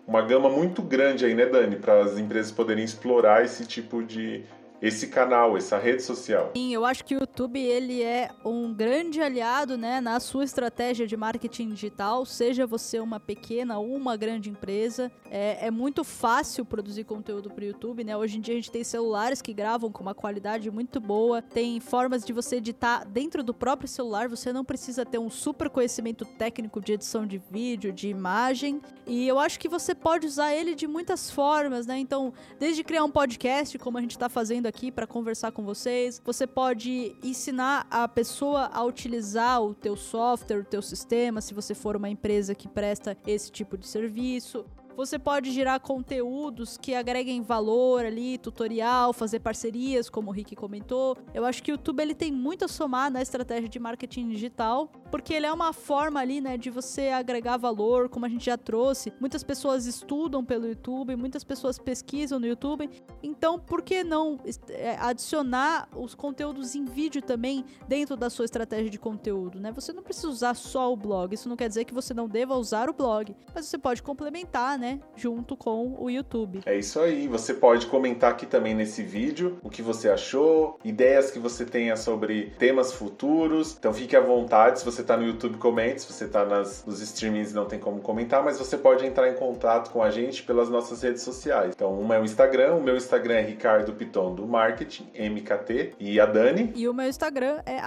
uma 0.07 0.21
gama 0.21 0.49
muito 0.49 0.81
grande 0.81 1.25
aí, 1.25 1.33
né, 1.35 1.45
Dani, 1.45 1.75
para 1.75 2.01
as 2.01 2.17
empresas 2.17 2.51
poderem 2.51 2.83
explorar 2.83 3.43
esse 3.43 3.65
tipo 3.65 4.03
de 4.03 4.43
esse 4.83 5.07
canal, 5.07 5.55
essa 5.55 5.77
rede 5.77 6.03
social. 6.03 6.51
Sim, 6.53 6.73
eu 6.73 6.83
acho 6.83 7.05
que 7.05 7.15
o 7.15 7.19
YouTube 7.21 7.57
ele 7.57 8.03
é 8.03 8.29
um 8.43 8.73
grande 8.73 9.21
aliado, 9.21 9.77
né, 9.77 10.01
na 10.01 10.19
sua 10.19 10.43
estratégia 10.43 11.07
de 11.07 11.15
marketing 11.15 11.69
digital, 11.69 12.25
seja 12.25 12.67
você 12.67 12.99
uma 12.99 13.17
pequena 13.17 13.79
ou 13.79 13.95
uma 13.95 14.17
grande 14.17 14.49
empresa. 14.49 15.09
É, 15.31 15.67
é 15.67 15.71
muito 15.71 16.03
fácil 16.03 16.65
produzir 16.65 17.05
conteúdo 17.05 17.49
para 17.49 17.63
o 17.63 17.67
YouTube, 17.67 18.03
né? 18.03 18.17
Hoje 18.17 18.37
em 18.37 18.41
dia 18.41 18.55
a 18.55 18.57
gente 18.57 18.69
tem 18.69 18.83
celulares 18.83 19.41
que 19.41 19.53
gravam 19.53 19.89
com 19.89 20.01
uma 20.03 20.13
qualidade 20.13 20.69
muito 20.69 20.99
boa, 20.99 21.41
tem 21.41 21.79
formas 21.79 22.25
de 22.25 22.33
você 22.33 22.57
editar 22.57 23.05
dentro 23.05 23.41
do 23.41 23.53
próprio 23.53 23.87
celular. 23.87 24.27
Você 24.27 24.51
não 24.51 24.65
precisa 24.65 25.05
ter 25.05 25.17
um 25.17 25.29
super 25.29 25.69
conhecimento 25.69 26.25
técnico 26.25 26.81
de 26.81 26.91
edição 26.91 27.25
de 27.25 27.37
vídeo, 27.37 27.93
de 27.93 28.09
imagem. 28.09 28.81
E 29.07 29.25
eu 29.29 29.39
acho 29.39 29.57
que 29.59 29.69
você 29.69 29.95
pode 29.95 30.27
usar 30.27 30.53
ele 30.53 30.75
de 30.75 30.87
muitas 30.87 31.31
formas, 31.31 31.87
né? 31.87 31.97
Então, 31.97 32.33
desde 32.59 32.83
criar 32.83 33.05
um 33.05 33.11
podcast, 33.11 33.79
como 33.79 33.97
a 33.97 34.01
gente 34.01 34.11
está 34.11 34.27
fazendo 34.27 34.65
aqui 34.65 34.72
aqui 34.73 34.91
para 34.91 35.05
conversar 35.05 35.51
com 35.51 35.63
vocês. 35.63 36.19
Você 36.25 36.47
pode 36.47 37.15
ensinar 37.23 37.85
a 37.91 38.07
pessoa 38.07 38.71
a 38.73 38.83
utilizar 38.83 39.61
o 39.61 39.75
teu 39.75 39.95
software, 39.95 40.61
o 40.61 40.65
teu 40.65 40.81
sistema, 40.81 41.41
se 41.41 41.53
você 41.53 41.75
for 41.75 41.95
uma 41.95 42.09
empresa 42.09 42.55
que 42.55 42.67
presta 42.67 43.15
esse 43.27 43.51
tipo 43.51 43.77
de 43.77 43.85
serviço. 43.85 44.65
Você 44.95 45.17
pode 45.17 45.51
gerar 45.51 45.79
conteúdos 45.79 46.77
que 46.77 46.93
agreguem 46.93 47.41
valor 47.41 48.05
ali, 48.05 48.37
tutorial, 48.37 49.11
fazer 49.11 49.39
parcerias, 49.39 50.09
como 50.09 50.29
o 50.29 50.33
Rick 50.33 50.55
comentou. 50.55 51.17
Eu 51.33 51.45
acho 51.45 51.63
que 51.63 51.71
o 51.71 51.73
YouTube 51.73 52.01
ele 52.01 52.13
tem 52.13 52.31
muito 52.31 52.65
a 52.65 52.67
somar 52.67 53.11
na 53.11 53.21
estratégia 53.21 53.67
de 53.67 53.79
marketing 53.79 54.29
digital, 54.29 54.91
porque 55.09 55.33
ele 55.33 55.45
é 55.47 55.51
uma 55.51 55.73
forma 55.73 56.19
ali, 56.19 56.39
né, 56.39 56.57
de 56.57 56.69
você 56.69 57.09
agregar 57.09 57.57
valor, 57.57 58.07
como 58.07 58.25
a 58.25 58.29
gente 58.29 58.45
já 58.45 58.57
trouxe. 58.57 59.11
Muitas 59.19 59.43
pessoas 59.43 59.85
estudam 59.85 60.45
pelo 60.45 60.67
YouTube, 60.67 61.15
muitas 61.15 61.43
pessoas 61.43 61.79
pesquisam 61.79 62.39
no 62.39 62.45
YouTube. 62.45 62.89
Então, 63.21 63.59
por 63.59 63.81
que 63.81 64.03
não 64.03 64.39
é, 64.69 64.95
adicionar 64.99 65.87
os 65.95 66.13
conteúdos 66.13 66.75
em 66.75 66.85
vídeo 66.85 67.21
também 67.21 67.65
dentro 67.87 68.15
da 68.15 68.29
sua 68.29 68.45
estratégia 68.45 68.89
de 68.89 68.99
conteúdo, 68.99 69.59
né? 69.59 69.71
Você 69.71 69.91
não 69.91 70.03
precisa 70.03 70.27
usar 70.27 70.55
só 70.55 70.91
o 70.91 70.95
blog. 70.95 71.33
Isso 71.33 71.49
não 71.49 71.55
quer 71.55 71.67
dizer 71.67 71.85
que 71.85 71.93
você 71.93 72.13
não 72.13 72.27
deva 72.27 72.55
usar 72.55 72.89
o 72.89 72.93
blog, 72.93 73.35
mas 73.53 73.65
você 73.65 73.77
pode 73.77 74.03
complementar, 74.03 74.77
né? 74.77 74.82
Né, 74.83 74.99
junto 75.15 75.55
com 75.55 75.95
o 75.97 76.09
YouTube. 76.09 76.59
É 76.65 76.77
isso 76.77 76.99
aí. 76.99 77.25
Você 77.29 77.53
pode 77.53 77.87
comentar 77.87 78.31
aqui 78.31 78.45
também 78.45 78.75
nesse 78.75 79.01
vídeo 79.01 79.57
o 79.63 79.69
que 79.69 79.81
você 79.81 80.09
achou, 80.09 80.77
ideias 80.83 81.31
que 81.31 81.39
você 81.39 81.63
tenha 81.63 81.95
sobre 81.95 82.51
temas 82.59 82.91
futuros. 82.91 83.77
Então 83.79 83.93
fique 83.93 84.13
à 84.13 84.19
vontade. 84.19 84.79
Se 84.79 84.85
você 84.85 84.99
está 84.99 85.15
no 85.15 85.25
YouTube, 85.25 85.57
comente. 85.57 86.01
Se 86.01 86.11
você 86.11 86.25
está 86.25 86.43
nos 86.43 87.01
streamings, 87.01 87.53
não 87.53 87.63
tem 87.63 87.79
como 87.79 88.01
comentar, 88.01 88.43
mas 88.43 88.59
você 88.59 88.77
pode 88.77 89.05
entrar 89.05 89.29
em 89.29 89.35
contato 89.35 89.89
com 89.89 90.03
a 90.03 90.11
gente 90.11 90.43
pelas 90.43 90.69
nossas 90.69 91.01
redes 91.01 91.21
sociais. 91.21 91.73
Então, 91.73 91.97
uma 91.97 92.15
é 92.15 92.19
o 92.19 92.25
Instagram, 92.25 92.75
o 92.75 92.83
meu 92.83 92.97
Instagram 92.97 93.35
é 93.35 93.41
Ricardo 93.41 93.93
Piton 93.93 94.35
do 94.35 94.45
Marketing, 94.45 95.07
MKT, 95.17 95.93
e 95.97 96.19
a 96.19 96.25
Dani. 96.25 96.73
E 96.75 96.89
o 96.89 96.93
meu 96.93 97.07
Instagram 97.07 97.61
é 97.65 97.79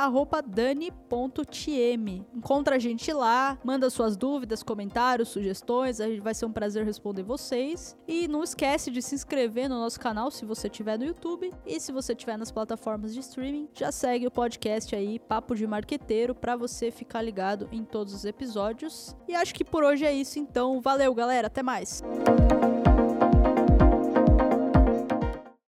dani.tm. 0.47 2.25
Encontra 2.35 2.77
a 2.77 2.79
gente 2.79 3.13
lá, 3.13 3.59
manda 3.63 3.91
suas 3.91 4.17
dúvidas, 4.17 4.63
comentários, 4.63 5.29
sugestões. 5.29 6.01
A 6.01 6.07
gente 6.09 6.21
vai 6.21 6.33
ser 6.33 6.47
um 6.47 6.53
prazer 6.53 6.86
responder 6.87 7.22
vocês. 7.22 7.97
E 8.09 8.26
não 8.26 8.43
esquece 8.43 8.91
de 8.91 9.03
se 9.03 9.14
inscrever 9.14 9.68
no 9.68 9.78
nosso 9.78 10.01
canal 10.01 10.30
se 10.30 10.45
você 10.45 10.68
estiver 10.68 10.99
no 10.99 11.05
YouTube. 11.05 11.53
E 11.66 11.80
se 11.80 11.93
você 11.93 12.12
estiver 12.12 12.39
nas 12.39 12.51
plataformas 12.51 13.12
de 13.12 13.20
streaming, 13.20 13.68
já 13.74 13.93
segue 13.93 14.26
o 14.26 14.30
podcast 14.30 14.95
aí, 14.95 15.18
Papo 15.18 15.55
de 15.55 15.66
Marqueteiro, 15.66 16.34
para 16.34 16.57
você 16.57 16.91
ficar 16.91 17.20
ligado 17.20 17.68
em 17.70 17.84
todos 17.84 18.14
os 18.14 18.24
episódios. 18.24 19.14
E 19.28 19.34
acho 19.34 19.55
que 19.55 19.64
por 19.64 19.84
hoje 19.84 20.05
é 20.05 20.12
isso, 20.12 20.39
então. 20.39 20.80
Valeu, 20.80 21.14
galera. 21.14 21.49
Até 21.49 21.62
mais. 21.62 22.03